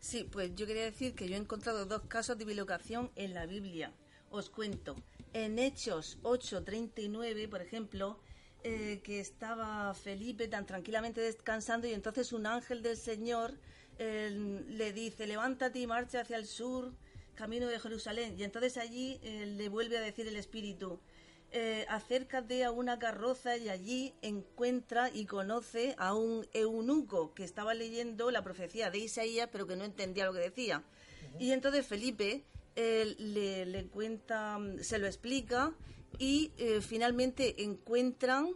[0.01, 3.47] Sí, pues yo quería decir que yo he encontrado dos casos de bilocación en la
[3.47, 3.93] Biblia.
[4.31, 4.97] Os cuento.
[5.32, 8.19] En Hechos 8:39, por ejemplo,
[8.62, 13.55] eh, que estaba Felipe tan tranquilamente descansando y entonces un ángel del Señor
[13.99, 16.93] le dice, levántate y marcha hacia el sur,
[17.35, 18.39] camino de Jerusalén.
[18.39, 21.01] Y entonces allí le vuelve a decir el Espíritu,
[21.57, 27.75] eh, acércate a una carroza y allí encuentra y conoce a un eunuco que estaba
[27.75, 30.83] leyendo la profecía de Isaías pero que no entendía lo que decía.
[31.39, 32.43] Y entonces Felipe
[32.75, 35.73] él le, le cuenta, se lo explica
[36.19, 38.49] y eh, finalmente encuentran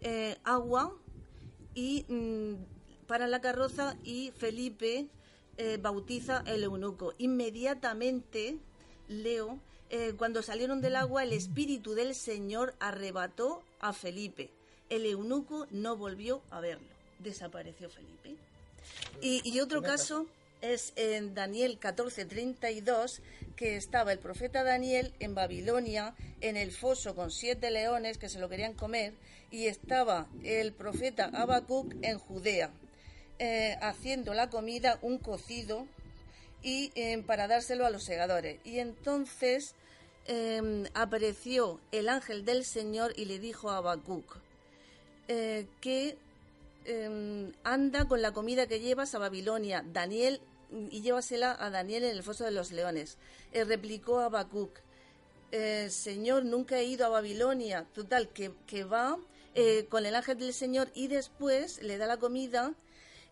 [0.00, 0.96] eh, agua
[1.74, 2.54] y mm,
[3.06, 5.06] para la carroza y Felipe
[5.56, 7.14] eh, bautiza el eunuco.
[7.18, 8.56] Inmediatamente,
[9.08, 9.58] Leo,
[9.90, 14.50] eh, cuando salieron del agua, el espíritu del Señor arrebató a Felipe.
[14.90, 16.88] El eunuco no volvió a verlo.
[17.20, 18.36] Desapareció Felipe.
[19.20, 20.26] Y, y otro caso
[20.60, 23.20] es en Daniel 14:32,
[23.56, 28.38] que estaba el profeta Daniel en Babilonia, en el foso con siete leones que se
[28.38, 29.14] lo querían comer,
[29.50, 32.72] y estaba el profeta Habacuc en Judea,
[33.38, 35.86] eh, haciendo la comida, un cocido,
[36.62, 38.58] y eh, para dárselo a los segadores.
[38.64, 39.74] Y entonces
[40.26, 44.38] eh, apareció el ángel del Señor y le dijo a Habacuc
[45.28, 46.16] eh, que
[46.86, 49.84] eh, anda con la comida que llevas a Babilonia.
[49.92, 50.40] Daniel
[50.90, 53.18] y llévasela a Daniel en el foso de los leones.
[53.52, 54.80] Eh, replicó a Habacuc,
[55.88, 57.86] Señor, nunca he ido a Babilonia.
[57.94, 59.18] Total, que, que va
[59.54, 62.74] eh, con el ángel del Señor y después le da la comida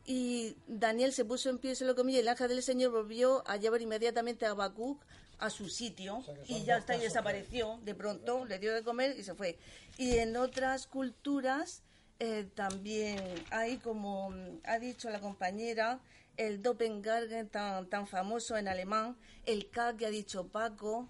[0.04, 2.90] y Daniel se puso en pie y se lo comió y el ángel del Señor
[2.92, 5.00] volvió a llevar inmediatamente a Habacuc
[5.38, 9.24] a su sitio y ya está y desapareció de pronto, le dio de comer y
[9.24, 9.58] se fue.
[9.98, 11.82] Y en otras culturas
[12.20, 13.18] eh, también
[13.50, 16.00] hay, como mm, ha dicho la compañera,
[16.36, 21.08] el Doppelganger tan, tan famoso en alemán, el K que ha dicho Paco,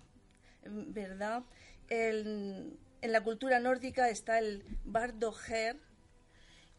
[0.66, 1.42] mm, ¿verdad?
[1.88, 5.76] El- en la cultura nórdica está el Bardoher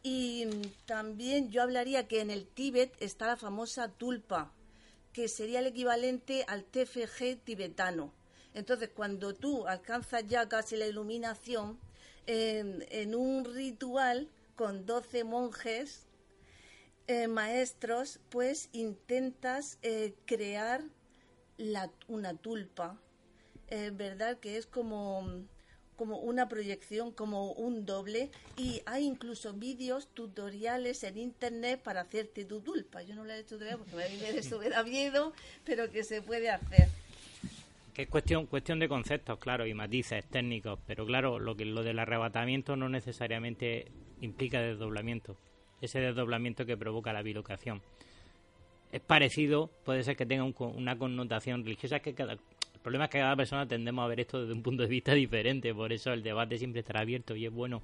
[0.04, 0.46] y
[0.86, 4.52] también yo hablaría que en el Tíbet está la famosa tulpa,
[5.14, 8.14] que sería el equivalente al TFG tibetano.
[8.54, 11.80] Entonces, cuando tú alcanzas ya casi la iluminación,
[12.26, 16.06] en, un ritual con 12 monjes,
[17.08, 20.84] eh, maestros, pues intentas eh, crear
[21.58, 23.00] la- una tulpa,
[23.94, 24.38] ¿verdad?
[24.40, 25.48] Que es como,
[26.04, 32.44] como una proyección, como un doble, y hay incluso vídeos, tutoriales en internet para hacerte
[32.44, 33.04] tu tulpa.
[33.04, 35.32] Yo no lo he hecho todavía porque me viene de da miedo,
[35.64, 36.90] pero que se puede hacer.
[37.96, 42.00] Es cuestión, cuestión de conceptos, claro, y matices técnicos, pero claro, lo que lo del
[42.00, 43.90] arrebatamiento no necesariamente
[44.20, 45.38] implica desdoblamiento,
[45.80, 47.82] ese desdoblamiento que provoca la bilocación.
[48.92, 52.38] Es parecido, puede ser que tenga un una connotación religiosa, que cada,
[52.84, 55.73] problema es que cada persona tendemos a ver esto desde un punto de vista diferente,
[55.73, 57.81] por eso el debate siempre estará abierto y es bueno.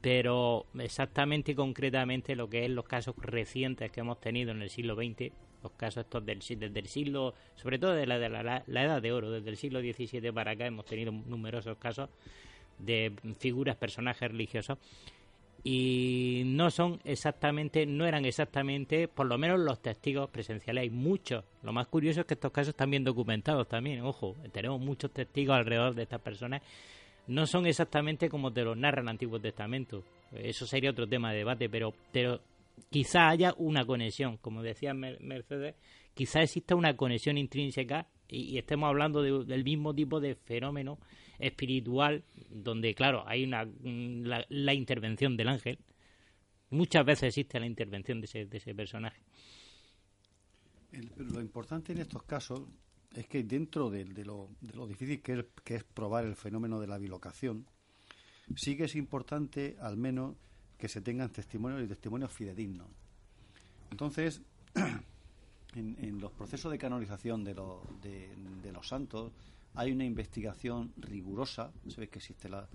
[0.00, 4.68] Pero exactamente y concretamente lo que es los casos recientes que hemos tenido en el
[4.68, 5.32] siglo XX,
[5.62, 9.00] los casos estos del, desde el siglo, sobre todo de la, de la- la edad
[9.00, 12.10] de oro, desde el siglo XVII para acá hemos tenido numerosos casos
[12.78, 14.76] de figuras, personajes religiosos
[15.66, 21.42] y no son exactamente, no eran exactamente, por lo menos los testigos presenciales, hay muchos.
[21.62, 25.56] Lo más curioso es que estos casos están bien documentados también, ojo, tenemos muchos testigos
[25.56, 26.60] alrededor de estas personas.
[27.26, 30.04] No son exactamente como te los narra el Antiguo Testamento.
[30.32, 32.40] Eso sería otro tema de debate, pero, pero
[32.90, 35.74] quizá haya una conexión, como decía Mer- Mercedes,
[36.12, 40.98] quizá exista una conexión intrínseca y, estemos hablando de- del mismo tipo de fenómeno
[41.38, 45.78] espiritual donde, claro, hay una mm, la, intervención del ángel.
[46.70, 49.22] Muchas veces existe la intervención de ese, de ese personaje.
[51.16, 52.62] Lo importante en estos casos
[53.14, 56.80] es que dentro de, lo, de lo difícil que es, que es probar el fenómeno
[56.80, 57.66] de la bilocación,
[58.56, 60.36] sí que es importante al menos
[60.78, 62.88] que se tengan testimonios y testimonios fidedignos.
[63.90, 64.42] Entonces,
[65.74, 67.54] en, los procesos de canonización de,
[68.02, 68.28] de,
[68.62, 69.32] de los santos
[69.74, 71.72] hay una investigación rigurosa.
[71.88, 72.68] Sabéis que existe la,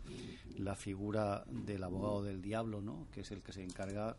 [0.58, 3.08] la figura del abogado del diablo, ¿no?
[3.12, 4.18] que es el que se encarga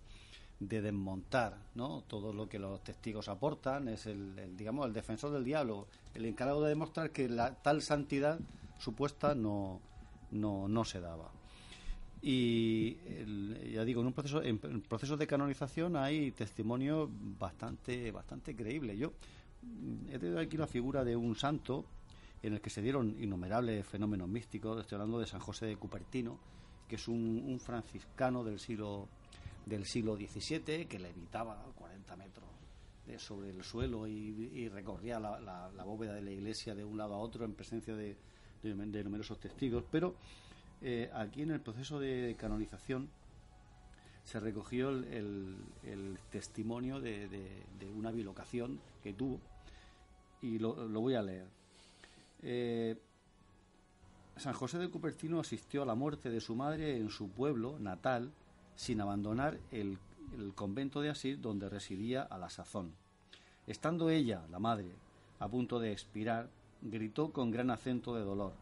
[0.58, 2.02] de desmontar ¿no?
[2.06, 6.62] todo lo que los testigos aportan, es el, digamos el defensor del diablo, el encargado
[6.62, 8.38] de demostrar que la tal santidad
[8.78, 9.80] supuesta no,
[10.30, 11.32] no, no se daba.
[12.22, 12.96] Y
[13.72, 14.42] ya digo, en un proceso,
[14.88, 18.98] procesos de canonización hay testimonios bastante, bastante creíbles.
[18.98, 19.14] Yo
[20.10, 21.86] he tenido aquí la figura de un santo
[22.42, 24.80] en el que se dieron innumerables fenómenos místicos.
[24.80, 26.38] Estoy hablando de San José de Cupertino,
[26.88, 29.08] que es un, franciscano del siglo
[29.66, 32.48] del siglo XVII que levitaba 40 metros
[33.18, 37.44] sobre el suelo y, recorría la, bóveda de la iglesia de un lado a otro
[37.44, 38.16] en presencia de,
[38.62, 39.84] de- numerosos testigos.
[39.90, 40.14] Pero
[40.80, 43.10] eh, aquí en el proceso de canonización
[44.24, 47.64] se recogió el, testimonio de,
[47.94, 49.40] una bilocación que tuvo
[50.40, 51.59] y lo voy a leer.
[52.42, 52.96] Eh,
[54.36, 58.32] San José de Cupertino asistió a la muerte de su madre en su pueblo natal
[58.74, 59.98] sin abandonar el,
[60.54, 62.94] convento de Asís donde residía a la sazón.
[63.66, 64.94] Estando ella, la madre,
[65.38, 66.48] a punto de expirar,
[66.80, 68.54] gritó con gran acento de dolor.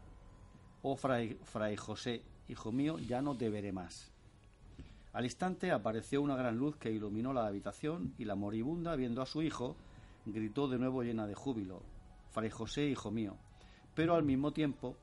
[0.81, 4.11] Oh fray, fray José, hijo mío, ya no te veré más.
[5.13, 9.25] Al instante apareció una gran luz que iluminó la habitación y la moribunda, viendo a
[9.25, 9.75] su hijo,
[10.25, 11.81] gritó de nuevo llena de júbilo,
[12.31, 13.37] Fray José, hijo mío.
[13.95, 14.97] Pero al mismo tiempo,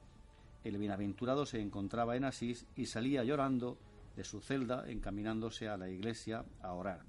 [0.65, 3.79] el bienaventurado se encontraba en Asís y salía llorando
[4.17, 7.03] de su celda encaminándose a la iglesia a orar.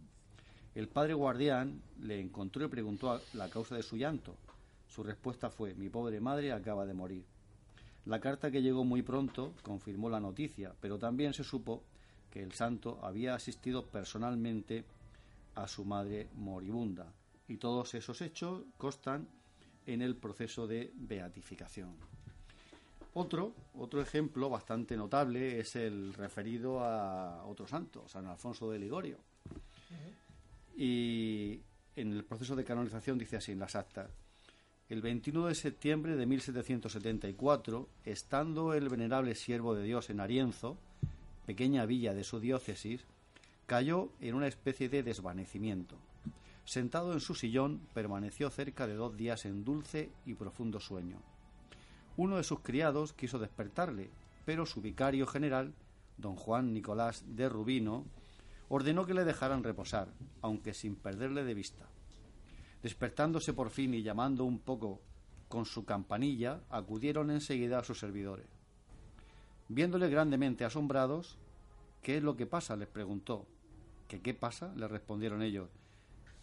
[0.76, 4.36] El padre guardián le encontró y preguntó la causa de su llanto.
[4.88, 7.26] Su respuesta fue, mi pobre madre acaba de morir.
[8.06, 11.84] La carta que llegó muy pronto confirmó la noticia, pero también se supo
[12.30, 14.86] que el santo había asistido personalmente
[15.56, 17.12] a su madre moribunda,
[17.48, 19.28] y todos esos hechos constan
[19.88, 21.96] en el proceso de beatificación.
[23.14, 29.18] Otro, otro ejemplo bastante notable es el referido a otro santo, San Alfonso de Ligorio.
[30.76, 31.60] Y
[31.96, 34.12] en el proceso de canonización dice así en las actas.
[34.90, 40.78] El 21 de septiembre de 1774, estando el venerable siervo de Dios en Arienzo,
[41.46, 43.06] pequeña villa de su diócesis,
[43.66, 45.98] cayó en una especie de desvanecimiento.
[46.68, 51.22] Sentado en su sillón, permaneció cerca de dos días en dulce y profundo sueño.
[52.18, 54.10] Uno de sus criados quiso despertarle,
[54.44, 55.74] pero su vicario general,
[56.18, 58.04] don Juan Nicolás de Rubino,
[58.68, 60.10] ordenó que le dejaran reposar,
[60.42, 61.86] aunque sin perderle de vista.
[62.84, 65.00] Despertándose por fin y llamando un poco
[65.48, 68.48] con su campanilla, acudieron enseguida a sus servidores.
[69.70, 71.38] Viéndole grandemente asombrados,
[72.02, 72.76] ¿qué es lo que pasa?
[72.76, 73.48] les preguntó.
[74.10, 74.74] ¿Qué qué pasa?
[74.76, 75.70] le respondieron ellos.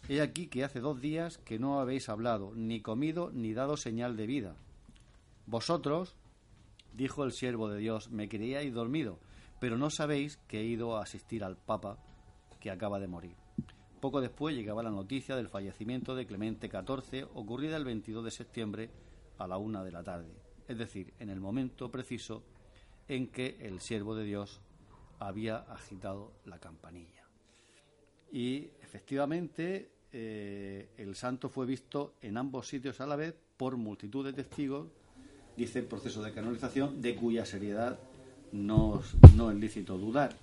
[0.07, 4.15] He aquí que hace dos días que no habéis hablado, ni comido, ni dado señal
[4.15, 4.55] de vida.
[5.47, 6.15] Vosotros,
[6.93, 9.17] dijo el siervo de Dios, me creíais dormido,
[9.59, 11.97] pero no sabéis que he ido a asistir al Papa
[12.59, 13.35] que acaba de morir.
[13.99, 18.89] Poco después llegaba la noticia del fallecimiento de Clemente XIV, ocurrida el 22 de septiembre
[19.39, 20.35] a la una de la tarde,
[20.67, 22.43] es decir, en el momento preciso
[23.07, 24.61] en que el siervo de Dios
[25.17, 27.23] había agitado la campanilla.
[28.31, 34.23] Y efectivamente eh, el santo fue visto en ambos sitios a la vez por multitud
[34.23, 34.87] de testigos,
[35.57, 37.99] dice el proceso de canonización, de cuya seriedad
[38.53, 39.03] no,
[39.35, 40.33] no es lícito dudar.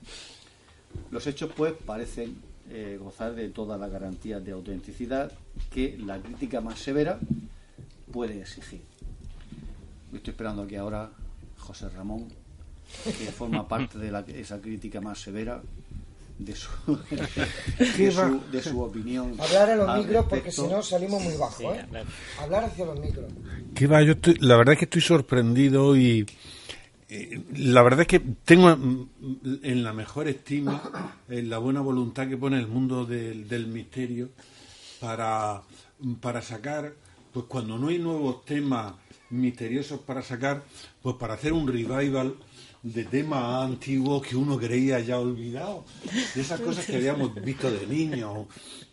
[1.11, 2.37] Los hechos, pues, parecen
[2.69, 5.33] eh, gozar de todas las garantías de autenticidad
[5.71, 7.19] que la crítica más severa
[8.13, 8.83] puede exigir.
[10.13, 11.13] Estoy esperando aquí ahora
[11.57, 12.29] José Ramón
[13.05, 15.63] que forma parte de la, esa crítica más severa
[16.45, 19.35] de su, de su, opinión.
[19.39, 21.75] Hablar a los micros porque si no salimos muy bajo.
[21.75, 21.85] ¿eh?
[22.41, 23.33] Hablar hacia los micros.
[23.75, 24.03] ¿Qué va?
[24.03, 26.27] Yo la verdad es que estoy sorprendido y
[27.57, 32.59] la verdad es que tengo en la mejor estima en la buena voluntad que pone
[32.59, 34.31] el mundo del, del misterio
[34.99, 35.63] para,
[36.21, 36.95] para sacar,
[37.33, 38.95] pues cuando no hay nuevos temas
[39.31, 40.63] misteriosos para sacar,
[41.03, 42.37] pues para hacer un revival
[42.83, 45.85] de temas antiguos que uno creía ya olvidado,
[46.35, 48.47] de esas cosas que habíamos visto de niños.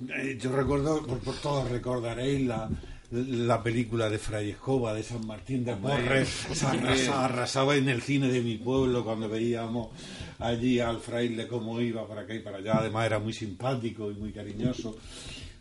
[0.08, 2.70] Eh, yo recuerdo, por, todos recordaréis la,
[3.12, 6.64] la película de Fray Escoba de San Martín de Porres,
[7.12, 9.90] arrasaba, en el cine de mi pueblo cuando veíamos
[10.38, 14.14] allí al fraile cómo iba para acá y para allá, además era muy simpático y
[14.14, 14.96] muy cariñoso,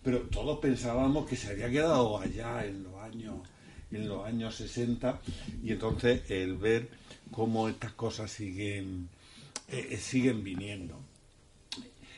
[0.02, 3.36] pero todos pensábamos que se había quedado allá en los años
[3.90, 5.20] en los años 60
[5.62, 6.90] y entonces el ver
[7.30, 9.08] cómo estas cosas siguen,
[9.68, 10.98] eh, eh, siguen viniendo.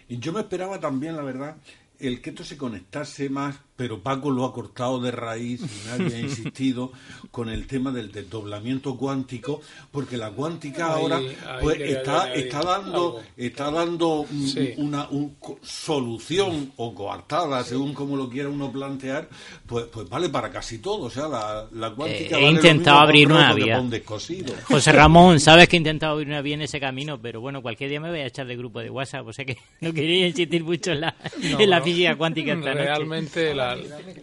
[0.09, 1.57] Y yo me esperaba también, la verdad,
[1.99, 6.17] el que esto se conectase más, pero Paco lo ha cortado de raíz y nadie
[6.17, 6.93] ha insistido
[7.31, 11.19] con el tema del desdoblamiento cuántico, porque la cuántica ahora
[11.63, 14.27] pues, está, está dando está dando
[14.77, 15.09] una
[15.63, 19.31] solución o coartada, según como lo quiera uno plantear,
[19.67, 21.07] pues, pues vale para casi todo.
[21.07, 23.83] O sea, la, la cuántica he intentado abrir una vía.
[24.65, 27.89] José Ramón, sabes que he intentado abrir una vía en ese camino, pero bueno, cualquier
[27.89, 30.63] día me voy a echar de grupo de WhatsApp, o sea que no quería insistir
[30.63, 33.70] mucho en la, en la física cuántica realmente La,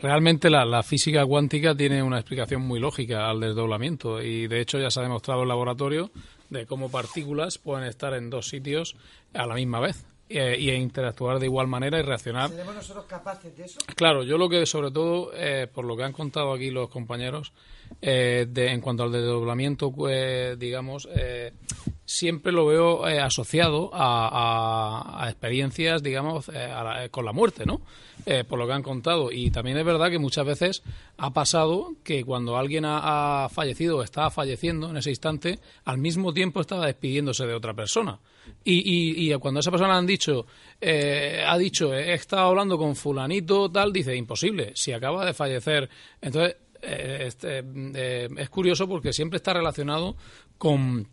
[0.02, 4.90] realmente la, física cuántica tiene una explicación muy lógica al desdoblamiento y de hecho ya
[4.90, 6.12] se ha demostrado en laboratorio
[6.50, 8.96] de cómo partículas pueden estar en dos sitios
[9.34, 12.50] a la misma vez eh, y interactuar de igual manera y reaccionar.
[12.50, 13.80] ¿Seremos nosotros capaces de eso?
[13.96, 17.54] Claro, yo lo que sobre todo, eh, por lo que han contado aquí los compañeros,
[18.02, 19.94] eh, de, en cuanto al desdoblamiento,
[20.58, 21.08] digamos,
[22.04, 26.52] siempre lo veo asociado a, experiencias, digamos,
[27.10, 27.80] con la muerte, ¿no?
[28.50, 29.32] por lo que han contado.
[29.32, 30.84] Y también es verdad que muchas veces
[31.18, 36.00] ha pasado que cuando alguien ha, ha fallecido o está falleciendo en ese instante, al
[36.00, 38.20] mismo tiempo estaba despidiéndose de otra persona.
[38.70, 40.46] Y, y, cuando esa persona han dicho,
[40.82, 45.90] eh, ha dicho, he estado hablando con fulanito, tal, dice, imposible, si acaba de fallecer.
[46.20, 50.18] Entonces, eh, este, eh, es curioso porque siempre está relacionado
[50.58, 51.08] con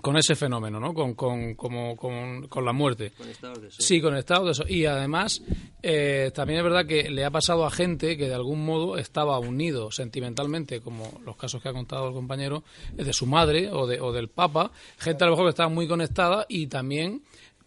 [0.00, 0.92] con ese fenómeno, ¿no?
[0.92, 3.12] Con, con, como, con, con la muerte.
[3.16, 3.82] Conectados de eso.
[3.82, 4.72] Sí, conectados de eso.
[4.72, 5.42] Y además,
[5.82, 9.38] eh, también es verdad que le ha pasado a gente que de algún modo estaba
[9.38, 14.00] unido sentimentalmente, como los casos que ha contado el compañero, de su madre o, de,
[14.00, 14.70] o del Papa.
[14.98, 17.22] Gente a lo mejor que estaba muy conectada y también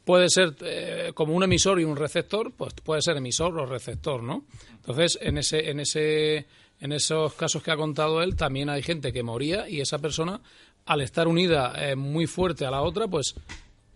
[0.07, 4.23] puede ser eh, como un emisor y un receptor, pues puede ser emisor o receptor,
[4.23, 4.45] ¿no?
[4.77, 6.47] Entonces, en ese, en ese,
[6.79, 10.39] en esos casos que ha contado él, también hay gente que moría y esa persona,
[10.87, 13.35] al estar unida eh, muy fuerte a la otra, pues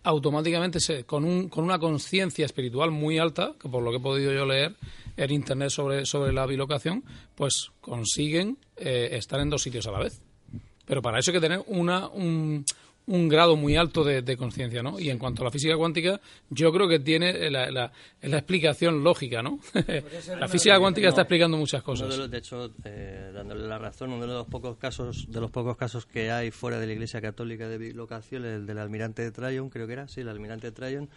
[0.04, 4.00] automáticamente se, con, un, con una conciencia espiritual muy alta, que por lo que he
[4.00, 4.76] podido yo leer
[5.16, 7.02] en internet sobre, sobre la bilocación,
[7.34, 10.20] pues consiguen eh, estar en dos sitios a la vez.
[10.84, 12.64] Pero para eso hay que tener una, un,
[13.06, 14.98] un grado muy alto de, de conciencia, ¿no?
[14.98, 16.20] Y en cuanto a la física cuántica,
[16.50, 17.92] yo creo que tiene la, la,
[18.22, 19.58] la explicación lógica, ¿no?
[20.38, 22.16] la física cuántica está explicando muchas de, cosas.
[22.16, 25.76] los, de hecho, eh, dándole la razón, uno de los pocos casos de los pocos
[25.76, 29.68] casos que hay fuera de la Iglesia Católica de bilocación, el del almirante de Tryon,
[29.68, 31.08] creo que era, sí, el almirante de Tryon,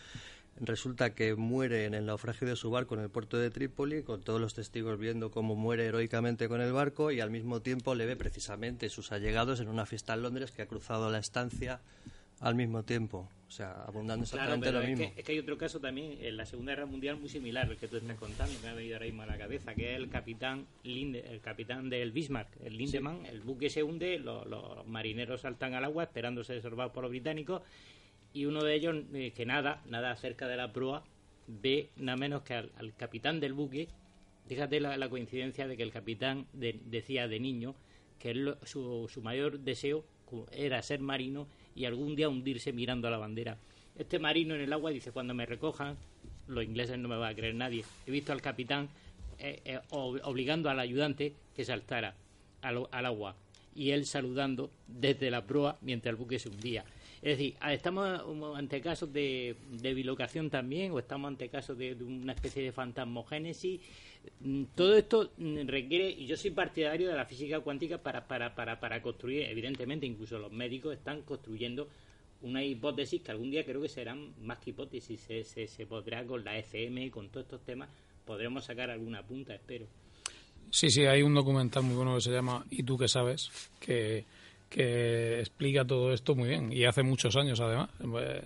[0.60, 4.22] resulta que muere en el naufragio de su barco en el puerto de Trípoli, con
[4.22, 8.06] todos los testigos viendo cómo muere heroicamente con el barco y al mismo tiempo le
[8.06, 11.82] ve precisamente sus allegados en una fiesta en Londres que ha cruzado la estancia
[12.40, 13.30] al mismo tiempo.
[13.48, 15.14] O sea, abundando Claro, exactamente pero lo es mismo.
[15.14, 17.77] que, es que hay otro caso también en la Segunda Guerra Mundial muy similar, el
[17.77, 19.98] que tú estás contando, que me ha venido ahora mismo a la cabeza, que es
[19.98, 24.86] el capitán Linde, el capitán del Bismarck, el Lindemann, el buque se hunde, lo- los
[24.88, 27.61] marineros saltan al agua esperando ser por los británicos
[28.35, 31.03] y uno de ellos eh, que nada, nada cerca de la proa,
[31.47, 33.87] ve nada menos que al, capitán del buque,
[34.47, 37.75] fíjate la, la coincidencia de que el capitán de- decía de niño
[38.19, 40.03] que su, su mayor deseo
[40.51, 43.57] era ser marino y algún día hundirse mirando a la bandera.
[43.97, 45.95] Este marino en el agua dice, cuando me recojan,
[46.47, 47.85] los ingleses no me va a creer nadie.
[48.05, 48.89] He visto al capitán
[49.39, 52.15] eh, eh, ob- obligando al ayudante que saltara
[52.61, 53.35] al, al agua
[53.73, 56.83] y él saludando desde la proa mientras el buque se hundía.
[57.26, 58.22] Es decir, ah, ¿estamos
[58.56, 63.81] ante casos de, de bilocación también o estamos ante casos de, una especie de fantasmogénesis?
[64.41, 68.53] Mm, Todo esto mm, requiere, y yo soy partidario de la física cuántica para, para,
[68.53, 71.89] para, para construir, evidentemente, incluso los médicos están construyendo
[72.43, 76.23] una hipótesis que algún día creo que serán más que hipótesis, se, se, se podrá
[76.27, 77.89] con la FM con todos estos temas,
[78.23, 79.88] podremos sacar alguna punta, espero.
[80.69, 83.49] Sí, sí, hay un documental muy bueno que se llama ¿Y tú qué sabes?
[83.80, 84.26] que,
[84.69, 87.89] que explica todo esto muy bien y hace muchos años además.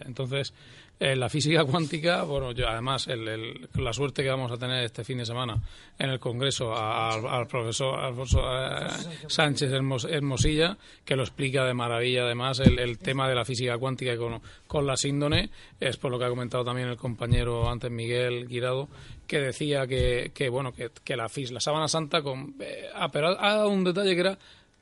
[0.06, 0.54] Entonces,
[1.00, 4.84] eh, la física cuántica, bueno, yo además el- el- la suerte que vamos a tener
[4.84, 5.58] este fin de semana
[5.98, 8.88] en el Congreso a- al, profesor Alfonso eh,
[9.28, 14.18] Sánchez Hermos- Hermosilla, que lo explica de maravilla además el, tema de la física cuántica
[14.18, 18.48] con, con la síndone, es por lo que ha comentado también el compañero antes Miguel
[18.48, 18.90] Guirado,
[19.26, 22.56] que decía que, que bueno, que, que la, fis- la sábana santa con...
[22.60, 24.38] eh, ah, pero ha dado un detalle que era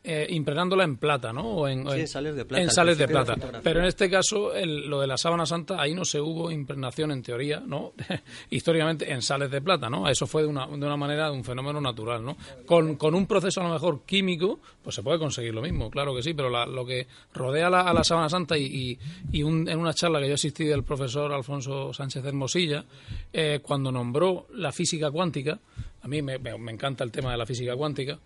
[0.09, 1.41] eh, impregnándola en plata, ¿no?
[1.45, 3.35] O en, Sí, en- sales de plata, En al sales de plata.
[3.61, 7.11] Pero en este caso, el- lo de la sábana santa, ahí no se hubo impregnación
[7.11, 7.91] en teoría, ¿no?
[8.49, 10.07] Históricamente en sales de plata, ¿no?
[10.09, 12.37] Eso fue de una, de una manera, de un fenómeno natural, ¿no?
[12.65, 16.15] Con, con un proceso a lo mejor químico, pues se puede conseguir lo mismo, claro
[16.15, 18.99] que sí, pero la- lo que rodea la- a la sábana santa y, y-
[19.33, 22.85] y un- en una charla que yo asistí del profesor Alfonso Sánchez Hermosilla,
[23.33, 25.59] eh, cuando nombró la física cuántica,
[26.01, 28.17] a mí me- me- me encanta el tema de la física cuántica,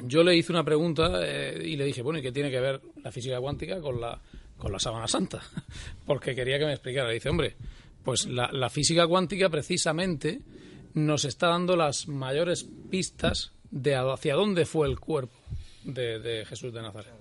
[0.00, 2.80] yo le hice una pregunta eh, y le dije, bueno, ¿y qué tiene que ver
[3.02, 4.20] la física cuántica con la,
[4.58, 5.42] con la sábana santa?
[6.06, 7.08] Porque quería que me explicara.
[7.08, 7.54] Le dice, hombre,
[8.04, 10.40] pues la, física cuántica precisamente
[10.94, 15.34] nos está dando las mayores pistas de hacia dónde fue el cuerpo
[15.84, 17.12] de, de Jesús de Nazaret.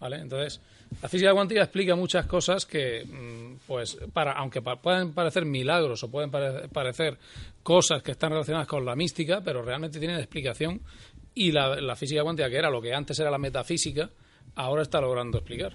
[0.00, 0.60] Entonces,
[1.02, 6.04] la física cuántica explica muchas cosas que, mm, pues, para, aunque pa- pueden parecer milagros
[6.04, 7.18] o pueden pare- parecer
[7.64, 10.80] cosas que están relacionadas con la mística, pero realmente tienen explicación
[11.38, 14.10] y la, la física cuántica, que era lo que antes era la metafísica,
[14.56, 15.72] ahora está logrando explicar.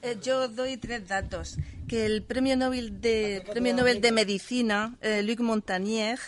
[0.00, 1.56] Eh, yo doy tres datos.
[1.86, 6.18] Que el premio Nobel de, premio Nobel de Medicina, eh, Luc Montagnier,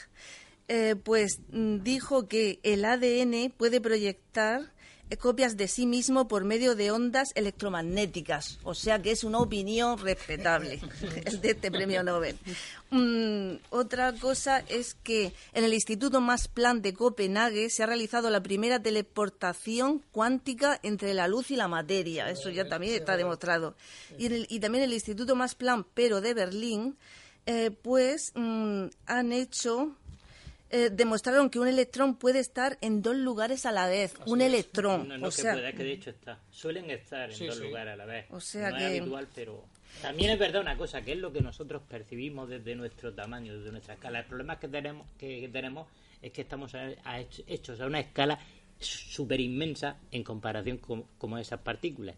[0.68, 4.72] eh, pues mm, dijo que el ADN puede proyectar
[5.20, 8.58] copias de sí mismo por medio de ondas electromagnéticas.
[8.64, 10.80] O sea que es una opinión respetable
[11.24, 12.36] el de este premio Nobel.
[12.90, 18.30] Mm, otra cosa es que en el Instituto Max Planck de Copenhague se ha realizado
[18.30, 22.30] la primera teleportación cuántica entre la luz y la materia.
[22.30, 23.74] Eso ya también está demostrado.
[24.18, 26.96] Y, el- y también el Instituto Max Planck, pero de Berlín,
[27.46, 29.94] eh, pues mm, han hecho
[30.70, 34.14] eh, demostraron que un electrón puede estar en dos lugares a la vez.
[34.26, 35.08] un electrón.
[35.08, 36.40] No, no o que sea, pueda, es que de hecho está.
[36.50, 37.62] Suelen estar en Sí, dos sí.
[37.62, 38.26] lugares a la vez.
[38.30, 39.64] O sea no que- es habitual, pero...
[40.02, 43.70] También es verdad una cosa, que es lo que nosotros percibimos desde nuestro tamaño, desde
[43.70, 44.18] nuestra escala.
[44.20, 45.86] El problema que tenemos, que tenemos
[46.20, 48.38] es que estamos a- a hech- hechos a una escala
[48.78, 52.16] súper inmensa en comparación con como esas partículas.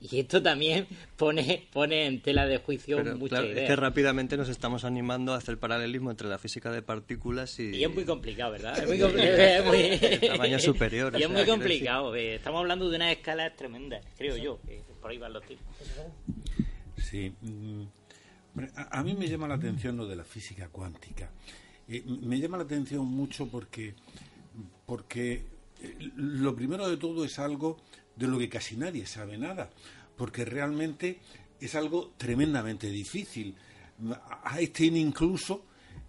[0.12, 0.86] Y esto también
[1.16, 3.68] pone, pone en tela de juicio Pero, muchas claro, es ideas.
[3.68, 7.76] que rápidamente nos estamos animando a hacer paralelismo entre la física de partículas y...
[7.76, 8.78] Y es muy complicado, ¿verdad?
[8.82, 9.36] Es muy complicado.
[9.36, 9.64] es
[10.20, 12.14] muy- Tamaño superior, Y es sea, muy complicado.
[12.16, 14.58] eh, Estamos hablando de unas escalas tremendas, creo yo.
[14.62, 15.62] que por ahí van los tiros.
[16.96, 17.32] Sí.
[17.40, 17.82] mm,
[18.90, 21.30] A, mí me llama la atención lo de la física cuántica.
[21.88, 23.94] Eh, me llama la atención mucho porque,
[24.86, 25.44] porque
[25.82, 27.78] eh, lo primero de todo es algo
[28.20, 29.70] de lo que casi nadie sabe nada,
[30.16, 31.18] porque realmente
[31.60, 33.54] es algo tremendamente difícil.
[34.54, 35.64] Einstein incluso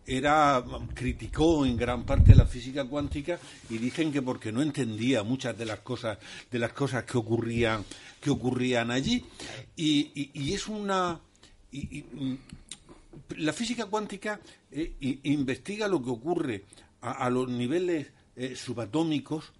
[0.05, 0.63] era
[0.93, 3.39] criticó en gran parte la física cuántica
[3.69, 6.17] y dicen que porque no entendía muchas de las cosas
[6.49, 7.85] de las cosas que ocurrían
[8.19, 9.23] que ocurrían allí
[9.75, 11.19] y, es una
[11.71, 12.33] mm,
[13.37, 14.39] la física cuántica
[14.71, 16.65] eh, investiga lo que ocurre
[17.01, 19.51] a, los niveles eh, subatómicos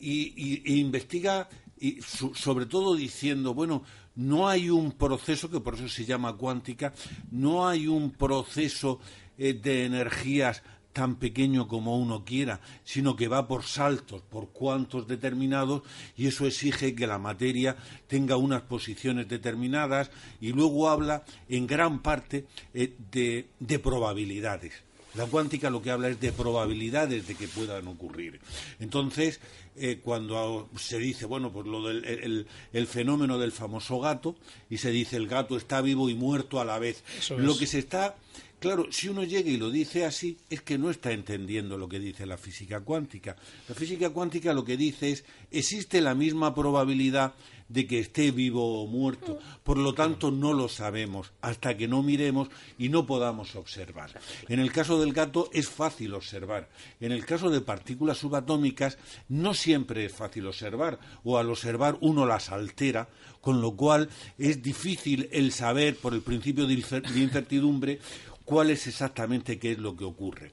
[0.00, 3.82] y- e investiga y sobre todo diciendo bueno
[4.14, 6.92] no hay un proceso que por eso se llama cuántica
[7.30, 9.00] no hay un proceso
[9.38, 10.62] eh, de energías
[10.96, 15.82] tan pequeño como uno quiera, sino que va por saltos, por cuantos determinados,
[16.16, 17.76] y eso exige que la materia
[18.06, 24.85] tenga unas posiciones determinadas, y luego habla en gran parte eh, de, de probabilidades.
[25.16, 28.40] La cuántica lo que habla es de probabilidades de que puedan ocurrir.
[28.80, 29.40] Entonces,
[29.76, 34.36] eh, cuando se dice, bueno, pues lo del el, el fenómeno del famoso gato,
[34.70, 37.58] y se dice el gato está vivo y muerto a la vez, Eso lo es.
[37.58, 38.16] que se está
[38.58, 41.98] Claro, si uno llega y lo dice así, es que no está entendiendo lo que
[42.00, 43.36] dice la física cuántica.
[43.68, 47.34] La física cuántica lo que dice es, existe la misma probabilidad
[47.68, 49.38] de que esté vivo o muerto.
[49.64, 52.48] Por lo tanto, no lo sabemos hasta que no miremos
[52.78, 54.10] y no podamos observar.
[54.48, 56.68] En el caso del gato es fácil observar.
[57.00, 58.98] En el caso de partículas subatómicas
[59.28, 63.08] no siempre es fácil observar o al observar uno las altera,
[63.40, 67.98] con lo cual es difícil el saber por el principio de incer- de incertidumbre
[68.44, 70.52] cuál es exactamente qué es lo que ocurre.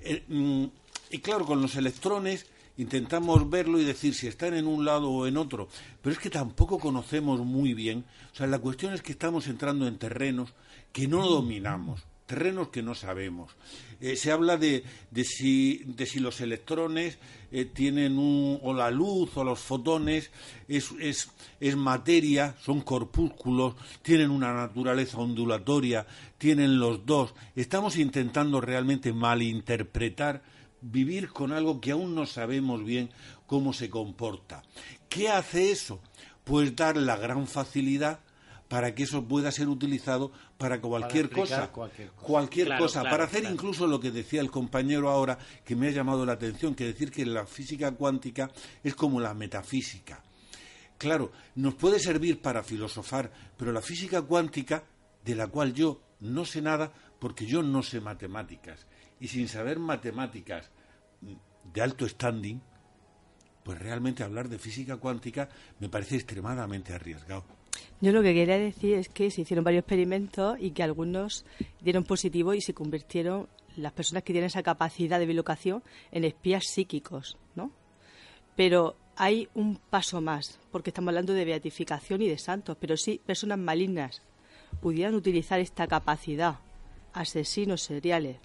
[0.00, 0.64] Eh, mm,
[1.10, 2.46] y claro, con los electrones
[2.76, 5.68] intentamos verlo y decir si están en un lado o en otro,
[6.00, 8.04] pero es que tampoco conocemos muy bien.
[8.32, 10.54] O sea, la cuestión es que estamos entrando en terrenos
[10.92, 13.52] que no dominamos, terrenos que no sabemos.
[14.00, 17.18] Eh, se habla de, de, si, de si los electrones
[17.52, 20.30] eh, tienen un, o la luz o los fotones
[20.66, 21.30] es, es,
[21.60, 27.34] es materia, son corpúsculos, tienen una naturaleza ondulatoria, tienen los dos.
[27.54, 30.42] Estamos intentando realmente malinterpretar,
[30.82, 33.10] vivir con algo que aún no sabemos bien
[33.46, 34.62] cómo se comporta.
[35.08, 36.00] ¿Qué hace eso?
[36.44, 38.20] Pues dar la gran facilidad
[38.68, 42.26] para que eso pueda ser utilizado para cualquier cosa, cualquier cosa.
[42.26, 43.54] cualquier Claro, cosa, claro, para hacer claro.
[43.54, 47.10] incluso lo que decía el compañero ahora, que me ha llamado la atención, que decir
[47.10, 48.50] que la física cuántica
[48.82, 50.22] es como la metafísica.
[50.96, 54.84] Claro, nos puede servir para filosofar, pero la física cuántica,
[55.22, 58.86] de la cual yo no sé nada, porque yo no sé matemáticas,
[59.22, 60.68] y sin saber matemáticas
[61.72, 62.60] de alto standing,
[63.62, 67.44] pues realmente hablar de física cuántica me parece extremadamente arriesgado.
[68.00, 71.46] Yo lo que quería decir es que se hicieron varios experimentos y que algunos
[71.80, 76.66] dieron positivo y se convirtieron las personas que tienen esa capacidad de bilocación en espías
[76.66, 77.70] psíquicos, ¿no?
[78.56, 83.20] Pero hay un paso más, porque estamos hablando de beatificación y de santos, pero sí
[83.24, 84.20] personas malignas
[84.80, 86.58] pudieran utilizar esta capacidad,
[87.12, 88.38] asesinos seriales,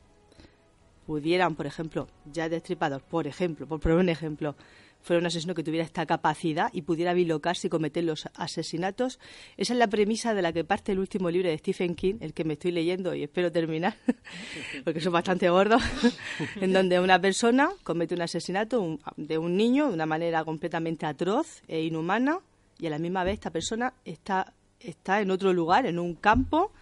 [1.08, 4.56] pudieran, por ejemplo, ya destripador, por ejemplo, por poner un ejemplo,
[5.02, 9.20] fuera un asesino que tuviera esta capacidad y pudiera bilocarse y cometer los asesinatos.
[9.56, 12.34] Esa es la premisa de la que parte el último libro de Stephen King, el
[12.34, 13.96] que me estoy leyendo y espero terminar,
[14.84, 15.82] porque son bastante gordos,
[16.62, 21.64] en donde una persona comete un asesinato de un niño de una manera completamente atroz
[21.70, 22.40] e inhumana
[22.78, 26.74] y a la misma vez esta persona está, está en otro lugar, en un campo,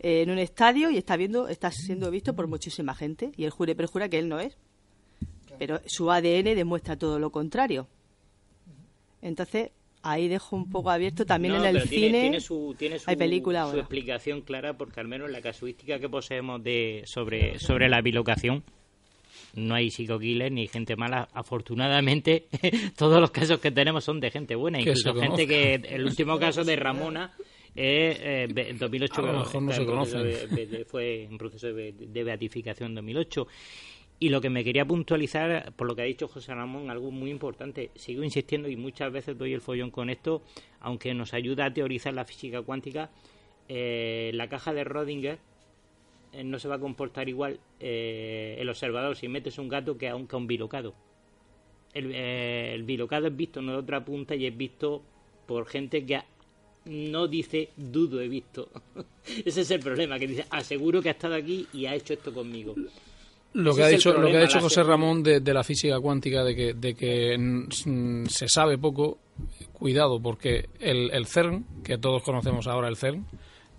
[0.00, 3.32] eh, en un estadio y está viendo está siendo visto por muchísima gente.
[3.36, 4.56] Y él jura y perjura que él no es.
[5.58, 7.86] Pero su ADN demuestra todo lo contrario.
[9.22, 9.70] Entonces
[10.02, 13.08] ahí dejo un poco abierto también No, en el tiene- cine tiene su, tiene su,
[13.08, 17.58] hay película su ahora explicación clara porque al menos la casuística que poseemos de sobre
[17.58, 18.62] sobre la bilocación
[19.54, 21.28] no hay psico-killer ni gente mala.
[21.32, 22.48] Afortunadamente,
[22.96, 24.80] todos los casos que tenemos son de gente buena.
[24.80, 25.74] Incluso gente que...
[25.74, 27.32] El último caso de Ramona
[27.76, 29.14] eh, be- en 2008.
[29.20, 30.86] A lo mejor no se en conocen.
[30.86, 33.46] fue en proceso de, de beatificación en 2008.
[34.20, 37.30] Y lo que me quería puntualizar, por lo que ha dicho José Ramón, algo muy
[37.30, 37.90] importante.
[37.96, 40.42] Sigo insistiendo y muchas veces doy el follón con esto,
[40.80, 43.10] aunque nos ayuda a teorizar la física cuántica.
[43.68, 45.38] eh, la caja de Rodinger
[46.32, 50.08] eh, no se va a comportar igual eh, el observador si metes un gato que
[50.08, 50.94] a un, que a un bilocado.
[51.92, 55.02] El, eh, el bilocado es visto en la otra punta y es visto
[55.46, 56.26] por gente que a-
[56.86, 58.68] no dice dudo he visto.
[59.44, 62.32] Ese es el problema, que dice aseguro que ha estado aquí y ha hecho esto
[62.32, 62.74] conmigo.
[63.54, 66.00] Lo Ese que, ha dicho, lo que ha dicho José Ramón de, de la física
[66.00, 69.18] cuántica, de que, de que mm, se sabe poco,
[69.72, 73.24] cuidado, porque el, el CERN, que todos conocemos ahora el CERN,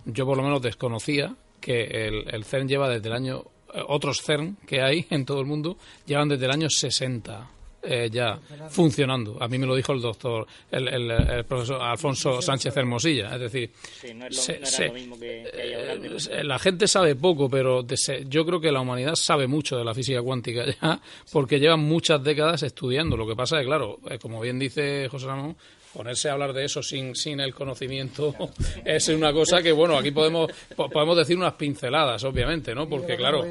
[0.06, 4.22] yo por lo menos desconocía que el, el CERN lleva desde el año, eh, otros
[4.22, 5.76] CERN que hay en todo el mundo,
[6.06, 7.50] llevan desde el año 60
[7.86, 8.38] eh, ya
[8.70, 9.36] funcionando.
[9.40, 13.34] A mí me lo dijo el doctor, el, el- el profesor Alfonso Sánchez Hermosilla.
[13.34, 15.72] Es decir, Sí, no, es lo, se- no era se- lo mismo que, que hay
[15.74, 15.94] ahora.
[16.00, 19.46] pero- eh, la gente sabe poco, pero de se- yo creo que la humanidad sabe
[19.46, 21.00] mucho de la física cuántica ya,
[21.32, 23.16] porque llevan muchas décadas estudiando.
[23.16, 25.56] Lo que pasa es que, claro, eh, como bien dice José Ramón,
[25.92, 28.34] ponerse a hablar de eso sin, sin el conocimiento
[28.84, 32.86] es una cosa que, bueno, aquí podemos po- podemos decir unas pinceladas, obviamente, ¿no?
[32.86, 33.44] Porque, claro,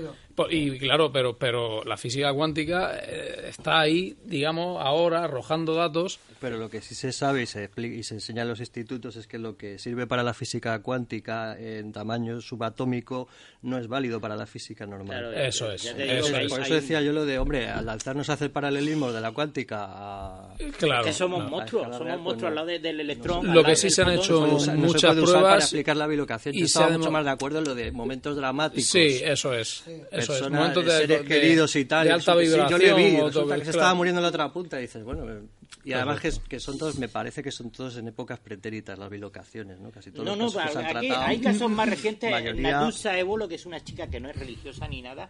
[0.50, 6.20] y claro, pero, pero la física cuántica eh, está ahí, digamos, ahora arrojando datos.
[6.42, 9.28] Pero lo que sí se sabe y se, y se enseña en los institutos es
[9.28, 13.28] que lo que sirve para la física cuántica en tamaño subatómico
[13.62, 15.20] no es válido para la física normal.
[15.20, 16.50] Claro, Eso es, digo eso es.
[16.52, 19.86] Por eso decía yo lo de, hombre, al lanzarnos a hacer paralelismos de la cuántica
[19.88, 20.54] a...
[20.78, 22.48] Claro, que somos no, monstruos, somos real, pues monstruos no.
[22.50, 23.54] al lado de- del electrón.
[23.54, 26.08] Lo que sí se han hecho No se muchas puede usar para pruebas explicar la
[26.08, 26.54] bilocación.
[26.56, 28.86] y Yo se estaba mucho más de acuerdo en lo de momentos dramáticos.
[28.90, 29.84] Sí, eso es.
[30.12, 30.40] Eso es.
[30.40, 32.08] Personas, Momentos de, seres de- queridos y tal.
[32.08, 32.80] de alta Sí, sí, vibración.
[32.82, 33.70] yo le vi, o todo- que se claro.
[33.72, 35.42] estaba muriendo en la otra punta y dices, bueno, eh,
[35.84, 39.10] y además que, que son todos, me parece que son todos en épocas pretéritas las
[39.10, 39.92] bilocaciones, ¿no?
[39.92, 41.28] Casi todos No, los no, casos se han aquí tratado.
[41.28, 42.32] hay casos más recientes.
[42.32, 45.30] mayoría- Natusa Evolo, que es una chica que no es religiosa ni nada,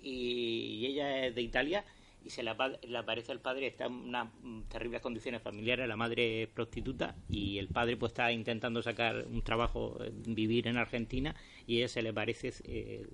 [0.00, 1.84] y, y ella es de Italia,
[2.24, 4.28] y se le, apa- le aparece al padre, está en unas
[4.68, 9.42] terribles condiciones familiares, la madre es prostituta, y el padre pues está intentando sacar un
[9.42, 11.34] trabajo, eh, vivir en Argentina,
[11.66, 13.06] y ella se le parece, eh,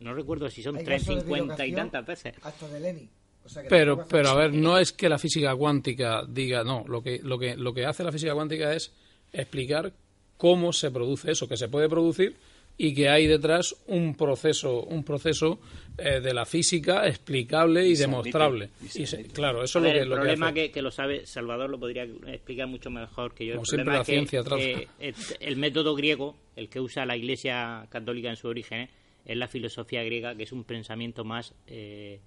[0.00, 2.34] no recuerdo si son Hay casos de 350 y tantas veces.
[2.42, 3.10] Hasta de Lenin.
[3.44, 6.84] O sea que Pero, pero a ver, no es que la física cuántica diga, no,
[6.88, 8.92] lo que, lo que, lo que hace la física cuántica es
[9.32, 9.92] explicar
[10.38, 12.36] cómo se produce eso, que se puede producir
[12.76, 15.60] y que hay detrás un proceso, un proceso
[15.96, 18.70] eh, de la física explicable y, demostrable.
[18.80, 20.54] admite, y Y se se- claro, eso es lo que, el lo que problema hace.
[20.54, 23.52] que, que lo sabe Salvador lo podría explicar mucho mejor que yo.
[23.52, 24.62] Como el siempre, problema la es que, ciencia trata.
[24.62, 28.88] eh, el, el método griego, el que usa la Iglesia católica en su origen,
[29.24, 32.20] es la filosofía griega, que es un pensamiento más, eh,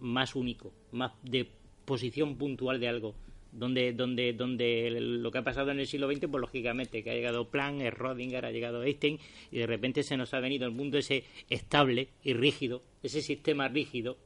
[0.00, 1.48] más único, más de
[1.84, 3.14] posición puntual de algo.
[3.52, 7.14] Donde, donde, donde lo que ha pasado en el siglo XX, pues lógicamente que ha
[7.14, 9.18] llegado Planck, Schrödinger, ha llegado Einstein,
[9.50, 13.68] y de repente se nos ha venido el mundo ese estable y rígido, ese sistema
[13.68, 14.18] rígido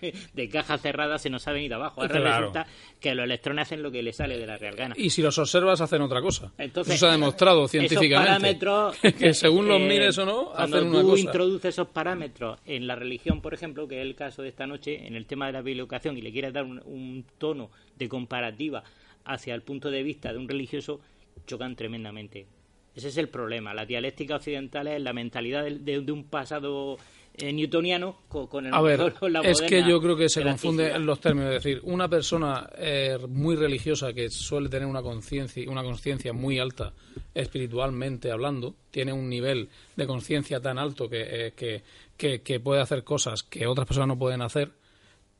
[0.34, 2.02] de caja cerrada se nos ha venido abajo.
[2.02, 2.38] Ahora Claro.
[2.52, 2.66] resulta
[3.00, 4.94] que los electrones hacen lo que les sale de la real gana.
[4.98, 6.52] Y si los observas, hacen otra cosa.
[6.58, 8.26] Entonces, eso se ha demostrado esos científicamente.
[8.32, 11.22] parámetros, que según los eh, mires o no, cuando hacen una tú cosa.
[11.22, 15.06] introduces esos parámetros en la religión, por ejemplo, que es el caso de esta noche,
[15.06, 18.82] en el tema de la bilocación, y le quieres dar un, un tono de comparativa
[19.24, 21.00] hacia el punto de vista de un religioso,
[21.46, 22.46] chocan tremendamente.
[22.94, 23.74] Ese es el problema.
[23.74, 26.96] La dialéctica occidental es la mentalidad de un pasado
[27.38, 30.42] eh, newtoniano con, con el A ver, con la es que yo creo que se
[30.42, 31.00] confunde elasticidad.
[31.00, 31.54] en los términos.
[31.54, 36.58] Es decir, una persona eh, muy religiosa que suele tener una conciencia una conciencia muy
[36.58, 36.92] alta
[37.34, 41.82] espiritualmente hablando, tiene un nivel de conciencia tan alto que, eh, que,
[42.16, 44.72] que, que puede hacer cosas que otras personas no pueden hacer,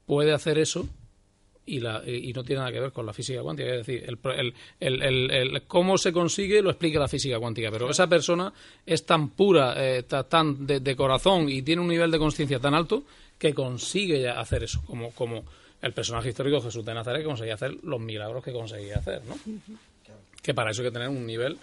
[0.06, 0.88] puede hacer eso
[1.68, 3.70] y, la, y no tiene nada que ver con la física cuántica.
[3.70, 7.70] Es decir, el, el, el, el- el cómo se consigue lo explica la física cuántica,
[7.70, 8.52] pero esa persona
[8.86, 12.58] es tan pura, eh, ta- tan de, de corazón y tiene un nivel de conciencia
[12.58, 13.04] tan alto
[13.38, 15.44] que consigue ya hacer eso, como, como
[15.80, 19.36] el personaje histórico Jesús de Nazaret que conseguía hacer los milagros que conseguía hacer, ¿no?
[20.42, 21.56] Que para eso hay que tener un nivel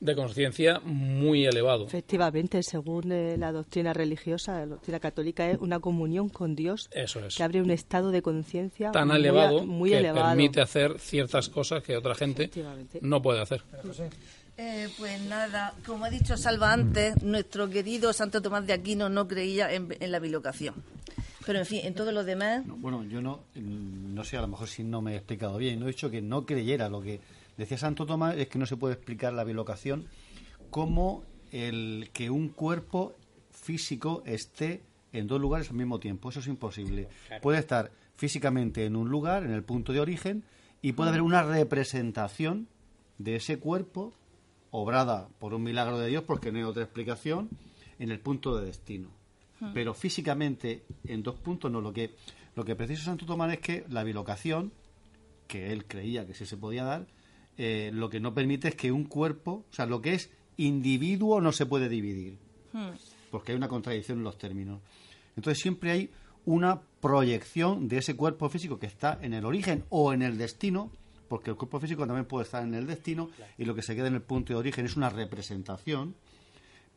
[0.00, 1.86] de conciencia muy elevado.
[1.86, 7.24] Efectivamente, según eh, la doctrina religiosa, la doctrina católica, es una comunión con Dios Eso
[7.24, 7.34] es.
[7.36, 10.28] que abre un estado de conciencia Tan muy, elevado muy que elevado.
[10.28, 12.98] permite hacer ciertas cosas que otra gente Efectivamente.
[13.02, 13.62] no puede hacer.
[14.56, 19.28] Eh, pues nada, como ha dicho Salva antes, nuestro querido Santo Tomás de Aquino no
[19.28, 20.74] creía en, en la bilocación.
[21.46, 24.48] Pero en fin, en todo lo demás, No, bueno, yo no, no sé, a lo
[24.48, 25.78] mejor si no me he explicado bien.
[25.80, 26.88] No he dicho que no creyera.
[26.88, 27.20] Lo que
[27.58, 30.06] decía Santo Tomás es que no se puede explicar la bilocación
[30.70, 33.14] como el que un cuerpo
[33.50, 34.82] físico esté
[35.12, 36.30] en dos lugares al mismo tiempo.
[36.30, 37.08] Eso es imposible.
[37.26, 37.42] Claro.
[37.42, 40.44] Puede estar físicamente en un lugar, en el punto de origen,
[40.80, 42.68] y puede haber una representación
[43.18, 44.14] de ese cuerpo
[44.70, 47.48] obrada por un milagro de Dios, porque no hay otra explicación,
[47.98, 49.08] en el punto de destino.
[49.60, 49.72] Hmm.
[49.72, 51.80] Pero físicamente en dos puntos no.
[51.80, 52.14] Lo que,
[52.54, 54.72] lo que precisa Santo Tomás es que la bilocación,
[55.46, 57.06] que él creía que sí se podía dar,
[57.58, 61.40] eh, lo que no permite es que un cuerpo, o sea, lo que es individuo
[61.40, 62.38] no se puede dividir,
[62.72, 62.90] Hmm.
[63.30, 64.80] porque hay una contradicción en los términos.
[65.36, 66.10] Entonces siempre hay
[66.44, 70.90] una proyección de ese cuerpo físico que está en el origen o en el destino,
[71.28, 74.08] porque el cuerpo físico también puede estar en el destino y lo que se queda
[74.08, 76.14] en el punto de origen es una representación,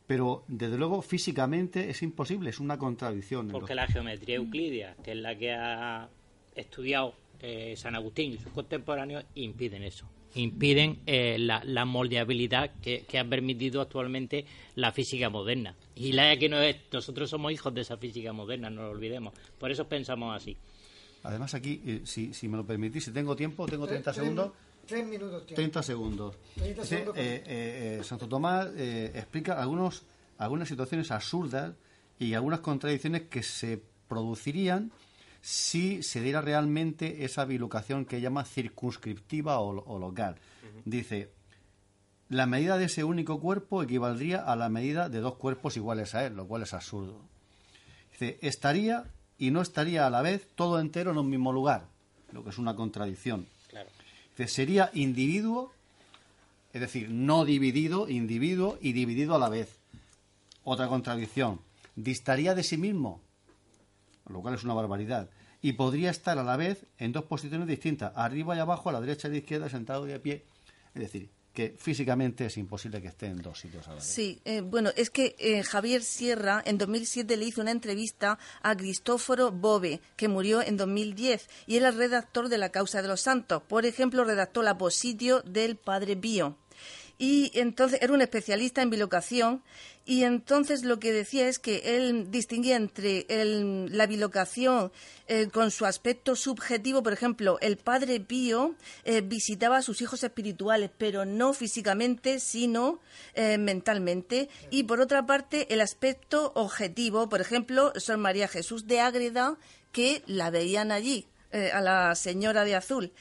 [0.06, 3.48] pero desde luego físicamente es imposible, es una contradicción.
[3.48, 6.08] Porque la geometría euclidia, que es la que ha
[6.54, 10.08] estudiado eh, San Agustín y sus contemporáneos, impiden eso.
[10.34, 14.46] Impiden eh, la, la moldeabilidad que, que ha permitido actualmente
[14.76, 15.74] la física moderna.
[15.94, 19.34] Y la que no es, nosotros somos hijos de esa física moderna, no lo olvidemos.
[19.58, 20.56] Por eso pensamos así.
[21.24, 24.52] Además aquí, eh, si, si me lo permitís, si tengo tiempo, tengo 30 segundos.
[24.86, 25.56] Tres minutos tiene.
[25.56, 26.34] 30 segundos.
[26.56, 27.16] 30 Dice, segundos.
[27.18, 30.02] eh, eh, eh, Santo Tomás eh, explica algunos,
[30.38, 31.74] algunas situaciones absurdas
[32.18, 34.90] y algunas contradicciones que se producirían
[35.42, 40.36] si se diera realmente esa bilocación que llama circunscriptiva o, o local.
[40.84, 41.30] Dice,
[42.28, 46.24] la medida de ese único cuerpo equivaldría a la medida de dos cuerpos iguales a
[46.24, 47.20] él, lo cual es absurdo.
[48.12, 49.04] Dice, estaría
[49.36, 51.86] y no estaría a la vez todo entero en un mismo lugar,
[52.30, 53.46] lo que es una contradicción.
[53.68, 53.90] Claro.
[54.38, 55.72] Dice, sería individuo,
[56.72, 59.76] es decir, no dividido, individuo y dividido a la vez.
[60.62, 61.58] Otra contradicción.
[61.96, 63.20] Distaría de sí mismo,
[64.26, 65.30] lo cual es una barbaridad.
[65.60, 69.00] Y podría estar a la vez en dos posiciones distintas, arriba y abajo, a la
[69.00, 70.44] derecha y a la izquierda, sentado y a pie.
[70.94, 74.04] Es decir, que físicamente es imposible que esté en dos sitios a la vez.
[74.04, 78.74] Sí, eh, bueno, es que eh, Javier Sierra en 2007 le hizo una entrevista a
[78.74, 83.20] Cristóforo Bove, que murió en 2010, y era el redactor de la Causa de los
[83.20, 83.62] Santos.
[83.68, 86.56] Por ejemplo, redactó la Positio del Padre Pío.
[87.24, 89.62] Y entonces era un especialista en bilocación
[90.04, 94.90] y entonces lo que decía es que él distinguía entre el- la bilocación
[95.28, 98.74] eh, con su aspecto subjetivo, por ejemplo, el padre Pío
[99.04, 102.98] eh, visitaba a sus hijos espirituales, pero no físicamente, sino
[103.34, 104.48] eh, mentalmente.
[104.70, 109.58] Y por otra parte, el aspecto objetivo, por ejemplo, Sor María Jesús de Ágreda,
[109.92, 111.28] que la veían allí,
[111.74, 113.12] a la señora de azul.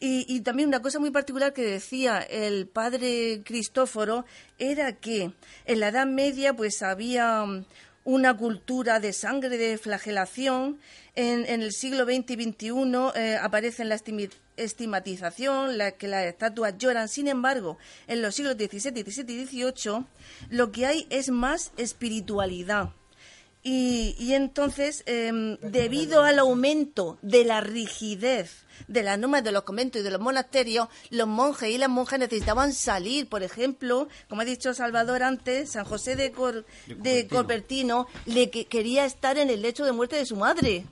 [0.00, 4.24] Y, y también una cosa muy particular que decía el padre Cristóforo
[4.58, 5.32] era que
[5.64, 7.64] en la Edad Media pues había mm,
[8.04, 10.78] una cultura de sangre, de flagelación.
[11.14, 12.72] En, en el siglo XX y XXI
[13.16, 14.00] eh, aparece la
[14.56, 17.08] estigmatización, la, que las estatuas lloran.
[17.08, 17.76] Sin embargo,
[18.06, 20.06] en los siglos XVII, XVII y XVIII
[20.48, 22.94] lo que hay es más espiritualidad.
[23.62, 29.64] Y, y entonces, em, debido al aumento de la rigidez de las normas de los
[29.64, 33.28] conventos y de los monasterios, los monjes y las monjas necesitaban salir.
[33.28, 38.66] Por ejemplo, como ha dicho Salvador antes, San José de, Cor- de Corpertino le que-
[38.66, 40.84] quería estar en el lecho de muerte de su madre.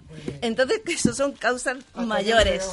[0.43, 2.65] Entonces, que eso son causas mayores.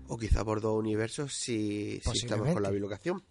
[0.07, 3.23] o quizá por dos universos si, si estamos con la bilocación.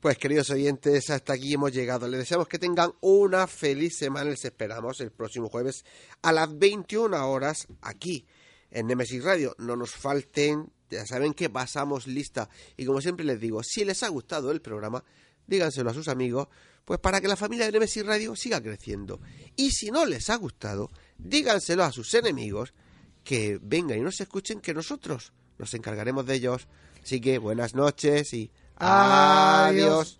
[0.00, 2.08] Pues queridos oyentes, hasta aquí hemos llegado.
[2.08, 4.30] Les deseamos que tengan una feliz semana.
[4.30, 5.84] Les esperamos el próximo jueves
[6.22, 8.26] a las 21 horas aquí
[8.70, 9.54] en Nemesis Radio.
[9.58, 12.48] No nos falten, ya saben que pasamos lista.
[12.78, 15.04] Y como siempre les digo, si les ha gustado el programa,
[15.50, 16.48] díganselo a sus amigos,
[16.84, 19.20] pues para que la familia de Nemesis Radio siga creciendo.
[19.56, 22.72] Y si no les ha gustado, díganselo a sus enemigos
[23.24, 26.68] que vengan y nos escuchen, que nosotros nos encargaremos de ellos.
[27.02, 30.19] Así que buenas noches y adiós.